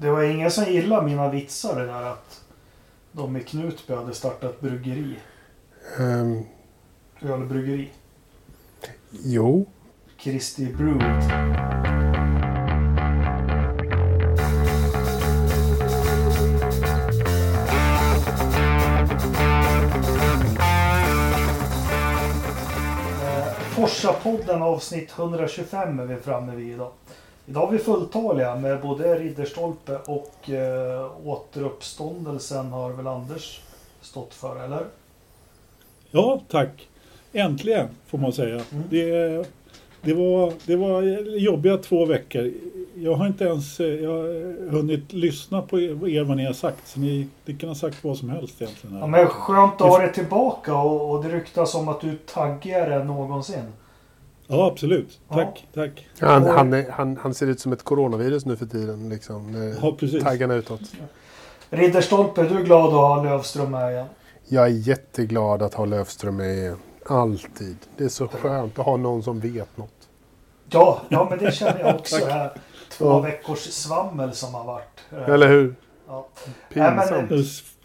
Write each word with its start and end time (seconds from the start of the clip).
Det 0.00 0.10
var 0.10 0.22
ingen 0.22 0.50
som 0.50 0.64
gillade 0.64 1.06
mina 1.06 1.28
vitsar 1.30 1.80
det 1.80 1.86
där 1.86 2.02
att 2.02 2.40
de 3.12 3.36
i 3.36 3.40
Knutby 3.40 3.94
hade 3.94 4.14
startat 4.14 4.60
bryggeri. 4.60 5.16
Ehm, 5.98 6.42
Ölbryggeri. 7.22 7.90
jo, 9.10 9.66
Kristi 10.18 10.66
Brew. 10.74 11.04
Eh, 23.22 23.52
Forsa-podden 23.70 24.62
avsnitt 24.62 25.12
125 25.18 26.00
är 26.00 26.04
vi 26.06 26.16
framme 26.16 26.56
vid 26.56 26.72
idag. 26.74 26.92
Idag 27.50 27.68
är 27.68 27.72
vi 27.72 27.78
fulltaliga 27.78 28.56
med 28.56 28.80
både 28.80 29.18
Ridderstolpe 29.18 29.98
och 30.06 30.50
eh, 30.50 31.10
återuppståndelsen 31.24 32.72
har 32.72 32.90
väl 32.90 33.06
Anders 33.06 33.60
stått 34.00 34.34
för, 34.34 34.64
eller? 34.64 34.84
Ja, 36.10 36.40
tack. 36.48 36.88
Äntligen, 37.32 37.88
får 38.06 38.18
man 38.18 38.32
säga. 38.32 38.54
Mm. 38.72 38.84
Det, 38.90 39.08
det, 40.02 40.14
var, 40.14 40.52
det 40.66 40.76
var 40.76 41.02
jobbiga 41.38 41.76
två 41.76 42.04
veckor. 42.04 42.52
Jag 42.94 43.14
har 43.14 43.26
inte 43.26 43.44
ens 43.44 43.80
eh, 43.80 43.86
jag 43.86 44.10
har 44.10 44.70
hunnit 44.70 45.12
lyssna 45.12 45.62
på 45.62 45.80
er, 45.80 46.24
vad 46.24 46.36
ni 46.36 46.44
har 46.44 46.52
sagt. 46.52 46.88
Så 46.88 47.00
ni, 47.00 47.28
ni 47.44 47.54
kan 47.54 47.68
ha 47.68 47.76
sagt 47.76 48.04
vad 48.04 48.16
som 48.16 48.30
helst 48.30 48.62
egentligen. 48.62 48.94
här. 48.96 49.02
Ja, 49.02 49.06
men 49.06 49.26
skönt 49.26 49.80
att 49.80 49.88
ha 49.88 49.98
det 49.98 50.12
tillbaka 50.12 50.74
och, 50.74 51.10
och 51.10 51.24
det 51.24 51.30
ryktas 51.30 51.74
om 51.74 51.88
att 51.88 52.00
du 52.00 52.08
är 52.08 52.18
taggigare 52.26 52.94
än 52.94 53.06
någonsin. 53.06 53.64
Ja, 54.50 54.66
absolut. 54.66 55.20
Tack, 55.28 55.66
tack. 55.74 56.06
han, 56.20 56.46
han, 56.46 56.72
är, 56.72 56.90
han, 56.90 57.16
han 57.16 57.34
ser 57.34 57.46
ut 57.46 57.60
som 57.60 57.72
ett 57.72 57.82
coronavirus 57.84 58.44
nu 58.46 58.56
för 58.56 58.66
tiden. 58.66 59.08
Liksom, 59.08 59.74
Ja, 59.82 59.92
precis. 60.00 60.24
taggarna 60.24 60.54
utåt. 60.54 60.80
Ridderstolpe, 61.70 62.42
du 62.42 62.58
är 62.58 62.62
glad 62.64 62.86
att 62.86 62.92
ha 62.92 63.22
Lövström 63.22 63.70
med 63.70 63.92
igen? 63.92 64.06
Jag 64.48 64.64
är 64.64 64.68
jätteglad 64.70 65.62
att 65.62 65.74
ha 65.74 65.84
Löfström 65.84 66.36
med 66.36 66.56
igen. 66.56 66.76
Alltid. 67.06 67.76
Det 67.96 68.04
är 68.04 68.08
så 68.08 68.28
skönt 68.28 68.78
att 68.78 68.84
ha 68.86 68.96
någon 68.96 69.22
som 69.22 69.40
vet 69.40 69.76
något. 69.76 70.08
Ja, 70.70 71.00
ja 71.08 71.26
men 71.30 71.38
det 71.38 71.52
känner 71.54 71.80
jag 71.80 71.94
också. 71.94 72.24
Här 72.26 72.50
två 72.90 73.04
Ja. 73.04 73.20
veckors 73.20 73.58
svammel 73.58 74.32
som 74.32 74.54
har 74.54 74.64
varit. 74.64 75.28
Eller 75.28 75.48
hur? 75.48 75.74
Ja. 76.08 76.28
Nej, 76.74 76.94
men- 76.96 77.28
Pinsamt. 77.28 77.30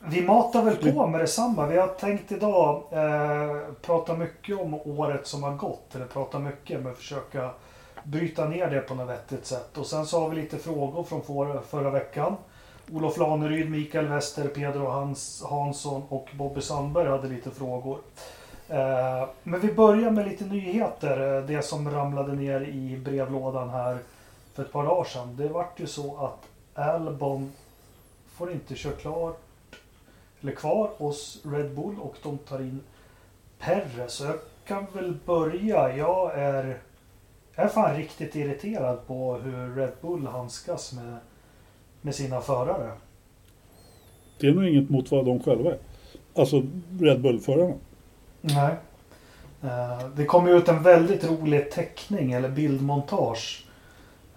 Vi 0.09 0.21
matar 0.21 0.63
väl 0.63 0.93
på 0.93 1.07
med 1.07 1.19
detsamma. 1.19 1.67
Vi 1.67 1.77
har 1.77 1.87
tänkt 1.87 2.31
idag 2.31 2.83
eh, 2.91 3.57
prata 3.81 4.13
mycket 4.13 4.59
om 4.59 4.73
året 4.73 5.27
som 5.27 5.43
har 5.43 5.51
gått. 5.55 5.95
Eller 5.95 6.05
prata 6.05 6.39
mycket, 6.39 6.81
men 6.83 6.95
försöka 6.95 7.49
bryta 8.03 8.45
ner 8.45 8.69
det 8.69 8.79
på 8.79 8.95
något 8.95 9.09
vettigt 9.09 9.45
sätt. 9.45 9.77
Och 9.77 9.85
sen 9.85 10.05
så 10.05 10.19
har 10.19 10.29
vi 10.29 10.35
lite 10.35 10.57
frågor 10.57 11.03
från 11.03 11.21
förra, 11.21 11.61
förra 11.61 11.89
veckan. 11.89 12.35
Olof 12.91 13.17
Laneryd, 13.17 13.71
Mikael 13.71 14.07
Wester, 14.07 14.47
Pedro 14.47 14.85
Hans, 14.85 15.43
Hansson 15.49 16.03
och 16.09 16.29
Bobby 16.33 16.61
Sandberg 16.61 17.07
hade 17.09 17.27
lite 17.27 17.51
frågor. 17.51 17.97
Eh, 18.69 19.27
men 19.43 19.59
vi 19.59 19.73
börjar 19.73 20.11
med 20.11 20.27
lite 20.27 20.45
nyheter. 20.45 21.37
Eh, 21.37 21.43
Det 21.43 21.61
som 21.61 21.91
ramlade 21.91 22.33
ner 22.33 22.61
i 22.61 22.97
brevlådan 22.97 23.69
här 23.69 23.97
för 24.53 24.63
ett 24.63 24.71
par 24.71 24.83
dagar 24.83 25.03
sedan. 25.03 25.35
Det 25.37 25.47
vart 25.47 25.79
ju 25.79 25.87
så 25.87 26.17
att 26.25 26.79
Albon 26.85 27.51
får 28.35 28.51
inte 28.51 28.75
köra 28.75 28.93
klart 28.93 29.41
kvar 30.51 30.89
hos 30.97 31.41
Red 31.45 31.75
Bull 31.75 31.99
och 31.99 32.15
de 32.23 32.37
tar 32.37 32.59
in 32.59 32.79
Perre. 33.59 34.07
Så 34.07 34.23
jag 34.25 34.35
kan 34.67 34.85
väl 34.93 35.13
börja. 35.25 35.97
Jag 35.97 36.33
är, 36.39 36.77
jag 37.55 37.65
är 37.65 37.69
fan 37.69 37.95
riktigt 37.97 38.35
irriterad 38.35 39.07
på 39.07 39.35
hur 39.37 39.75
Red 39.75 39.91
Bull 40.01 40.27
handskas 40.27 40.93
med, 40.93 41.17
med 42.01 42.15
sina 42.15 42.41
förare. 42.41 42.91
Det 44.39 44.47
är 44.47 44.51
nog 44.53 44.67
inget 44.67 44.89
mot 44.89 45.11
vad 45.11 45.25
de 45.25 45.43
själva 45.43 45.71
är. 45.71 45.77
Alltså 46.35 46.63
Red 47.01 47.21
Bull-förarna. 47.21 47.73
Nej. 48.41 48.75
Eh, 49.63 50.07
Det 50.15 50.25
kom 50.25 50.47
ju 50.47 50.57
ut 50.57 50.67
en 50.67 50.83
väldigt 50.83 51.23
rolig 51.23 51.71
teckning 51.71 52.31
eller 52.31 52.49
bildmontage. 52.49 53.65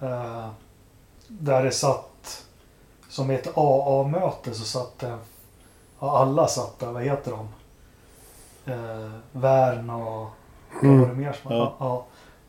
eh, 0.01 0.49
Där 1.29 1.65
det 1.65 1.71
satt 1.71 2.47
som 3.09 3.31
i 3.31 3.35
ett 3.35 3.49
AA-möte 3.55 4.55
så 4.55 4.65
satt 4.65 4.99
det, 4.99 5.19
ja, 6.01 6.19
alla 6.19 6.49
satt 6.49 6.79
där, 6.79 6.93
vad 6.93 7.03
heter 7.03 7.31
de? 7.31 7.49
Eh, 8.73 9.11
Värn 9.33 9.91
och 9.91 10.29
vad 10.83 10.99
var 10.99 11.07
det 11.09 11.15
mer 11.15 11.33
som 11.33 11.57
Ja. 11.57 11.75
ja. 11.79 12.05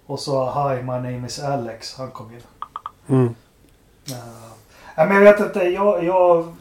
Och 0.06 0.20
så 0.20 0.46
Hi 0.46 0.82
my 0.82 0.92
name 0.92 1.28
is 1.28 1.40
Alex, 1.40 1.98
han 1.98 2.12
kom 2.12 2.32
in. 2.32 2.42
Mm. 3.08 3.26
Uh, 3.26 3.36
men 4.96 5.12
jag 5.12 5.22
vet 5.22 5.40
inte, 5.40 5.60
jag, 5.60 6.04
jag 6.04 6.54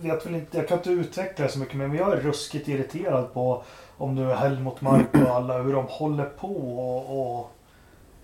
vet 0.00 0.26
väl 0.26 0.34
inte, 0.34 0.56
jag 0.56 0.68
kan 0.68 0.78
inte 0.78 0.90
utveckla 0.90 1.44
det 1.44 1.52
så 1.52 1.58
mycket 1.58 1.76
men 1.76 1.94
jag 1.94 2.12
är 2.12 2.16
ruskigt 2.16 2.68
irriterad 2.68 3.34
på 3.34 3.62
om 3.96 4.14
nu 4.14 4.32
Helmut 4.32 4.80
Marko 4.80 5.24
och 5.24 5.36
alla 5.36 5.58
hur 5.58 5.72
de 5.72 5.86
håller 5.88 6.24
på 6.24 6.56
och, 6.56 7.20
och, 7.20 7.52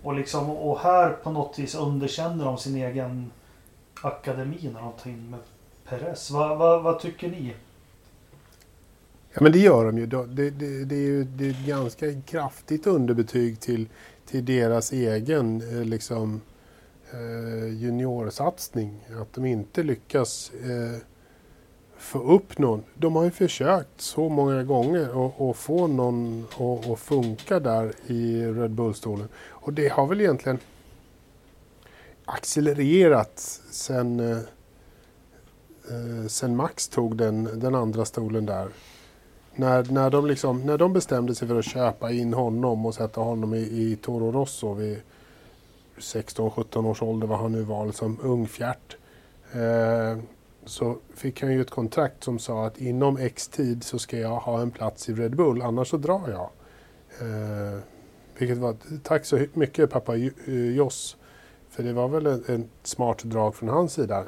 och 0.03 0.13
liksom 0.13 0.49
och 0.49 0.79
här 0.79 1.09
på 1.09 1.31
något 1.31 1.59
vis 1.59 1.75
underkänner 1.75 2.45
de 2.45 2.57
sin 2.57 2.75
egen 2.75 3.31
akademi 4.01 4.69
när 4.73 4.81
de 4.81 4.91
tar 4.91 5.09
in 5.09 5.29
med 5.29 5.39
Perez. 5.89 6.31
Vad, 6.31 6.57
vad, 6.57 6.83
vad 6.83 6.99
tycker 6.99 7.29
ni? 7.29 7.55
Ja 9.35 9.43
men 9.43 9.51
det 9.51 9.59
gör 9.59 9.85
de 9.85 9.97
ju. 9.97 10.05
Det, 10.05 10.25
det, 10.49 10.85
det 10.85 10.95
är 10.95 10.99
ju 10.99 11.23
det 11.23 11.45
är 11.45 11.49
ett 11.49 11.65
ganska 11.67 12.21
kraftigt 12.21 12.87
underbetyg 12.87 13.59
till, 13.59 13.89
till 14.25 14.45
deras 14.45 14.91
egen 14.91 15.61
eh, 15.61 15.85
liksom, 15.85 16.41
eh, 17.11 17.67
juniorsatsning. 17.73 19.07
Att 19.21 19.33
de 19.33 19.45
inte 19.45 19.83
lyckas 19.83 20.51
eh, 20.63 21.01
få 21.97 22.19
upp 22.19 22.57
någon. 22.57 22.83
De 22.93 23.15
har 23.15 23.23
ju 23.23 23.31
försökt 23.31 24.01
så 24.01 24.29
många 24.29 24.63
gånger 24.63 25.27
att- 25.51 25.57
få 25.57 25.87
någon 25.87 26.45
att- 26.93 26.99
funka 26.99 27.59
där 27.59 27.93
i 28.07 28.45
Red 28.45 28.71
Bull-stolen. 28.71 29.27
Och 29.49 29.73
det 29.73 29.87
har 29.87 30.07
väl 30.07 30.21
egentligen 30.21 30.59
accelererat 32.25 33.39
sen, 33.71 34.19
eh, 34.19 34.37
eh 35.89 36.27
sen 36.27 36.55
Max 36.55 36.87
tog 36.87 37.17
den, 37.17 37.59
den 37.59 37.75
andra 37.75 38.05
stolen 38.05 38.45
där. 38.45 38.69
När, 39.55 39.91
när, 39.91 40.09
de 40.09 40.25
liksom, 40.25 40.61
när 40.61 40.77
de 40.77 40.93
bestämde 40.93 41.35
sig 41.35 41.47
för 41.47 41.59
att 41.59 41.65
köpa 41.65 42.11
in 42.11 42.33
honom 42.33 42.85
och 42.85 42.95
sätta 42.95 43.21
honom 43.21 43.53
i, 43.53 43.59
i 43.59 43.97
Toro 44.01 44.31
Rosso 44.31 44.73
vid 44.73 45.01
16-17 45.97 46.85
års 46.85 47.01
ålder, 47.01 47.27
vad 47.27 47.39
han 47.39 47.51
nu 47.51 47.61
var, 47.61 47.85
liksom 47.85 48.17
ungfjärt. 48.23 48.97
Eh, 49.53 50.17
så 50.65 50.97
fick 51.13 51.41
han 51.41 51.51
ju 51.51 51.61
ett 51.61 51.69
kontrakt 51.69 52.23
som 52.23 52.39
sa 52.39 52.65
att 52.65 52.77
inom 52.77 53.17
X 53.17 53.47
tid 53.47 53.83
så 53.83 53.99
ska 53.99 54.17
jag 54.17 54.39
ha 54.39 54.61
en 54.61 54.71
plats 54.71 55.09
i 55.09 55.13
Red 55.13 55.35
Bull, 55.35 55.61
annars 55.61 55.87
så 55.87 55.97
drar 55.97 56.29
jag. 56.29 56.49
Eh, 57.21 57.79
vilket 58.37 58.57
var, 58.57 58.75
tack 59.03 59.25
så 59.25 59.45
mycket 59.53 59.89
pappa 59.89 60.15
eh, 60.15 60.75
Joss. 60.75 61.17
För 61.69 61.83
det 61.83 61.93
var 61.93 62.07
väl 62.07 62.25
ett, 62.25 62.49
ett 62.49 62.67
smart 62.83 63.23
drag 63.23 63.55
från 63.55 63.69
hans 63.69 63.93
sida. 63.93 64.23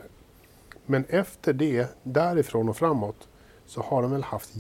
Men 0.85 1.05
efter 1.09 1.53
det, 1.53 1.88
därifrån 2.03 2.69
och 2.69 2.77
framåt, 2.77 3.27
så 3.65 3.81
har 3.81 4.01
de 4.01 4.11
väl 4.11 4.23
haft 4.23 4.55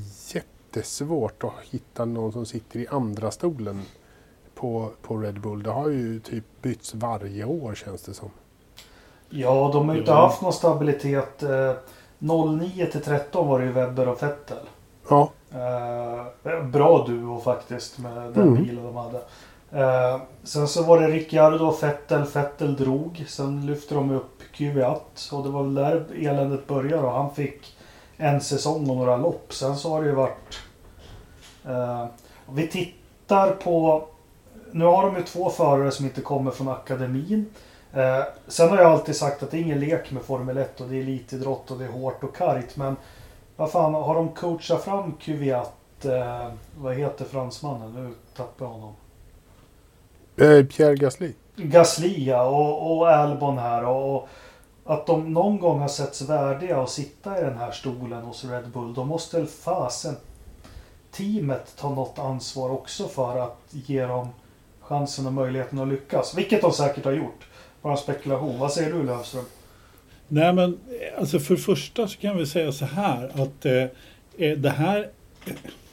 jättesvårt 0.77 1.43
att 1.43 1.51
hitta 1.71 2.05
någon 2.05 2.31
som 2.31 2.45
sitter 2.45 2.79
i 2.79 2.87
andra 2.87 3.31
stolen 3.31 3.81
på, 4.55 4.89
på 5.01 5.17
Red 5.17 5.41
Bull. 5.41 5.63
Det 5.63 5.71
har 5.71 5.89
ju 5.89 6.19
typ 6.19 6.43
bytts 6.61 6.93
varje 6.95 7.45
år 7.45 7.75
känns 7.75 8.01
det 8.01 8.13
som. 8.13 8.29
Ja, 9.29 9.69
de 9.73 9.87
har 9.87 9.95
ju 9.95 9.99
inte 10.01 10.11
Ja. 10.11 10.21
haft 10.21 10.41
någon 10.41 10.53
stabilitet. 10.53 11.43
Eh, 11.43 11.73
09 12.19 12.85
till 12.91 13.01
13 13.03 13.47
var 13.47 13.59
det 13.59 13.65
ju 13.65 13.71
Webber 13.71 14.07
och 14.07 14.23
Vettel. 14.23 14.57
Ja, 15.09 15.31
Eh, 15.51 16.63
bra 16.65 17.05
duo 17.07 17.39
faktiskt 17.39 17.99
med 17.99 18.13
den 18.33 18.47
Mm. 18.47 18.63
bilen 18.63 18.83
de 18.83 18.95
hade. 18.95 19.17
Eh, 19.71 20.21
sen 20.43 20.67
så 20.67 20.83
var 20.83 20.99
det 21.01 21.07
Ricciardo 21.07 21.65
och 21.65 21.83
Vettel. 21.83 22.23
Vettel 22.33 22.75
drog. 22.75 23.25
Sen 23.27 23.65
lyfte 23.65 23.95
de 23.95 24.11
upp 24.11 24.41
Kvyat. 24.53 25.29
Och 25.31 25.43
det 25.43 25.49
var 25.49 25.63
väl 25.63 25.75
där 25.75 26.05
eländet 26.15 26.67
började. 26.67 27.03
Och 27.07 27.11
han 27.13 27.35
fick 27.35 27.77
en 28.17 28.41
säsong 28.41 28.89
och 28.89 28.97
några 28.97 29.17
lopp. 29.17 29.53
Sen 29.53 29.75
så 29.77 29.89
har 29.89 30.01
det 30.01 30.07
ju 30.09 30.15
varit... 30.15 30.59
Eh, 31.67 32.05
vi 32.49 32.67
tittar 32.67 33.51
på... 33.51 34.05
Nu 34.71 34.85
har 34.85 35.05
de 35.05 35.15
ju 35.15 35.23
två 35.23 35.49
förare 35.49 35.91
som 35.91 36.05
inte 36.05 36.21
kommer 36.21 36.51
från 36.51 36.67
akademin. 36.67 37.45
Eh, 37.93 38.23
sen 38.47 38.69
har 38.69 38.77
jag 38.77 38.91
alltid 38.91 39.15
sagt 39.15 39.43
att 39.43 39.51
det 39.51 39.57
är 39.57 39.61
ingen 39.61 39.79
lek 39.79 40.11
med 40.11 40.23
Formel 40.23 40.57
1 40.57 40.81
och 40.81 40.87
det 40.87 40.95
är 40.95 41.01
elitidrott 41.01 41.71
och 41.71 41.77
det 41.77 41.85
är 41.85 41.89
hårt 41.89 42.23
och 42.23 42.35
kargt. 42.35 42.77
Men 42.77 42.95
vad 43.55 43.71
fan, 43.71 43.93
har 43.93 44.15
de 44.15 44.29
coachat 44.29 44.83
fram 44.83 45.13
Kvyat? 45.13 46.05
Eh, 46.05 46.47
vad 46.77 46.95
heter 46.95 47.25
fransmannen? 47.25 47.93
Nu 47.93 48.13
tappar 48.35 48.65
jag 48.65 48.73
honom. 48.73 48.93
Pierre 50.35 50.95
Gasly. 50.95 51.33
Gasly 51.55 52.25
ja, 52.25 52.43
och, 52.43 52.97
och 52.97 53.09
Albon 53.09 53.57
här. 53.57 53.85
Och, 53.85 54.15
och 54.15 54.27
att 54.85 55.05
de 55.05 55.33
någon 55.33 55.59
gång 55.59 55.79
har 55.79 55.87
setts 55.87 56.21
värdiga 56.21 56.81
att 56.81 56.89
sitta 56.89 57.39
i 57.39 57.43
den 57.43 57.57
här 57.57 57.71
stolen 57.71 58.23
hos 58.23 58.45
Red 58.45 58.69
Bull. 58.69 58.93
Då 58.93 59.03
måste 59.03 59.37
väl 59.37 59.47
fasen 59.47 60.15
teamet 61.17 61.75
ta 61.77 61.95
något 61.95 62.19
ansvar 62.19 62.69
också 62.69 63.07
för 63.07 63.39
att 63.39 63.57
ge 63.71 64.05
dem 64.05 64.27
chansen 64.81 65.27
och 65.27 65.33
möjligheten 65.33 65.79
att 65.79 65.87
lyckas. 65.87 66.37
Vilket 66.37 66.61
de 66.61 66.71
säkert 66.71 67.05
har 67.05 67.11
gjort. 67.11 67.47
Bara 67.81 67.93
en 67.93 67.99
spekulation. 67.99 68.59
Vad 68.59 68.73
säger 68.73 68.93
du 68.93 69.03
Löfström? 69.03 69.45
Nej 70.27 70.53
men 70.53 70.79
alltså 71.17 71.39
för 71.39 71.55
det 71.55 71.61
första 71.61 72.07
så 72.07 72.17
kan 72.17 72.37
vi 72.37 72.45
säga 72.45 72.71
så 72.71 72.85
här 72.85 73.31
att 73.43 73.65
eh, 73.65 73.83
eh 74.37 74.57
det, 74.57 74.69
här, 74.69 75.09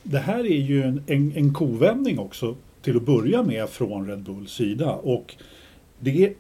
det 0.03 0.19
här 0.19 0.38
är 0.38 0.61
ju 0.61 0.82
en, 0.82 1.05
en, 1.06 1.32
en 1.37 1.55
kovändning 1.55 2.19
också 2.19 2.56
till 2.82 2.97
att 2.97 3.03
börja 3.03 3.43
med 3.43 3.69
från 3.69 4.09
Red 4.09 4.23
Bulls 4.23 4.53
sida. 4.53 4.93
Och 4.93 5.35
det 5.99 6.25
är 6.25 6.35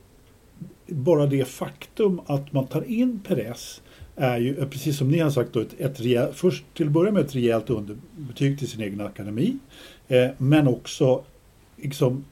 bara 0.86 1.26
det 1.26 1.44
faktum 1.44 2.20
att 2.26 2.52
man 2.52 2.66
tar 2.66 2.90
in 2.90 3.20
Perez 3.20 3.82
är 4.16 4.38
ju, 4.38 4.58
eh, 4.58 4.68
precis 4.68 4.98
som 4.98 5.08
ni 5.08 5.18
har 5.18 5.30
sagt, 5.30 5.52
då, 5.52 5.60
ett, 5.60 5.80
ett 5.80 6.00
rejäl, 6.00 6.32
först 6.32 6.64
till 6.74 6.86
att 6.86 6.92
börja 6.92 7.12
med 7.12 7.24
ett 7.24 7.34
rejält 7.34 7.70
underbetyg 7.70 8.58
till 8.58 8.68
sin 8.68 8.80
egen 8.80 9.00
akademi. 9.00 9.58
Eh, 10.08 10.28
men 10.38 10.68
också 10.68 11.24
liksom, 11.76 12.24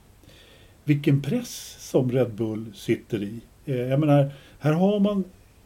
vilken 0.84 1.22
press 1.22 1.76
som 1.80 2.12
Red 2.12 2.34
Bull 2.34 2.72
sitter 2.74 3.22
i. 3.22 3.40
Eh, 3.64 3.76
jag 3.76 4.00
menar, 4.00 4.30
här 4.58 4.72
har 4.72 5.00
man 5.00 5.24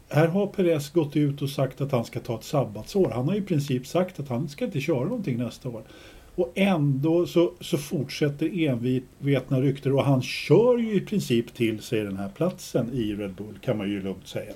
här 0.09 0.27
har 0.27 0.47
Perez 0.47 0.89
gått 0.89 1.15
ut 1.15 1.41
och 1.41 1.49
sagt 1.49 1.81
att 1.81 1.91
han 1.91 2.05
ska 2.05 2.19
ta 2.19 2.35
ett 2.35 2.43
sabbatsår. 2.43 3.11
Han 3.11 3.27
har 3.27 3.35
i 3.35 3.41
princip 3.41 3.87
sagt 3.87 4.19
att 4.19 4.29
han 4.29 4.49
ska 4.49 4.65
inte 4.65 4.81
köra 4.81 5.03
någonting 5.03 5.37
nästa 5.37 5.69
år. 5.69 5.83
Och 6.35 6.51
ändå 6.55 7.25
så, 7.25 7.53
så 7.59 7.77
fortsätter 7.77 8.67
envetna 8.67 9.61
rykten 9.61 9.91
och 9.91 10.03
han 10.03 10.21
kör 10.21 10.77
ju 10.77 10.93
i 10.93 11.01
princip 11.01 11.53
till 11.53 11.81
sig 11.81 12.03
den 12.03 12.17
här 12.17 12.29
platsen 12.29 12.93
i 12.93 13.13
Red 13.13 13.33
Bull 13.33 13.59
kan 13.61 13.77
man 13.77 13.89
ju 13.89 14.01
lugnt 14.01 14.27
säga. 14.27 14.53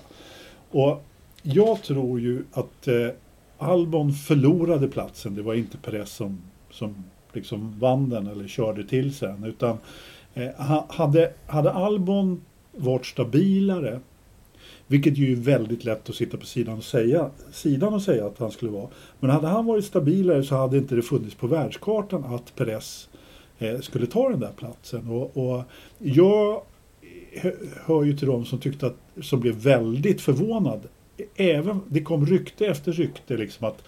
Och 0.71 1.03
jag 1.41 1.83
tror 1.83 2.19
ju 2.19 2.43
att 2.51 2.87
eh, 2.87 3.07
Albon 3.57 4.13
förlorade 4.13 4.87
platsen. 4.87 5.35
Det 5.35 5.41
var 5.41 5.53
inte 5.53 5.77
Perez 5.77 6.09
som, 6.09 6.41
som 6.71 7.03
liksom 7.33 7.79
vann 7.79 8.09
den 8.09 8.27
eller 8.27 8.47
körde 8.47 8.87
till 8.87 9.13
sen. 9.13 9.43
Utan 9.43 9.77
eh, 10.33 10.49
hade, 10.89 11.33
hade 11.47 11.71
Albon 11.71 12.41
varit 12.71 13.05
stabilare 13.05 13.99
vilket 14.87 15.17
ju 15.17 15.31
är 15.31 15.35
väldigt 15.35 15.85
lätt 15.85 16.09
att 16.09 16.15
sitta 16.15 16.37
på 16.37 16.45
sidan 16.45 16.77
och, 16.77 16.83
säga, 16.83 17.29
sidan 17.51 17.93
och 17.93 18.01
säga 18.01 18.25
att 18.25 18.39
han 18.39 18.51
skulle 18.51 18.71
vara. 18.71 18.87
Men 19.19 19.29
hade 19.29 19.47
han 19.47 19.65
varit 19.65 19.85
stabilare 19.85 20.43
så 20.43 20.55
hade 20.55 20.77
inte 20.77 20.95
det 20.95 21.01
funnits 21.01 21.35
på 21.35 21.47
världskartan 21.47 22.23
att 22.23 22.55
Perez 22.55 23.09
eh, 23.59 23.79
skulle 23.79 24.05
ta 24.05 24.29
den 24.29 24.39
där 24.39 24.51
platsen. 24.57 25.09
Och, 25.09 25.37
och 25.37 25.63
jag 25.97 26.61
hör 27.85 28.03
ju 28.03 28.17
till 28.17 28.27
dem 28.27 28.45
som 28.45 28.59
tyckte 28.59 28.87
att, 28.87 28.97
som 29.21 29.39
blev 29.39 29.55
väldigt 29.55 30.21
förvånad. 30.21 30.87
Även, 31.35 31.81
det 31.87 32.01
kom 32.01 32.25
rykte 32.25 32.65
efter 32.65 32.91
rykte 32.91 33.37
liksom 33.37 33.67
att 33.67 33.83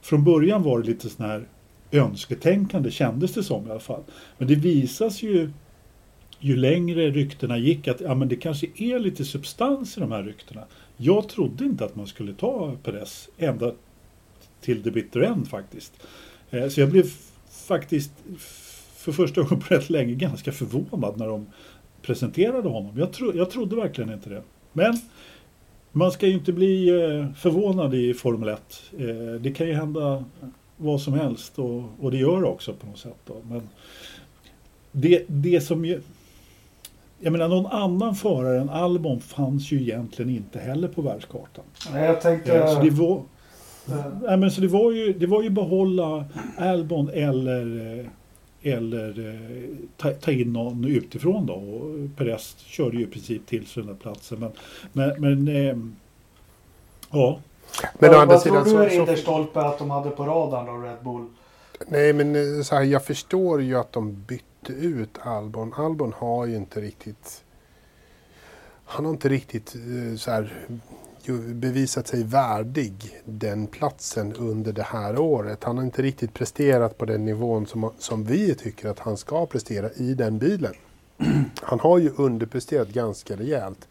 från 0.00 0.24
början 0.24 0.62
var 0.62 0.78
det 0.78 0.86
lite 0.86 1.08
sån 1.08 1.26
här 1.26 1.48
önsketänkande 1.92 2.90
kändes 2.90 3.34
det 3.34 3.42
som 3.42 3.66
i 3.66 3.70
alla 3.70 3.80
fall. 3.80 4.02
Men 4.38 4.48
det 4.48 4.54
visas 4.54 5.22
ju 5.22 5.50
ju 6.44 6.56
längre 6.56 7.10
ryktena 7.10 7.58
gick 7.58 7.88
att 7.88 8.00
ja, 8.00 8.14
men 8.14 8.28
det 8.28 8.36
kanske 8.36 8.66
är 8.76 8.98
lite 8.98 9.24
substans 9.24 9.96
i 9.96 10.00
de 10.00 10.12
här 10.12 10.22
ryktena. 10.22 10.64
Jag 10.96 11.28
trodde 11.28 11.64
inte 11.64 11.84
att 11.84 11.96
man 11.96 12.06
skulle 12.06 12.34
ta 12.34 12.76
Perez 12.82 13.28
ända 13.38 13.72
till 14.60 14.82
the 14.82 14.90
bitter 14.90 15.20
end 15.20 15.48
faktiskt. 15.48 15.92
Eh, 16.50 16.68
så 16.68 16.80
jag 16.80 16.90
blev 16.90 17.04
faktiskt 17.66 18.12
för 18.96 19.12
första 19.12 19.42
gången 19.42 19.60
på 19.60 19.74
rätt 19.74 19.90
länge 19.90 20.14
ganska 20.14 20.52
förvånad 20.52 21.18
när 21.18 21.26
de 21.26 21.46
presenterade 22.02 22.68
honom. 22.68 22.98
Jag, 22.98 23.12
tro, 23.12 23.36
jag 23.36 23.50
trodde 23.50 23.76
verkligen 23.76 24.12
inte 24.12 24.30
det. 24.30 24.42
Men 24.72 25.00
man 25.96 26.12
ska 26.12 26.26
ju 26.26 26.32
inte 26.32 26.52
bli 26.52 26.88
eh, 26.88 27.26
förvånad 27.36 27.94
i 27.94 28.14
Formel 28.14 28.48
1. 28.48 28.82
Eh, 28.98 29.06
det 29.40 29.52
kan 29.52 29.66
ju 29.66 29.72
hända 29.72 30.24
vad 30.76 31.00
som 31.00 31.14
helst 31.14 31.58
och, 31.58 31.82
och 32.00 32.10
det 32.10 32.16
gör 32.16 32.40
det 32.40 32.46
också 32.46 32.72
på 32.72 32.86
något 32.86 32.98
sätt. 32.98 33.18
Då. 33.24 33.36
Men 33.50 33.68
det, 34.92 35.24
det 35.26 35.60
som 35.60 35.84
ju, 35.84 36.00
jag 37.20 37.32
menar 37.32 37.48
någon 37.48 37.66
annan 37.66 38.14
förare 38.14 38.60
än 38.60 38.70
Albon 38.70 39.20
fanns 39.20 39.72
ju 39.72 39.80
egentligen 39.80 40.30
inte 40.30 40.58
heller 40.58 40.88
på 40.88 41.02
världskartan. 41.02 41.64
Nej, 41.92 42.04
jag 42.04 42.20
tänkte... 42.20 42.68
Så 42.68 42.80
det 42.82 42.90
var, 42.90 43.22
nej, 44.22 44.36
men 44.36 44.50
så 44.50 44.60
det 44.60 44.68
var 44.68 44.92
ju, 44.92 45.12
det 45.12 45.26
var 45.26 45.42
ju 45.42 45.50
behålla 45.50 46.24
Albon 46.58 47.10
eller, 47.10 47.98
eh, 47.98 48.06
eller 48.64 49.28
eh, 49.28 49.76
ta, 49.96 50.10
ta, 50.10 50.30
in 50.30 50.52
någon 50.52 50.84
utifrån 50.84 51.46
då. 51.46 51.54
Och 51.54 52.16
Perez 52.16 52.56
körde 52.58 52.96
ju 52.96 53.02
i 53.02 53.06
princip 53.06 53.46
till 53.46 53.66
sig 53.66 53.82
den 53.82 53.92
där 53.92 54.00
platsen. 54.00 54.40
Men, 54.40 54.52
men, 54.92 55.20
men 55.20 55.48
eh, 55.48 55.76
ja. 57.10 57.40
Men 57.98 58.14
å 58.14 58.18
andra 58.18 58.38
sidan... 58.38 58.56
Vad 58.56 58.68
tror 58.68 58.80
du 58.80 58.88
Rinderstolpe 58.88 59.60
att 59.60 59.78
de 59.78 59.90
hade 59.90 60.10
på 60.10 60.24
radarn 60.24 60.66
då, 60.66 60.72
Red 60.72 61.04
Bull? 61.04 61.26
Nej, 61.86 62.12
men 62.12 62.36
eh, 62.36 62.62
så 62.62 62.74
här, 62.74 62.82
jag 62.82 63.04
förstår 63.04 63.62
ju 63.62 63.78
att 63.78 63.92
de 63.92 64.24
bytte 64.26 64.72
ut 64.72 65.18
Albon. 65.22 65.74
Albon 65.76 66.12
har 66.16 66.46
ju 66.46 66.56
inte 66.56 66.80
riktigt... 66.80 67.44
Han 68.84 69.04
har 69.04 69.12
inte 69.12 69.28
riktigt 69.28 69.76
så 70.18 70.30
här, 70.30 70.52
bevisat 71.32 72.06
sig 72.06 72.24
värdig 72.24 73.20
den 73.24 73.66
platsen 73.66 74.32
under 74.32 74.72
det 74.72 74.82
här 74.82 75.18
året. 75.18 75.64
Han 75.64 75.76
har 75.76 75.84
inte 75.84 76.02
riktigt 76.02 76.34
presterat 76.34 76.98
på 76.98 77.04
den 77.04 77.24
nivån 77.24 77.66
som, 77.66 77.90
som 77.98 78.24
vi 78.24 78.54
tycker 78.54 78.88
att 78.88 78.98
han 78.98 79.16
ska 79.16 79.46
prestera 79.46 79.90
i 79.90 80.14
den 80.14 80.38
bilen. 80.38 80.74
Han 81.62 81.80
har 81.80 81.98
ju 81.98 82.10
underpresterat 82.16 82.88
ganska 82.88 83.36
rejält. 83.36 83.88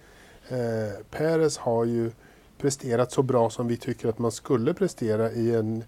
Eh, 0.49 1.03
Perez 1.11 1.57
har 1.57 1.85
ju 1.85 2.11
presterat 2.57 3.11
så 3.11 3.23
bra 3.23 3.49
som 3.49 3.67
vi 3.67 3.77
tycker 3.77 4.09
att 4.09 4.19
man 4.19 4.31
skulle 4.31 4.73
prestera 4.73 5.31
i 5.31 5.55
en 5.55 5.83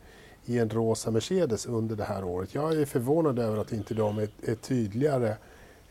i 0.45 0.59
en 0.59 0.69
rosa 0.69 1.12
Mercedes 1.12 1.65
under 1.65 1.95
det 1.95 2.03
här 2.03 2.24
året. 2.24 2.56
Jag 2.56 2.81
är 2.81 2.86
förvånad 2.86 3.39
över 3.39 3.57
att 3.57 3.71
inte 3.71 3.94
de 3.94 4.18
är, 4.18 4.30
är 4.44 4.56
tydligare. 4.56 5.36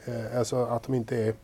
Eh, 0.05 0.39
alltså 0.39 0.65
att 0.65 0.83
de 0.83 0.95
inte 0.95 1.17
är 1.17 1.35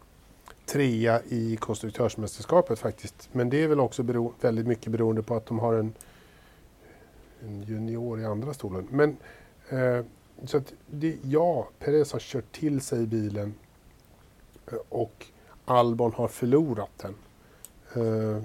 trea 0.71 1.21
i 1.29 1.57
konstruktörsmästerskapet 1.57 2.79
faktiskt. 2.79 3.29
Men 3.33 3.51
det 3.51 3.63
är 3.63 3.69
väl 3.69 3.81
också 3.81 4.03
bero, 4.03 4.35
väldigt 4.41 4.67
mycket 4.67 4.93
beroende 4.93 5.23
på 5.23 5.37
att 5.37 5.47
de 5.47 5.59
har 5.59 5.75
en, 5.75 5.93
en 7.45 7.63
junior 7.63 8.21
i 8.21 8.25
andra 8.25 8.55
stolen. 8.55 8.87
Men 8.91 9.17
eh, 9.69 10.05
så 10.45 10.57
att 10.57 10.73
det, 10.87 11.17
ja, 11.23 11.69
Perez 11.79 12.13
har 12.13 12.21
kört 12.21 12.53
till 12.53 12.81
sig 12.81 13.07
bilen 13.07 13.55
eh, 14.73 14.79
och 14.89 15.27
Albon 15.65 16.13
har 16.13 16.29
förlorat 16.29 16.91
den. 17.03 17.15
Eh, 17.95 18.45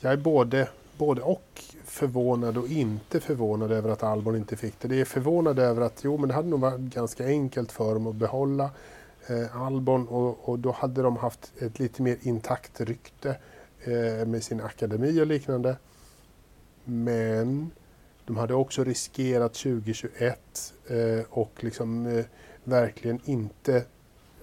jag 0.00 0.12
är 0.12 0.16
både 0.16 0.68
både 0.98 1.22
och 1.22 1.62
förvånad 1.84 2.58
och 2.58 2.68
inte 2.68 3.20
förvånad 3.20 3.72
över 3.72 3.90
att 3.90 4.02
Albon 4.02 4.36
inte 4.36 4.56
fick 4.56 4.80
det. 4.80 4.88
Det 4.88 5.00
är 5.00 5.04
förvånad 5.04 5.58
över 5.58 5.82
att 5.82 6.00
jo, 6.04 6.16
men 6.18 6.28
det 6.28 6.34
hade 6.34 6.48
nog 6.48 6.60
varit 6.60 6.80
ganska 6.80 7.26
enkelt 7.26 7.72
för 7.72 7.94
dem 7.94 8.06
att 8.06 8.14
behålla 8.14 8.70
eh, 9.28 9.62
Albon 9.62 10.08
och, 10.08 10.48
och, 10.48 10.58
då 10.58 10.72
hade 10.72 11.02
de 11.02 11.16
haft 11.16 11.52
ett 11.58 11.78
lite 11.78 12.02
mer 12.02 12.18
intakt 12.22 12.80
rykte 12.80 13.36
eh, 13.84 14.26
med 14.26 14.42
sin 14.42 14.60
akademi 14.60 15.20
och 15.20 15.26
liknande. 15.26 15.76
Men 16.84 17.70
de 18.24 18.36
hade 18.36 18.54
också 18.54 18.84
riskerat 18.84 19.54
2021 19.54 20.74
eh, 20.86 21.24
och 21.30 21.64
liksom 21.64 22.06
eh, 22.06 22.24
verkligen 22.64 23.20
inte 23.24 23.84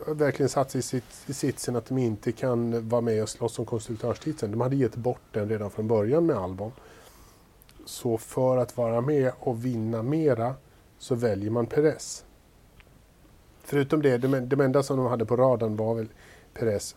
verkligen 0.07 0.49
satt 0.49 0.71
sig 0.71 0.79
i, 0.79 0.81
sitt, 0.81 1.23
i 1.27 1.33
sitsen 1.33 1.75
att 1.75 1.85
de 1.85 1.97
inte 1.97 2.31
kan 2.31 2.89
vara 2.89 3.01
med 3.01 3.23
och 3.23 3.29
slåss 3.29 3.59
om 3.59 3.65
konstruktörstiteln. 3.65 4.51
De 4.51 4.61
hade 4.61 4.75
gett 4.75 4.95
bort 4.95 5.21
den 5.31 5.49
redan 5.49 5.71
från 5.71 5.87
början 5.87 6.25
med 6.25 6.35
Albon. 6.35 6.71
Så 7.85 8.17
för 8.17 8.57
att 8.57 8.77
vara 8.77 9.01
med 9.01 9.31
och 9.39 9.65
vinna 9.65 10.03
mera 10.03 10.55
så 10.97 11.15
väljer 11.15 11.51
man 11.51 11.65
Perez. 11.65 12.25
Förutom 13.65 14.01
det, 14.01 14.17
det 14.17 14.63
enda 14.63 14.83
som 14.83 14.97
de 14.97 15.05
hade 15.05 15.25
på 15.25 15.35
radarn 15.35 15.75
var 15.75 15.95
väl 15.95 16.07
Perez. 16.53 16.95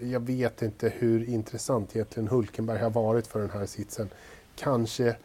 Jag 0.00 0.20
vet 0.20 0.62
inte 0.62 0.92
hur 0.98 1.28
intressant 1.28 1.96
egentligen 1.96 2.28
Hulkenberg 2.28 2.78
har 2.78 2.90
varit 2.90 3.26
för 3.26 3.40
den 3.40 3.50
här 3.50 3.66
sitsen. 3.66 4.08
Kanske, 4.56 5.16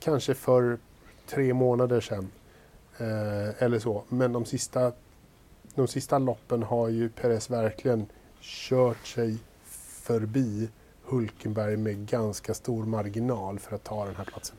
kanske 0.00 0.34
för 0.34 0.78
tre 1.26 1.54
månader 1.54 2.00
sedan. 2.00 2.28
Eh, 2.98 3.62
eller 3.62 3.78
så. 3.78 4.04
Men 4.08 4.32
de 4.32 4.44
sista 4.44 4.92
de 5.74 5.88
sista 5.88 6.18
loppen 6.18 6.62
har 6.62 6.88
ju 6.88 7.08
Perez 7.08 7.50
verkligen 7.50 8.06
kört 8.40 9.06
sig 9.06 9.36
förbi 10.02 10.68
Hulkenberg 11.04 11.76
med 11.76 12.06
ganska 12.06 12.54
stor 12.54 12.84
marginal 12.84 13.58
för 13.58 13.76
att 13.76 13.84
ta 13.84 14.04
den 14.04 14.16
här 14.16 14.24
platsen. 14.24 14.56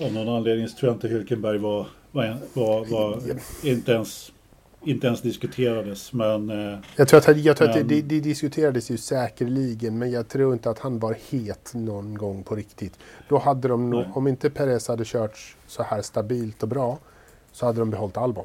Av 0.00 0.12
någon 0.12 0.28
anledning 0.28 0.68
så 0.68 0.76
tror 0.76 0.88
jag 0.90 0.96
inte 0.96 1.08
Hulkenberg 1.08 1.58
var, 1.58 1.86
var, 2.12 2.38
var, 2.52 2.84
var 2.84 3.20
inte, 3.62 3.92
ens, 3.92 4.32
inte 4.86 5.06
ens 5.06 5.22
diskuterades. 5.22 6.12
Men, 6.12 6.50
eh, 6.50 6.78
jag 6.96 7.08
tror 7.08 7.30
att, 7.30 7.38
jag 7.38 7.56
tror 7.56 7.68
men, 7.68 7.80
att 7.80 7.88
det, 7.88 8.02
det, 8.02 8.20
diskuterades 8.20 8.90
ju 8.90 8.96
säkerligen 8.96 9.98
men 9.98 10.10
jag 10.10 10.28
tror 10.28 10.52
inte 10.52 10.70
att 10.70 10.78
han 10.78 10.98
var 10.98 11.16
het 11.30 11.72
någon 11.74 12.14
gång 12.14 12.42
på 12.42 12.54
riktigt. 12.54 12.98
Då 13.28 13.38
hade 13.38 13.68
de 13.68 13.90
nog, 13.90 14.04
om 14.14 14.26
inte 14.26 14.50
Perez 14.50 14.88
hade 14.88 15.04
kört 15.04 15.56
så 15.66 15.82
här 15.82 16.02
stabilt 16.02 16.62
och 16.62 16.68
bra 16.68 16.98
så 17.52 17.66
hade 17.66 17.78
de 17.78 17.90
behållit 17.90 18.16
Albon. 18.16 18.44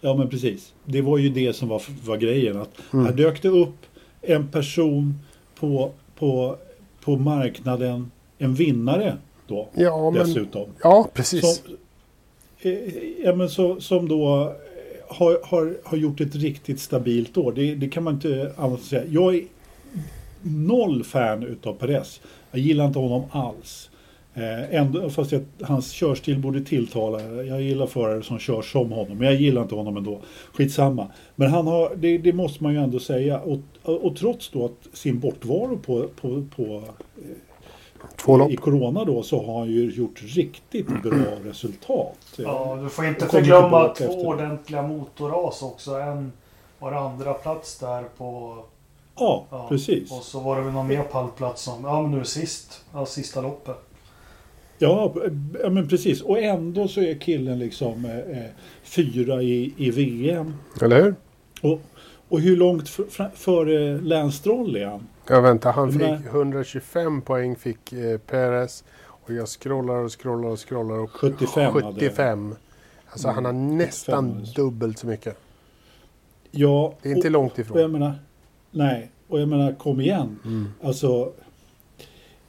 Ja 0.00 0.14
men 0.14 0.28
precis. 0.28 0.74
Det 0.84 1.02
var 1.02 1.18
ju 1.18 1.28
det 1.28 1.52
som 1.52 1.68
var, 1.68 1.82
var 2.06 2.16
grejen. 2.16 2.60
Att 2.60 2.92
mm. 2.92 3.06
Här 3.06 3.12
dök 3.12 3.42
det 3.42 3.48
upp 3.48 3.86
en 4.22 4.48
person 4.48 5.18
på, 5.54 5.92
på, 6.18 6.56
på 7.00 7.16
marknaden, 7.16 8.10
en 8.38 8.54
vinnare 8.54 9.16
då 9.46 9.68
ja, 9.74 10.12
dessutom. 10.14 10.62
Men, 10.62 10.74
ja 10.82 11.08
precis. 11.14 11.56
Som, 11.56 11.76
eh, 12.60 12.72
ja, 13.24 13.34
men 13.34 13.48
så, 13.48 13.80
som 13.80 14.08
då 14.08 14.54
har, 15.08 15.40
har, 15.44 15.76
har 15.84 15.96
gjort 15.96 16.20
ett 16.20 16.34
riktigt 16.34 16.80
stabilt 16.80 17.36
år. 17.36 17.52
Det, 17.52 17.74
det 17.74 17.88
kan 17.88 18.02
man 18.02 18.14
inte 18.14 18.52
annat 18.56 18.82
säga. 18.82 19.04
Jag 19.10 19.34
är 19.34 19.42
noll 20.42 21.04
fan 21.04 21.42
utav 21.42 21.74
Perez. 21.74 22.20
Jag 22.50 22.60
gillar 22.60 22.86
inte 22.86 22.98
honom 22.98 23.22
alls. 23.30 23.90
Eh, 24.34 24.74
ändå, 24.74 25.10
fast 25.10 25.32
jag, 25.32 25.44
hans 25.60 25.90
körstil 25.90 26.38
borde 26.38 26.60
tilltala. 26.60 27.22
Jag 27.22 27.62
gillar 27.62 27.86
förare 27.86 28.22
som 28.22 28.38
kör 28.38 28.62
som 28.62 28.92
honom, 28.92 29.18
men 29.18 29.26
jag 29.26 29.36
gillar 29.40 29.62
inte 29.62 29.74
honom 29.74 29.96
ändå. 29.96 30.20
Skitsamma. 30.52 31.06
Men 31.36 31.50
han 31.50 31.66
har, 31.66 31.92
det, 31.96 32.18
det 32.18 32.32
måste 32.32 32.62
man 32.62 32.74
ju 32.74 32.80
ändå 32.80 32.98
säga. 32.98 33.40
Och, 33.40 33.58
och, 33.82 34.04
och 34.04 34.16
trots 34.16 34.50
då 34.50 34.64
att 34.64 34.96
sin 34.96 35.18
bortvaro 35.18 35.78
på, 35.78 36.08
på, 36.20 36.46
på 36.56 36.62
eh, 37.16 37.47
Två 38.16 38.36
lopp. 38.36 38.50
i 38.50 38.56
Corona 38.56 39.04
då 39.04 39.22
så 39.22 39.46
har 39.46 39.58
han 39.58 39.68
ju 39.68 39.90
gjort 39.90 40.22
riktigt 40.22 41.02
bra 41.02 41.32
resultat. 41.44 42.18
Ja, 42.36 42.78
du 42.82 42.88
får 42.88 43.06
inte 43.06 43.26
förglömma 43.26 43.88
två 43.88 44.04
efter. 44.04 44.26
ordentliga 44.26 44.82
motorras 44.82 45.62
också. 45.62 45.94
En 45.94 46.32
var 46.78 46.92
andra 46.92 47.34
plats 47.34 47.78
där 47.78 48.04
på... 48.16 48.58
Ja, 49.16 49.46
Ja, 49.50 49.66
precis. 49.68 50.12
Och 50.12 50.22
så 50.22 50.40
var 50.40 50.56
det 50.56 50.62
väl 50.62 50.72
någon 50.72 50.86
mer 50.86 51.02
pallplats 51.02 51.62
som... 51.62 51.84
Ja, 51.84 52.02
men 52.02 52.10
nu 52.10 52.24
sist. 52.24 52.84
Ja, 52.92 53.06
sista 53.06 53.40
loppet. 53.40 53.76
Ja, 54.78 55.14
ja, 55.62 55.70
men 55.70 55.88
precis. 55.88 56.22
Och 56.22 56.38
ändå 56.38 56.88
så 56.88 57.00
är 57.00 57.18
killen 57.18 57.58
liksom 57.58 58.04
eh, 58.04 58.38
eh, 58.38 58.50
fyra 58.82 59.42
i, 59.42 59.74
i 59.76 59.90
VM. 59.90 60.54
Eller 60.82 61.02
hur? 61.02 61.14
Och, 61.60 61.80
och 62.28 62.40
hur 62.40 62.56
långt 62.56 62.88
för- 62.88 63.30
före 63.34 64.00
Lance 64.00 64.38
Stroll 64.38 64.76
är 64.76 64.86
han? 64.86 65.06
Ja, 65.28 65.40
vänta. 65.40 65.70
Han 65.70 65.92
fick 65.92 66.00
menar- 66.00 66.20
125 66.30 67.22
poäng 67.22 67.56
fick 67.56 67.92
eh, 67.92 68.18
Perez. 68.18 68.84
Och 69.06 69.32
jag 69.34 69.48
scrollar 69.48 69.94
och 69.94 70.20
scrollar 70.20 70.48
och 70.48 70.68
scrollar. 70.68 70.98
Och 70.98 71.10
75 71.10 71.72
hade- 71.72 71.94
75. 71.94 72.54
Alltså 73.10 73.28
han 73.28 73.44
har 73.44 73.52
nästan 73.52 74.30
75. 74.40 74.52
dubbelt 74.56 74.98
så 74.98 75.06
mycket. 75.06 75.38
Ja, 76.50 76.94
Det 77.02 77.08
är 77.08 77.14
inte 77.16 77.28
och, 77.28 77.32
långt 77.32 77.52
och 77.52 77.58
jag 77.58 77.64
ifrån. 77.64 77.92
menar, 77.92 78.14
nej, 78.70 79.10
och 79.28 79.40
jag 79.40 79.48
menar 79.48 79.72
kom 79.72 80.00
igen. 80.00 80.38
Mm. 80.44 80.66
Alltså, 80.82 81.32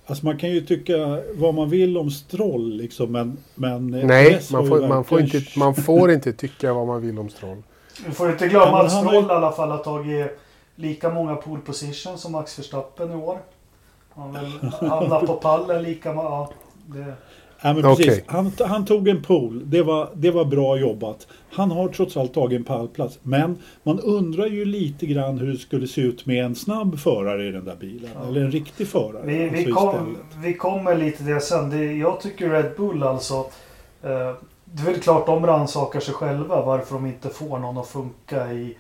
alltså 0.06 0.26
man 0.26 0.38
kan 0.38 0.50
ju 0.50 0.62
tycka 0.62 1.22
vad 1.36 1.54
man 1.54 1.70
vill 1.70 1.98
om 1.98 2.12
Stroll 2.12 2.74
liksom, 2.78 3.12
men... 3.12 3.38
men 3.56 3.88
Nej, 3.88 4.42
man 4.52 4.68
får, 4.68 4.88
man, 4.88 5.04
får 5.04 5.22
inte, 5.22 5.42
man 5.58 5.76
får 5.76 6.12
inte 6.12 6.34
tycka 6.34 6.74
vad 6.74 6.88
man 6.88 7.02
vill 7.02 7.20
om 7.20 7.30
Stroll. 7.30 7.64
Du 8.06 8.12
får 8.12 8.32
inte 8.32 8.48
glömma 8.48 8.65
Ja, 8.77 8.86
att 8.86 8.91
Stroll 8.91 9.13
ju- 9.13 9.29
i 9.29 9.32
alla 9.32 9.51
fall 9.51 9.72
har 9.72 9.77
tagit 9.77 10.39
lika 10.75 11.10
många 11.10 11.36
pole 11.36 11.62
position 11.62 12.18
som 12.18 12.32
Max 12.32 12.60
Verstappen 12.60 13.12
i 13.12 13.15
år. 13.15 13.38
Han 14.15 14.34
väl 14.34 14.72
hamnat 14.89 15.25
på 15.25 15.34
pallen 15.34 15.84
lika 15.84 16.13
många. 16.13 16.29
Ja, 16.29 16.50
det... 16.86 17.13
Ja, 17.62 17.74
men 17.74 17.84
precis. 17.84 18.08
Okej. 18.08 18.24
Han, 18.27 18.51
han 18.60 18.86
tog 18.86 19.08
en 19.08 19.22
pool. 19.22 19.62
Det 19.65 19.82
var, 19.84 20.10
det 20.13 20.32
var 20.32 20.46
bra 20.46 20.77
jobbat. 20.77 21.27
Han 21.51 21.72
har 21.72 21.88
trots 21.88 22.18
allt 22.18 22.34
tagit 22.34 22.58
en 22.60 22.63
pallplats. 22.63 23.20
Men 23.24 23.58
man 23.84 24.00
undrar 24.00 24.46
ju 24.48 24.65
lite 24.65 25.06
grann 25.06 25.38
hur 25.38 25.51
det 25.51 25.58
skulle 25.58 25.88
se 25.88 26.01
ut 26.01 26.25
med 26.25 26.46
en 26.46 26.56
snabb 26.56 27.00
förare 27.00 27.48
i 27.48 27.51
den 27.51 27.65
där 27.65 27.75
bilen. 27.75 28.10
Ja. 28.22 28.27
Eller 28.27 28.41
en 28.41 28.51
riktig 28.51 28.88
förare. 28.88 29.22
Vi, 29.25 29.50
vi, 29.50 29.58
alltså 29.58 29.74
kom, 29.74 29.89
istället. 29.89 30.46
vi 30.46 30.53
kommer 30.53 30.96
lite 30.96 31.24
det 31.24 31.39
sen. 31.41 31.70
Det, 31.70 31.94
jag 31.94 32.22
tycker 32.22 32.50
Red 32.50 32.72
Bull 32.77 33.03
alltså. 33.03 33.46
Eh, 34.03 34.34
det 34.74 34.82
är 34.82 34.86
väl 34.86 35.02
klart 35.02 35.26
de 35.26 35.48
rannsakar 35.48 36.00
sig 36.00 36.14
själva 36.14 36.62
varför 36.62 36.96
de 36.96 37.06
inte 37.06 37.30
får 37.30 37.60
någon 37.60 37.78
att 37.78 37.88
funka 37.88 38.52
i, 38.52 38.78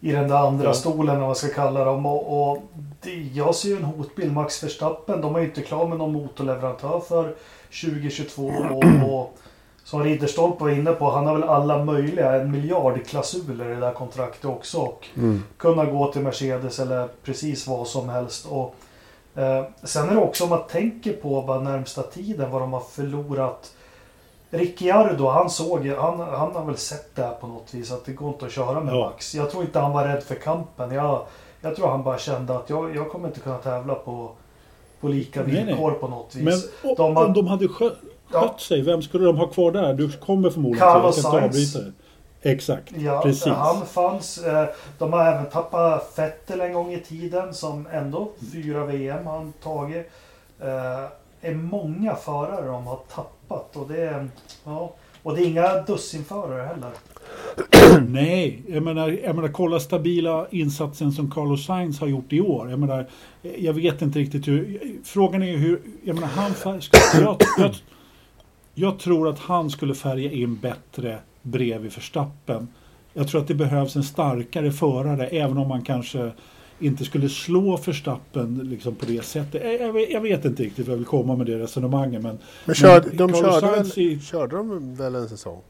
i 0.00 0.12
den 0.12 0.28
där 0.28 0.36
andra 0.36 0.64
Ja. 0.64 0.72
stolen 0.74 1.08
eller 1.08 1.18
vad 1.18 1.28
man 1.28 1.36
ska 1.36 1.48
kalla 1.48 1.84
dem. 1.84 2.06
Och, 2.06 2.50
och 2.50 2.62
det, 3.02 3.10
jag 3.14 3.54
ser 3.54 3.68
ju 3.68 3.76
en 3.76 3.84
hotbild. 3.84 4.32
Max 4.32 4.64
Verstappen, 4.64 5.20
de 5.20 5.34
är 5.34 5.38
ju 5.40 5.44
inte 5.44 5.62
klar 5.62 5.86
med 5.88 5.98
någon 5.98 6.12
motorleverantör 6.12 7.00
för 7.00 7.34
2022. 7.82 8.52
Och, 8.70 9.10
och 9.12 9.38
som 9.84 10.04
Ridderstolpe 10.04 10.64
var 10.64 10.70
inne 10.70 10.92
på, 10.92 11.10
han 11.10 11.26
har 11.26 11.34
väl 11.34 11.48
alla 11.48 11.84
möjliga, 11.84 12.32
en 12.40 12.50
miljard 12.50 13.06
klausuler 13.06 13.70
i 13.70 13.74
det 13.74 13.80
där 13.80 13.92
kontraktet 13.92 14.44
också. 14.44 14.78
Och 14.78 15.06
Mm. 15.16 15.42
kunna 15.56 15.84
gå 15.84 16.12
till 16.12 16.22
Mercedes 16.22 16.78
eller 16.78 17.08
precis 17.24 17.66
vad 17.66 17.86
som 17.86 18.08
helst. 18.08 18.46
Och, 18.46 18.74
eh, 19.34 19.64
sen 19.82 20.08
är 20.08 20.14
det 20.14 20.20
också 20.20 20.44
om 20.44 20.50
man 20.50 20.66
tänker 20.70 21.12
på 21.12 21.42
bara 21.42 21.60
närmsta 21.60 22.02
tiden 22.02 22.50
vad 22.50 22.62
de 22.62 22.72
har 22.72 22.80
förlorat. 22.80 23.72
Ricciardo, 24.50 25.26
han 25.28 25.50
såg 25.50 25.86
han, 25.86 26.20
han 26.20 26.52
har 26.56 26.64
väl 26.64 26.76
sett 26.76 27.16
det 27.16 27.22
här 27.22 27.34
på 27.34 27.46
något 27.46 27.74
vis 27.74 27.92
att 27.92 28.04
det 28.04 28.12
går 28.12 28.28
inte 28.28 28.46
att 28.46 28.52
köra 28.52 28.80
med 28.80 28.94
Ja. 28.94 29.04
Max. 29.10 29.34
Jag 29.34 29.50
tror 29.50 29.62
inte 29.62 29.78
han 29.78 29.92
var 29.92 30.04
rädd 30.04 30.22
för 30.22 30.34
kampen. 30.34 30.90
Jag, 30.90 31.22
jag 31.60 31.76
tror 31.76 31.88
han 31.88 32.02
bara 32.02 32.18
kände 32.18 32.56
att 32.56 32.70
jag, 32.70 32.96
jag 32.96 33.10
kommer 33.10 33.28
inte 33.28 33.40
kunna 33.40 33.58
tävla 33.58 33.94
på, 33.94 34.30
på 35.00 35.08
lika 35.08 35.42
Nej, 35.42 35.52
nej. 35.52 35.64
villkor 35.64 35.90
på 35.90 36.08
något 36.08 36.34
vis. 36.34 36.44
Men 36.82 36.94
de 36.96 37.16
har- 37.16 37.24
om 37.26 37.32
de 37.32 37.46
hade 37.46 37.68
skö, 37.68 37.90
Ja. 38.32 38.40
skött 38.40 38.60
sig, 38.60 38.82
vem 38.82 39.02
skulle 39.02 39.24
de 39.24 39.36
ha 39.36 39.46
kvar 39.46 39.72
där? 39.72 39.94
Du 39.94 40.12
kommer 40.12 40.50
förmodligen 40.50 40.78
till, 40.88 40.92
Carlos 41.00 41.18
inte 41.18 41.30
Sainz. 41.30 41.76
Exakt, 42.42 42.92
Ja, 42.96 43.20
precis. 43.22 43.46
han 43.52 43.86
fanns. 43.86 44.38
eh, 44.38 44.68
De 44.98 45.12
har 45.12 45.24
även 45.26 45.46
tappat 45.46 46.12
Vettel 46.18 46.60
en 46.60 46.72
gång 46.72 46.92
i 46.92 47.00
tiden 47.00 47.54
som 47.54 47.86
ändå 47.92 48.28
fyra 48.52 48.84
VM 48.84 49.26
har 49.26 49.36
han 49.36 49.52
tagit. 49.62 50.10
Är 51.40 51.54
många 51.54 52.14
förare 52.14 52.66
de 52.66 52.86
har 52.86 53.00
tappat 53.14 53.76
och 53.76 53.88
det 53.88 54.02
är, 54.02 54.28
ja, 54.64 54.94
och 55.22 55.34
det 55.34 55.42
är 55.42 55.46
inga 55.46 55.82
dussinförare 55.82 56.66
heller. 56.66 56.90
Nej, 58.08 58.62
jag 58.68 58.82
menar, 58.82 59.08
jag 59.08 59.36
menar 59.36 59.48
kolla 59.48 59.80
stabila 59.80 60.46
insatsen 60.50 61.12
som 61.12 61.30
Carlos 61.30 61.66
Sainz 61.66 62.00
har 62.00 62.06
gjort 62.06 62.32
i 62.32 62.40
år. 62.40 62.70
Jag 62.70 62.78
menar, 62.78 63.06
jag 63.58 63.72
vet 63.72 64.02
inte 64.02 64.18
riktigt 64.18 64.48
hur... 64.48 64.80
Frågan 65.04 65.42
är 65.42 65.46
ju 65.46 65.56
hur... 65.56 65.80
Jag 66.04 66.14
menar, 66.14 66.28
han 66.28 66.54
färg, 66.54 66.80
jag, 67.22 67.36
jag, 67.58 67.74
jag 68.74 68.98
tror 68.98 69.28
att 69.28 69.38
han 69.38 69.70
skulle 69.70 69.94
färga 69.94 70.30
in 70.30 70.56
bättre 70.56 71.18
bredvid 71.42 71.92
Verstappen. 71.92 72.68
Jag 73.12 73.28
tror 73.28 73.40
att 73.40 73.48
det 73.48 73.54
behövs 73.54 73.96
en 73.96 74.04
starkare 74.04 74.72
förare, 74.72 75.26
även 75.26 75.58
om 75.58 75.68
man 75.68 75.82
kanske 75.82 76.32
inte 76.80 77.04
skulle 77.04 77.28
slå 77.28 77.76
Verstappen 77.76 78.58
liksom 78.70 78.94
på 78.94 79.06
det 79.06 79.24
sättet. 79.24 79.62
Jag, 79.64 79.80
jag, 79.80 79.92
vet- 79.92 80.10
jag 80.10 80.20
vet 80.20 80.44
inte 80.44 80.62
riktigt 80.62 80.86
vad 80.86 80.92
jag 80.92 80.98
vill 80.98 81.06
komma 81.06 81.36
med 81.36 81.46
det 81.46 81.58
resonemanget. 81.58 82.22
Men, 82.22 82.38
Men 82.64 82.74
kör, 82.74 83.00
de 83.12 83.32
Carlos 83.32 83.60
körde, 83.60 83.70
väl, 83.76 83.86
i- 83.98 84.20
körde 84.20 84.56
de 84.56 84.94
väl 84.94 85.14
en 85.14 85.28
säsong? 85.28 85.60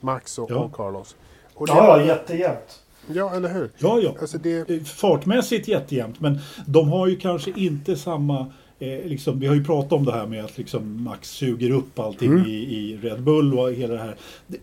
Max 0.00 0.38
och, 0.38 0.50
Ja. 0.50 0.56
och 0.56 0.72
Carlos. 0.72 1.16
Och 1.54 1.68
Ja, 1.68 2.02
jättejämnt. 2.04 2.82
ja, 3.12 3.34
eller 3.34 3.54
hur? 3.54 3.70
ja, 3.78 4.00
ja. 4.02 4.14
Alltså 4.20 4.38
det, 4.38 4.70
Eh, 4.70 4.82
fartmässigt 4.82 5.68
jättejämnt 5.68 6.20
men 6.20 6.38
de 6.66 6.88
har 6.88 7.06
ju 7.06 7.16
kanske 7.16 7.52
inte 7.56 7.96
samma 7.96 8.46
eh, 8.78 9.04
liksom, 9.04 9.40
vi 9.40 9.46
har 9.46 9.54
ju 9.54 9.64
pratat 9.64 9.92
om 9.92 10.04
det 10.04 10.12
här 10.12 10.26
med 10.26 10.44
att 10.44 10.58
liksom 10.58 11.02
Max 11.02 11.30
suger 11.30 11.70
upp 11.70 11.98
allting 11.98 12.32
Mm. 12.32 12.46
i, 12.46 12.52
i 12.54 12.98
Red 13.02 13.22
Bull 13.22 13.58
och 13.58 13.72
hela 13.72 13.94
det 13.94 14.00
här. 14.00 14.16
Det, 14.46 14.58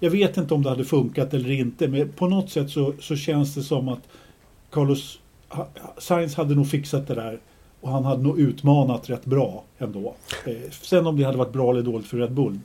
jag 0.00 0.10
vet 0.10 0.36
inte 0.36 0.54
om 0.54 0.62
det 0.62 0.68
hade 0.70 0.84
funkat 0.84 1.34
eller 1.34 1.50
inte 1.50 1.88
men 1.88 2.08
på 2.12 2.28
något 2.28 2.50
sätt 2.50 2.70
så, 2.70 2.92
så 3.00 3.16
känns 3.16 3.54
det 3.54 3.62
som 3.62 3.88
att 3.88 4.00
Carlos 4.70 5.18
Sainz 5.98 6.34
hade 6.34 6.54
nog 6.54 6.66
fixat 6.68 7.06
det 7.06 7.14
där 7.14 7.38
och 7.80 7.90
han 7.90 8.04
hade 8.04 8.22
nog 8.22 8.38
utmanat 8.40 9.10
rätt 9.10 9.24
bra 9.24 9.64
ändå. 9.78 10.14
Eh, 10.46 10.52
sen 10.70 11.06
om 11.06 11.16
det 11.16 11.24
hade 11.24 11.38
varit 11.38 11.52
bra 11.52 11.70
eller 11.70 11.82
dåligt 11.82 12.06
för 12.06 12.16
Red 12.16 12.32
Bull, 12.32 12.58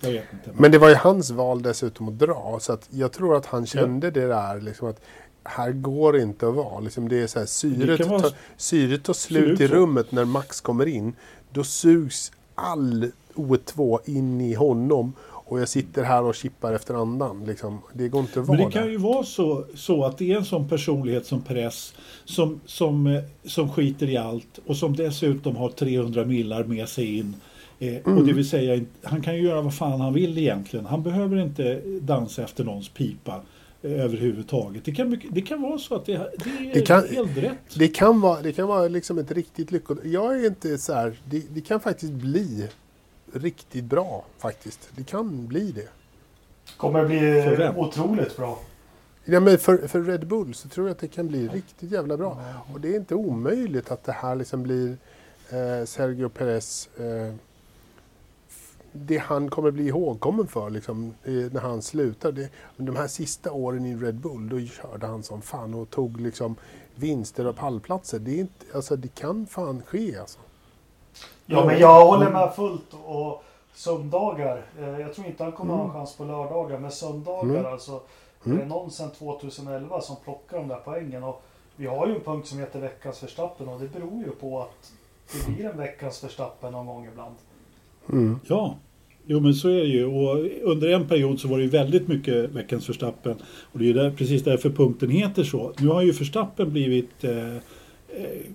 jag 0.00 0.10
vet 0.12 0.24
inte. 0.32 0.50
Men 0.60 0.70
det 0.72 0.78
var 0.78 0.88
ju 0.88 0.94
hans 0.94 1.30
val 1.30 1.62
dessutom 1.62 2.08
att 2.08 2.18
dra. 2.18 2.58
Så 2.60 2.72
att 2.72 2.88
jag 2.90 3.12
tror 3.12 3.36
att 3.36 3.46
han 3.46 3.66
kände 3.66 4.10
det 4.10 4.26
där 4.26 4.60
liksom 4.60 4.88
att 4.88 5.00
här 5.44 5.72
går 5.72 6.18
inte 6.18 6.48
att 6.48 6.54
vara. 6.54 6.80
Liksom 6.80 7.08
det 7.08 7.22
är 7.22 7.26
så 7.26 7.38
här, 7.38 7.46
syret, 7.46 8.06
vara- 8.06 8.30
syret 8.56 9.04
tar 9.04 9.12
slut 9.12 9.60
i 9.60 9.66
rummet 9.66 10.12
när 10.12 10.24
Max 10.24 10.60
kommer 10.60 10.86
in. 10.86 11.12
Då 11.52 11.64
sugs 11.64 12.32
all 12.54 13.10
O2 13.34 13.98
in 14.04 14.40
i 14.40 14.54
honom. 14.54 15.12
Och 15.48 15.60
jag 15.60 15.68
sitter 15.68 16.02
här 16.02 16.22
och 16.22 16.34
chippar 16.34 16.72
efter 16.72 16.94
andan. 16.94 17.44
Liksom. 17.46 17.78
Det 17.92 18.08
går 18.08 18.20
inte 18.20 18.40
att 18.40 18.46
vara 18.46 18.58
Men 18.58 18.66
det 18.66 18.72
kan 18.72 18.82
där. 18.82 18.90
ju 18.90 18.96
vara 18.96 19.22
så, 19.24 19.64
så 19.74 20.04
att 20.04 20.18
det 20.18 20.32
är 20.32 20.36
en 20.36 20.44
sån 20.44 20.68
personlighet 20.68 21.26
som 21.26 21.42
Perez 21.42 21.94
som, 22.24 22.60
som, 22.66 23.06
eh, 23.06 23.22
som 23.44 23.72
skiter 23.72 24.10
i 24.10 24.16
allt 24.16 24.58
och 24.66 24.76
som 24.76 24.96
dessutom 24.96 25.56
har 25.56 25.68
300 25.68 26.24
millar 26.24 26.64
med 26.64 26.88
sig 26.88 27.18
in. 27.18 27.36
Eh, 27.78 27.94
Mm. 28.04 28.18
Och 28.18 28.26
det 28.26 28.32
vill 28.32 28.48
säga, 28.48 28.80
han 29.02 29.20
kan 29.22 29.36
ju 29.36 29.42
göra 29.42 29.60
vad 29.62 29.74
fan 29.74 30.00
han 30.00 30.12
vill 30.12 30.38
egentligen. 30.38 30.86
Han 30.86 31.02
behöver 31.02 31.36
inte 31.42 31.80
dansa 32.00 32.42
efter 32.42 32.64
någons 32.64 32.88
pipa 32.88 33.40
eh, 33.82 33.92
överhuvudtaget. 33.92 34.84
Det 34.84 34.92
kan, 34.92 35.20
det 35.30 35.40
kan 35.42 35.62
vara 35.62 35.78
så 35.78 35.94
att 35.94 36.06
det, 36.06 36.12
det 36.12 36.70
är 36.70 36.74
Det 36.74 36.80
kan- 36.80 37.08
helt 37.08 37.36
rätt. 37.36 37.58
Det 37.74 37.88
kan 37.88 38.20
vara, 38.20 38.42
det 38.42 38.52
kan 38.52 38.68
vara 38.68 38.88
liksom 38.88 39.18
ett 39.18 39.32
riktigt 39.32 39.72
lyckot. 39.72 39.98
Jag 40.04 40.40
är 40.40 40.46
inte 40.46 40.78
så 40.78 40.92
här, 40.92 41.16
det, 41.24 41.42
det 41.54 41.60
kan 41.60 41.80
faktiskt 41.80 42.12
bli 42.12 42.68
riktigt 43.32 43.84
bra 43.84 44.24
faktiskt. 44.38 44.90
Det 44.96 45.04
kan 45.04 45.46
bli 45.46 45.72
det. 45.72 45.88
Kommer 46.76 47.06
bli 47.06 47.18
För 47.18 47.56
vem? 47.56 47.76
otroligt 47.76 48.36
bra. 48.36 48.58
Ja, 49.24 49.40
men 49.40 49.58
för, 49.58 49.88
för 49.88 50.02
Red 50.02 50.26
Bull 50.26 50.54
så 50.54 50.68
tror 50.68 50.86
jag 50.86 50.94
att 50.94 51.00
det 51.00 51.08
kan 51.08 51.28
bli 51.28 51.48
riktigt 51.48 51.90
jävla 51.90 52.16
bra. 52.16 52.42
Och 52.72 52.80
det 52.80 52.88
är 52.88 52.96
inte 52.96 53.14
omöjligt 53.14 53.90
att 53.90 54.04
det 54.04 54.12
här 54.12 54.36
liksom 54.36 54.62
blir 54.62 54.96
eh, 55.50 55.84
Sergio 55.84 56.28
Perez 56.28 56.88
eh, 56.96 57.34
det 58.92 59.18
han 59.18 59.50
kommer 59.50 59.70
bli 59.70 59.86
ihågkommen 59.86 60.46
för 60.46 60.70
liksom, 60.70 61.14
när 61.24 61.60
han 61.60 61.82
slutar. 61.82 62.32
Det, 62.32 62.48
de 62.76 62.96
här 62.96 63.06
sista 63.06 63.52
åren 63.52 63.86
i 63.86 63.96
Red 63.96 64.14
Bull 64.14 64.48
då 64.48 64.60
körde 64.60 65.06
han 65.06 65.22
som 65.22 65.42
fan 65.42 65.74
och 65.74 65.90
tog 65.90 66.20
liksom 66.20 66.56
vinster 66.94 67.46
och 67.46 67.56
pallplatser. 67.56 68.18
Det, 68.18 68.30
är 68.30 68.38
inte, 68.40 68.66
alltså, 68.74 68.96
det 68.96 69.14
kan 69.14 69.46
fan 69.46 69.82
ske 69.86 70.18
alltså. 70.18 70.38
Ja, 71.50 71.64
men 71.66 71.78
jag 71.80 72.06
håller 72.06 72.30
med 72.30 72.52
fullt. 72.56 72.94
Och 73.06 73.44
söndagar. 73.74 74.62
Eh, 74.80 75.00
jag 75.00 75.14
tror 75.14 75.26
inte 75.26 75.42
han 75.42 75.52
kommer 75.52 75.74
ha 75.74 75.84
en 75.84 75.90
chans 75.92 76.16
på 76.16 76.24
lördagar. 76.24 76.78
Men 76.78 76.90
söndagar 76.90 77.50
Mm. 77.58 77.66
alltså. 77.72 78.00
Mm. 78.46 78.58
Det 78.58 78.64
är 78.64 78.68
någon 78.68 78.90
sedan 78.90 79.10
2011 79.18 80.00
som 80.00 80.16
plockar 80.24 80.56
de 80.56 80.68
där 80.68 80.80
poängen. 80.84 81.24
Och 81.24 81.42
vi 81.76 81.86
har 81.86 82.06
ju 82.06 82.14
en 82.14 82.20
punkt 82.20 82.46
som 82.46 82.58
heter 82.58 82.80
veckans 82.80 83.18
förstappen 83.18 83.68
och 83.68 83.80
det 83.80 83.88
beror 83.92 84.24
ju 84.24 84.30
på 84.30 84.60
att 84.62 84.92
det 85.32 85.52
blir 85.52 85.66
en 85.70 85.78
veckans 85.78 86.18
förstappen 86.20 86.72
någon 86.72 86.86
gång 86.86 87.08
ibland. 87.12 87.34
Mm. 88.12 88.40
Ja, 88.46 88.74
jo 89.26 89.40
men 89.40 89.54
så 89.54 89.68
är 89.68 89.74
det 89.80 89.84
ju. 89.88 90.06
Och 90.06 90.36
under 90.62 90.88
en 90.88 91.08
period 91.08 91.40
så 91.40 91.48
var 91.48 91.56
det 91.58 91.62
ju 91.64 91.70
väldigt 91.70 92.08
mycket 92.08 92.50
veckans 92.50 92.86
förstappen. 92.86 93.36
Och 93.72 93.78
det 93.78 93.84
är 93.84 93.86
ju 93.86 93.92
där, 93.92 94.10
precis 94.10 94.44
därför 94.44 94.70
punkten 94.70 95.10
heter 95.10 95.44
så. 95.44 95.72
Nu 95.78 95.88
har 95.88 96.02
ju 96.02 96.12
förstappen 96.12 96.70
blivit 96.72 97.24
eh, 97.24 97.56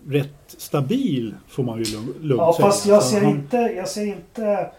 rätt 0.08 0.34
stabil 0.48 1.36
får 1.48 1.64
man 1.64 1.78
ju 1.84 1.86
lugnt 2.22 2.40
Ja, 2.42 2.54
säga. 2.58 2.68
fast 2.68 2.86
jag 2.86 3.04
ser 3.04 3.22
han- 3.22 3.30
inte, 3.30 3.58
jag 3.58 3.88
ser 3.88 4.06
inte 4.06 4.70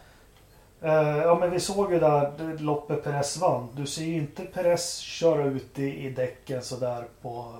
eh, 0.82 0.92
ja 1.18 1.36
men 1.40 1.50
vi 1.50 1.60
såg 1.60 1.92
ju 1.92 1.98
där 2.00 2.58
loppet 2.62 3.04
Perez 3.04 3.36
vann. 3.40 3.68
Du 3.76 3.86
ser 3.86 4.04
ju 4.04 4.14
inte 4.14 4.42
Perez 4.42 4.98
köra 4.98 5.44
ut 5.44 5.78
i, 5.78 5.82
i 6.06 6.10
däcken 6.10 6.62
sådär 6.62 7.04
på, 7.22 7.52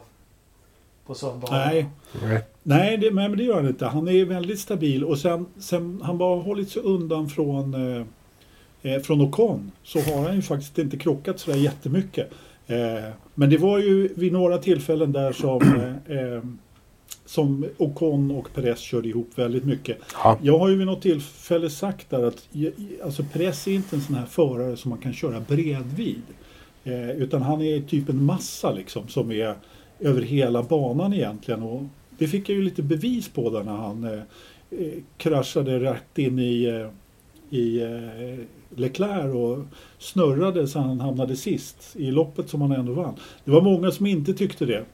på 1.06 1.14
söndagen. 1.14 1.58
Nej, 1.58 1.86
Nej. 2.22 2.42
Nej, 2.62 2.96
det, 2.96 3.10
men 3.10 3.36
det 3.36 3.42
gör 3.44 3.54
han 3.54 3.68
inte. 3.68 3.86
Han 3.86 4.08
är 4.08 4.24
väldigt 4.24 4.60
stabil 4.60 5.04
och 5.04 5.18
sen, 5.18 5.46
sen 5.58 6.00
han 6.04 6.18
bara 6.18 6.40
hållit 6.42 6.70
sig 6.70 6.82
undan 6.82 7.28
från, 7.28 7.74
eh, 7.74 8.06
eh, 8.92 9.00
från 9.02 9.20
Ocon 9.20 9.72
så 9.82 10.00
har 10.00 10.22
han 10.26 10.34
ju 10.36 10.42
faktiskt 10.42 10.78
inte 10.78 10.96
krockat 10.96 11.38
sådär 11.40 11.58
jättemycket. 11.58 12.30
Eh, 12.66 13.10
men 13.34 13.50
det 13.50 13.56
var 13.56 13.78
ju 13.78 14.08
vid 14.14 14.32
några 14.32 14.58
tillfällen 14.58 15.12
där 15.12 15.32
som, 15.32 15.62
eh, 16.08 16.16
eh, 16.18 16.42
som 17.26 17.66
Ocon 17.78 18.30
och 18.30 18.54
Perez 18.54 18.78
körde 18.78 19.08
ihop 19.08 19.30
väldigt 19.34 19.64
mycket. 19.64 19.98
Ja. 20.14 20.38
Jag 20.42 20.58
har 20.58 20.68
ju 20.68 20.76
vid 20.76 20.86
något 20.86 21.02
tillfälle 21.02 21.70
sagt 21.70 22.10
där 22.10 22.22
att 22.22 22.48
alltså 23.04 23.24
Perez 23.32 23.66
är 23.66 23.72
inte 23.72 23.96
en 23.96 24.02
sån 24.02 24.14
här 24.14 24.26
förare 24.26 24.76
som 24.76 24.90
man 24.90 24.98
kan 24.98 25.12
köra 25.12 25.40
bredvid. 25.40 26.22
Eh, 26.84 27.10
utan 27.10 27.42
han 27.42 27.62
är 27.62 27.80
typ 27.80 28.08
en 28.08 28.24
massa 28.24 28.72
liksom 28.72 29.08
som 29.08 29.32
är 29.32 29.54
över 30.00 30.22
hela 30.22 30.62
banan 30.62 31.12
egentligen. 31.12 31.62
Och 31.62 31.82
det 32.18 32.28
fick 32.28 32.48
jag 32.48 32.56
ju 32.56 32.62
lite 32.62 32.82
bevis 32.82 33.28
på 33.28 33.50
där 33.50 33.64
när 33.64 33.76
han 33.76 34.04
eh, 34.04 34.22
eh, 34.70 34.92
kraschade 35.16 35.80
rätt 35.80 36.18
in 36.18 36.38
i, 36.38 36.64
eh, 36.64 37.58
i 37.58 37.82
eh, 37.82 38.44
Leclerc 38.76 39.34
och 39.34 39.64
snurrade 39.98 40.68
så 40.68 40.78
han 40.78 41.00
hamnade 41.00 41.36
sist 41.36 41.96
i 41.96 42.10
loppet 42.10 42.48
som 42.48 42.60
han 42.60 42.72
ändå 42.72 42.92
vann. 42.92 43.14
Det 43.44 43.50
var 43.50 43.60
många 43.60 43.90
som 43.90 44.06
inte 44.06 44.34
tyckte 44.34 44.66
det. 44.66 44.84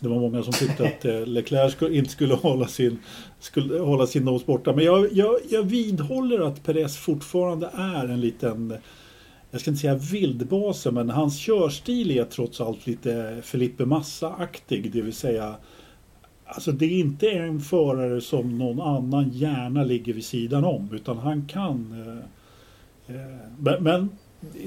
Det 0.00 0.08
var 0.08 0.20
många 0.20 0.42
som 0.42 0.52
tyckte 0.52 0.84
att 0.86 1.04
eh, 1.04 1.26
Leclerc 1.26 1.72
skulle, 1.72 1.96
inte 1.96 2.10
skulle 2.10 2.34
hålla 2.34 2.66
sin, 2.66 2.98
skulle 3.38 3.78
hålla 3.78 4.06
sin 4.06 4.24
nos 4.24 4.46
borta. 4.46 4.72
Men 4.72 4.84
jag, 4.84 5.12
jag, 5.12 5.36
jag 5.50 5.62
vidhåller 5.62 6.40
att 6.40 6.62
Perez 6.64 6.96
fortfarande 6.96 7.70
är 7.74 8.04
en 8.04 8.20
liten, 8.20 8.74
jag 9.50 9.60
ska 9.60 9.70
inte 9.70 9.80
säga 9.80 9.94
vildbase, 9.94 10.90
men 10.90 11.10
hans 11.10 11.38
körstil 11.38 12.10
är 12.10 12.24
trots 12.24 12.60
allt 12.60 12.86
lite 12.86 13.40
Felipe 13.42 13.84
Massa-aktig. 13.84 14.92
Det 14.92 15.02
vill 15.02 15.12
säga, 15.12 15.54
alltså 16.44 16.72
det 16.72 16.84
är 16.84 17.00
inte 17.00 17.30
en 17.30 17.60
förare 17.60 18.20
som 18.20 18.58
någon 18.58 18.80
annan 18.80 19.30
gärna 19.30 19.84
ligger 19.84 20.12
vid 20.12 20.24
sidan 20.24 20.64
om, 20.64 20.88
utan 20.92 21.18
han 21.18 21.46
kan. 21.46 22.04
Eh, 22.06 23.16
eh, 23.16 23.36
men, 23.58 23.82
men 23.82 24.08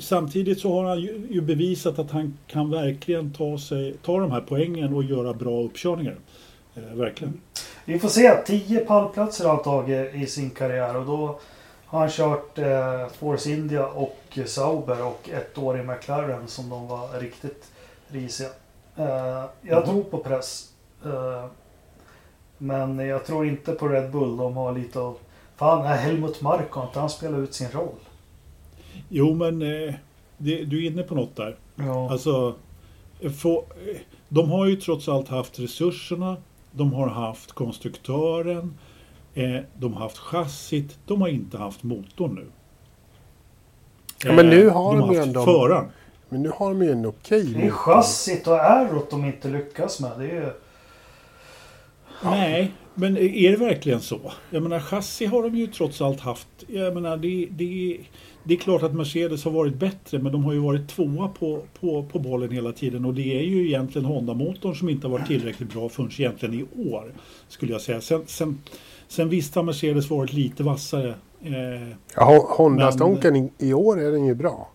samtidigt 0.01 0.60
så 0.60 0.74
har 0.74 0.84
han 0.89 1.01
ju, 1.01 1.42
bevisat 1.42 2.00
att 2.00 2.12
han 2.12 2.38
kan 2.48 2.70
verkligen 2.72 3.34
ta, 3.34 3.58
sig, 3.58 3.96
ta 4.06 4.20
de 4.20 4.32
här 4.32 4.44
poängen 4.48 4.94
och 4.94 5.03
göra 5.03 5.34
bra 5.34 5.62
uppkörningar. 5.62 6.15
Eh, 6.75 6.84
verkligen. 6.98 7.42
Vi 7.86 8.00
får 8.00 8.10
se. 8.10 8.36
10 8.46 8.80
pallplatser 8.80 9.46
har 9.46 9.56
han 9.56 9.63
tagit 9.63 10.15
i 10.15 10.25
sin 10.25 10.50
karriär 10.50 10.96
och 10.98 11.06
då 11.06 11.39
har 11.86 12.00
han 12.00 12.10
kört 12.10 12.58
eh, 12.58 13.08
Force 13.20 13.51
India 13.51 13.86
och 13.88 14.39
Sauber 14.46 15.06
och 15.06 15.30
ett 15.30 15.58
år 15.58 15.80
i 15.80 15.84
McLaren 15.84 16.48
som 16.48 16.70
de 16.70 16.88
var 16.88 17.20
riktigt 17.20 17.72
risiga. 18.08 18.50
Eh, 18.96 19.44
jag 19.62 19.77
Mhm. 19.77 19.86
tror 19.86 20.03
på 20.03 20.18
press. 20.18 20.70
Eh, 21.06 21.46
men 22.58 23.00
jag 23.00 23.25
tror 23.25 23.48
inte 23.48 23.72
på 23.72 23.88
Red 23.88 24.12
Bull. 24.12 24.38
De 24.38 24.58
har 24.58 24.72
lite 24.72 25.00
av... 25.00 25.18
Fan, 25.56 25.86
Helmut 25.86 26.42
Marko 26.42 26.82
inte 26.82 27.00
han 27.00 27.10
spelat 27.10 27.39
ut 27.39 27.53
sin 27.53 27.70
roll? 27.72 27.96
Jo, 29.10 29.34
men 29.36 29.62
eh, 29.62 29.94
det, 30.38 30.64
du 30.66 30.86
är 30.86 30.92
inne 30.92 31.03
på 31.03 31.16
något 31.16 31.36
där. 31.36 31.56
Ja. 31.75 32.12
Alltså, 32.12 32.56
få, 33.42 33.58
eh, 33.60 33.98
de 34.29 34.51
har 34.51 34.66
ju 34.66 34.75
trots 34.75 35.10
allt 35.10 35.27
haft 35.27 35.60
resurserna. 35.60 36.38
De 36.72 36.94
har 36.94 37.08
haft 37.08 37.51
konstruktören. 37.51 38.74
Eh, 39.34 39.60
de 39.79 39.94
har 39.94 40.00
haft 40.01 40.18
chassit. 40.18 40.98
De 41.06 41.22
har 41.22 41.27
inte 41.27 41.58
haft 41.58 41.84
motorn 41.84 42.36
nu. 42.36 42.46
Ja, 44.25 44.34
men 44.34 44.50
nu 44.50 44.68
Eh, 44.68 44.74
har 44.74 44.94
de 44.94 45.00
de 45.00 45.12
ju 45.14 45.18
haft 45.18 45.27
ändå- 45.27 45.46
föraren. 45.46 45.86
Men 46.29 46.44
nu 46.44 46.50
har 46.56 46.70
de 46.70 46.82
ju 46.84 46.92
en 46.92 47.06
okej 47.06 47.44
det 47.53 47.66
är 47.66 47.70
chassit 47.72 48.48
och 48.48 48.60
aerot 48.60 49.10
de 49.10 49.25
inte 49.25 49.48
lyckas 49.50 50.00
med. 50.00 50.12
Det 50.20 50.25
är 50.25 50.34
ju... 50.34 50.50
Nej, 52.24 52.72
men 52.96 53.18
är 53.18 53.51
det 53.51 53.58
verkligen 53.58 54.01
så? 54.01 54.20
Jag 54.50 54.64
menar, 54.64 54.79
chassi 54.79 55.25
har 55.25 55.44
de 55.44 55.56
ju 55.56 55.68
trots 55.68 56.01
allt 56.01 56.20
haft. 56.20 56.48
Jag 56.68 56.94
menar, 56.94 57.18
det, 57.18 57.48
det, 57.51 57.98
det 58.44 58.53
är 58.53 58.58
klart 58.58 58.84
att 58.84 58.94
Mercedes 58.94 59.44
har 59.44 59.51
varit 59.51 59.75
bättre, 59.75 60.20
men 60.20 60.32
de 60.32 60.44
har 60.44 60.53
ju 60.53 60.60
varit 60.60 60.88
tvåa 60.88 61.27
på, 61.27 61.62
på, 61.79 62.03
på 62.12 62.20
bollen 62.20 62.51
hela 62.51 62.72
tiden. 62.72 63.06
Och 63.06 63.14
det 63.14 63.40
är 63.40 63.44
ju 63.44 63.68
egentligen 63.68 64.06
Honda-motorn 64.06 64.75
som 64.75 64.90
inte 64.90 65.08
har 65.08 65.12
varit 65.12 65.27
tillräckligt 65.27 65.74
bra 65.74 65.90
förrän 65.90 66.10
egentligen 66.18 66.53
i 66.56 66.90
år, 66.92 67.14
skulle 67.48 67.72
jag 67.72 67.82
säga. 67.82 68.01
Sen, 68.01 68.24
sen, 68.27 68.62
sen 69.08 69.29
visst 69.29 69.56
har 69.56 69.64
Mercedes 69.64 70.10
varit 70.10 70.34
lite 70.34 70.64
vassare. 70.64 71.10
Eh, 71.42 71.88
Ja, 72.16 72.22
Ho- 72.22 72.58
Honda 72.58 72.84
Men- 72.86 72.94
Stonken 72.94 73.36
i, 73.36 73.51
i 73.58 73.74
år 73.74 74.01
är 74.01 74.12
den 74.12 74.25
ju 74.25 74.36
bra. 74.36 74.70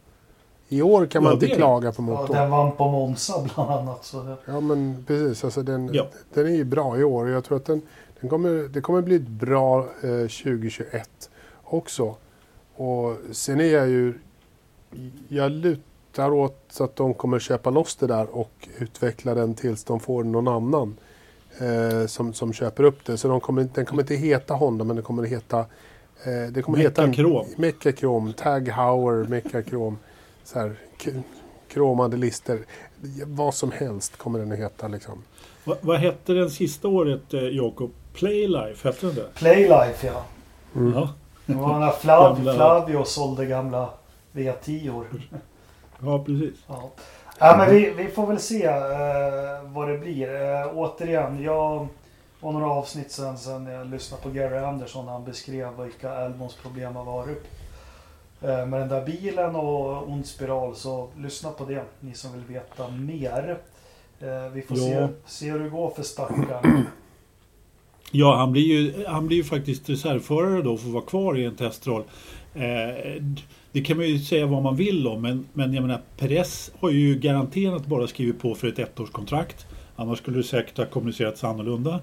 I 0.70 0.82
år 0.82 1.06
kan 1.06 1.22
man 1.22 1.30
Ja, 1.30 1.34
inte 1.34 1.46
klaga 1.56 1.92
på 1.92 2.02
Ja, 2.02 2.06
motorn. 2.06 2.36
den 2.36 2.50
vann 2.50 2.72
på 2.76 2.88
Monza 2.90 3.32
bland 3.54 3.70
annat. 3.70 4.04
Så 4.04 4.22
det... 4.22 4.36
Ja 4.46 4.60
men 4.60 5.04
precis, 5.06 5.44
alltså 5.44 5.62
den, 5.62 5.90
Ja. 5.92 6.06
den 6.34 6.46
är 6.46 6.50
ju 6.56 6.64
bra 6.64 6.98
i 6.98 7.04
år 7.04 7.28
jag 7.28 7.44
tror 7.44 7.56
att 7.56 7.64
den, 7.64 7.82
den 8.20 8.30
kommer, 8.30 8.68
det 8.68 8.80
kommer 8.80 9.02
bli 9.02 9.16
ett 9.16 9.28
bra 9.28 9.78
eh, 10.02 10.10
2021 10.28 11.30
också. 11.64 12.14
Och 12.76 13.16
sen 13.32 13.60
är 13.60 13.64
jag 13.64 13.88
ju, 13.88 14.14
jag 15.28 15.52
lutar 15.52 16.30
åt 16.32 16.76
att 16.80 16.96
de 16.96 17.14
kommer 17.14 17.38
köpa 17.38 17.70
loss 17.70 17.96
det 17.96 18.06
där 18.06 18.26
och 18.36 18.68
utveckla 18.78 19.34
den 19.34 19.54
tills 19.54 19.84
de 19.84 20.00
får 20.00 20.24
någon 20.24 20.48
annan 20.48 20.96
eh, 21.58 22.06
som, 22.06 22.32
som 22.34 22.52
köper 22.52 22.84
upp 22.84 23.04
det. 23.04 23.16
Så 23.16 23.28
de 23.28 23.40
kommer, 23.40 23.68
den 23.74 23.84
kommer 23.86 24.02
inte 24.02 24.14
heta 24.14 24.54
Honda 24.54 24.84
men 24.84 24.96
den 24.96 25.04
kommer 25.04 25.22
heta 25.22 25.58
eh, 26.24 26.52
det 26.52 26.62
kommer 26.62 26.78
heta 26.78 27.02
en- 27.02 27.08
Mekakrom. 27.10 27.46
Mekakrom, 27.56 28.32
Tag 28.32 28.68
Heuer, 28.68 29.28
Mekakrom. 29.28 29.98
Så 30.44 30.58
här, 30.58 30.76
kromade 31.68 32.16
lister. 32.16 32.58
Vad 33.26 33.54
som 33.54 33.70
helst 33.72 34.16
kommer 34.16 34.38
den 34.38 34.52
att 34.52 34.58
heta 34.58 34.88
liksom. 34.88 35.22
vad, 35.64 35.76
vad 35.80 35.98
hette 35.98 36.32
den 36.32 36.50
sista 36.50 36.88
året, 36.88 37.34
eh, 37.34 37.40
Jakob? 37.42 37.90
Playlife, 38.18 38.88
hette 38.88 39.06
den 39.06 39.14
det? 39.14 39.34
Playlife 39.34 40.06
ja. 40.06 40.22
Mm. 40.76 40.92
Ja. 40.94 41.08
Det 41.46 41.54
var 41.54 41.78
när 41.78 41.90
Flav, 41.90 42.36
Gamla- 42.38 42.54
Flavio 42.54 43.04
sålde 43.04 43.46
gamla 43.46 43.88
V10-or. 44.32 45.06
ja, 46.02 46.24
precis. 46.24 46.54
Ja. 46.66 46.90
ja, 47.38 47.54
men 47.58 47.70
vi, 47.70 47.90
vi 47.90 48.08
får 48.08 48.26
väl 48.26 48.38
se 48.38 48.64
eh, 48.66 49.62
vad 49.72 49.88
det 49.88 49.98
blir. 49.98 50.34
Eh, 50.42 50.66
återigen, 50.78 51.42
jag 51.42 51.88
var 52.40 52.52
några 52.52 52.70
avsnitt 52.70 53.12
sen, 53.12 53.38
sen 53.38 53.66
jag 53.66 53.86
lyssnade 53.86 54.22
på 54.22 54.30
Gary 54.30 54.56
Anderson 54.58 55.04
när 55.06 55.12
han 55.12 55.24
beskrev 55.24 55.82
vilka 55.82 56.12
Albons 56.18 56.54
problem 56.54 56.96
har 56.96 57.04
varit. 57.04 57.42
Eh, 58.42 58.66
med 58.66 58.80
den 58.80 58.88
där 58.88 59.04
bilen 59.04 59.56
och 59.56 60.08
ond 60.08 60.26
spiral, 60.26 60.76
så 60.76 61.08
lyssna 61.16 61.50
på 61.50 61.64
det. 61.64 61.84
Ni 62.00 62.14
som 62.14 62.32
vill 62.32 62.44
veta 62.44 62.88
mer. 62.88 63.58
Vi 64.52 64.62
får 64.62 64.76
Ja. 64.78 65.08
se, 65.08 65.08
se 65.26 65.50
hur 65.50 65.58
det 65.60 65.68
går 65.68 65.90
för 65.90 66.02
stackaren. 66.02 66.86
Ja, 68.10 68.36
han 68.36 68.52
blir 68.52 68.62
ju, 68.62 69.04
han 69.06 69.26
blir 69.26 69.36
ju 69.36 69.44
faktiskt 69.44 69.90
reservförare 69.90 70.62
då 70.62 70.72
och 70.72 70.80
får 70.80 70.90
vara 70.90 71.04
kvar 71.04 71.38
i 71.38 71.44
en 71.44 71.56
testroll. 71.56 72.02
Eh, 72.54 73.22
det 73.72 73.80
kan 73.80 73.96
man 73.96 74.06
ju 74.06 74.18
säga 74.18 74.46
vad 74.46 74.62
man 74.62 74.76
vill 74.76 75.06
om, 75.06 75.22
men, 75.22 75.48
men 75.52 75.74
jag 75.74 75.82
menar 75.82 76.00
Perez 76.16 76.70
har 76.80 76.90
ju 76.90 77.18
garanterat 77.18 77.86
bara 77.86 78.06
skrivit 78.06 78.40
på 78.40 78.54
för 78.54 78.68
ett 78.68 78.78
ettårskontrakt. 78.78 79.66
Annars 79.96 80.18
skulle 80.18 80.36
det 80.36 80.44
säkert 80.44 80.78
ha 80.78 80.84
kommunicerats 80.84 81.44
annorlunda. 81.44 82.00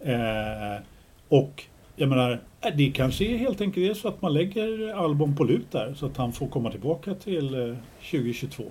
Eh, 0.00 0.82
och 1.28 1.64
jag 1.96 2.08
menar, 2.08 2.40
eh, 2.60 2.70
det 2.76 2.90
kanske 2.90 3.24
är 3.24 3.36
helt 3.36 3.60
enkelt 3.60 3.90
är 3.90 3.94
så 3.94 4.08
att 4.08 4.22
man 4.22 4.34
lägger 4.34 4.94
Albon 4.94 5.36
på 5.36 5.44
lut 5.44 5.72
där 5.72 5.94
så 5.96 6.06
att 6.06 6.16
han 6.16 6.32
får 6.32 6.46
komma 6.46 6.70
tillbaka 6.70 7.14
till 7.14 7.54
eh, 7.54 7.76
2022. 8.10 8.64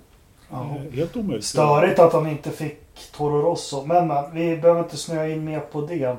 Ja. 0.50 0.78
Helt 0.94 1.18
omöjligt. 1.18 1.46
Störigt 1.46 2.00
att 2.00 2.14
han 2.14 2.28
inte 2.28 2.52
fick 2.52 2.78
Toro 3.16 3.42
Rosso. 3.42 3.86
Men, 3.86 4.08
men 4.08 4.34
vi 4.34 4.58
behöver 4.58 4.84
inte 4.84 4.98
snöa 4.98 5.28
in 5.28 5.44
mer 5.44 5.60
på 5.60 5.82
det. 5.82 6.18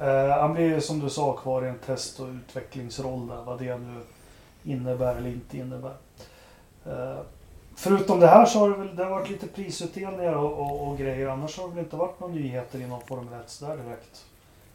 Eh, 0.00 0.38
han 0.40 0.54
blir 0.54 0.64
ju 0.64 0.80
som 0.80 1.00
du 1.00 1.10
sa 1.10 1.32
kvar 1.36 1.64
i 1.64 1.68
en 1.68 1.78
test 1.78 2.20
och 2.20 2.28
utvecklingsroll 2.28 3.28
där. 3.28 3.42
Vad 3.46 3.58
det 3.58 3.78
nu 3.78 4.00
innebär 4.64 5.16
eller 5.16 5.30
inte 5.30 5.58
innebär. 5.58 5.94
Eh, 6.86 7.18
förutom 7.76 8.20
det 8.20 8.26
här 8.26 8.46
så 8.46 8.58
har 8.58 8.70
det, 8.70 8.76
väl, 8.76 8.96
det 8.96 9.04
har 9.04 9.10
varit 9.10 9.30
lite 9.30 9.46
prisutdelningar 9.46 10.32
och, 10.32 10.52
och, 10.58 10.88
och 10.88 10.98
grejer. 10.98 11.28
Annars 11.28 11.58
har 11.58 11.68
det 11.68 11.74
väl 11.74 11.84
inte 11.84 11.96
varit 11.96 12.20
några 12.20 12.34
nyheter 12.34 12.80
inom 12.80 13.00
Formel 13.00 13.40
1 13.40 13.60
där 13.60 13.76
direkt. 13.76 14.24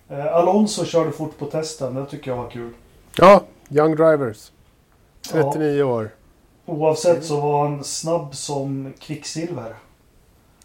Eh, 0.09 0.35
Alonso 0.35 0.85
körde 0.85 1.11
fort 1.11 1.37
på 1.37 1.45
testen. 1.45 1.93
Det 1.93 2.05
tycker 2.05 2.31
jag 2.31 2.37
var 2.37 2.49
kul. 2.49 2.73
Ja, 3.17 3.43
Young 3.69 3.95
Drivers. 3.95 4.51
39 5.31 5.83
år. 5.83 6.09
Oavsett 6.65 7.25
så 7.25 7.41
var 7.41 7.67
han 7.67 7.83
snabb 7.83 8.35
som 8.35 8.93
kvicksilver. 8.99 9.75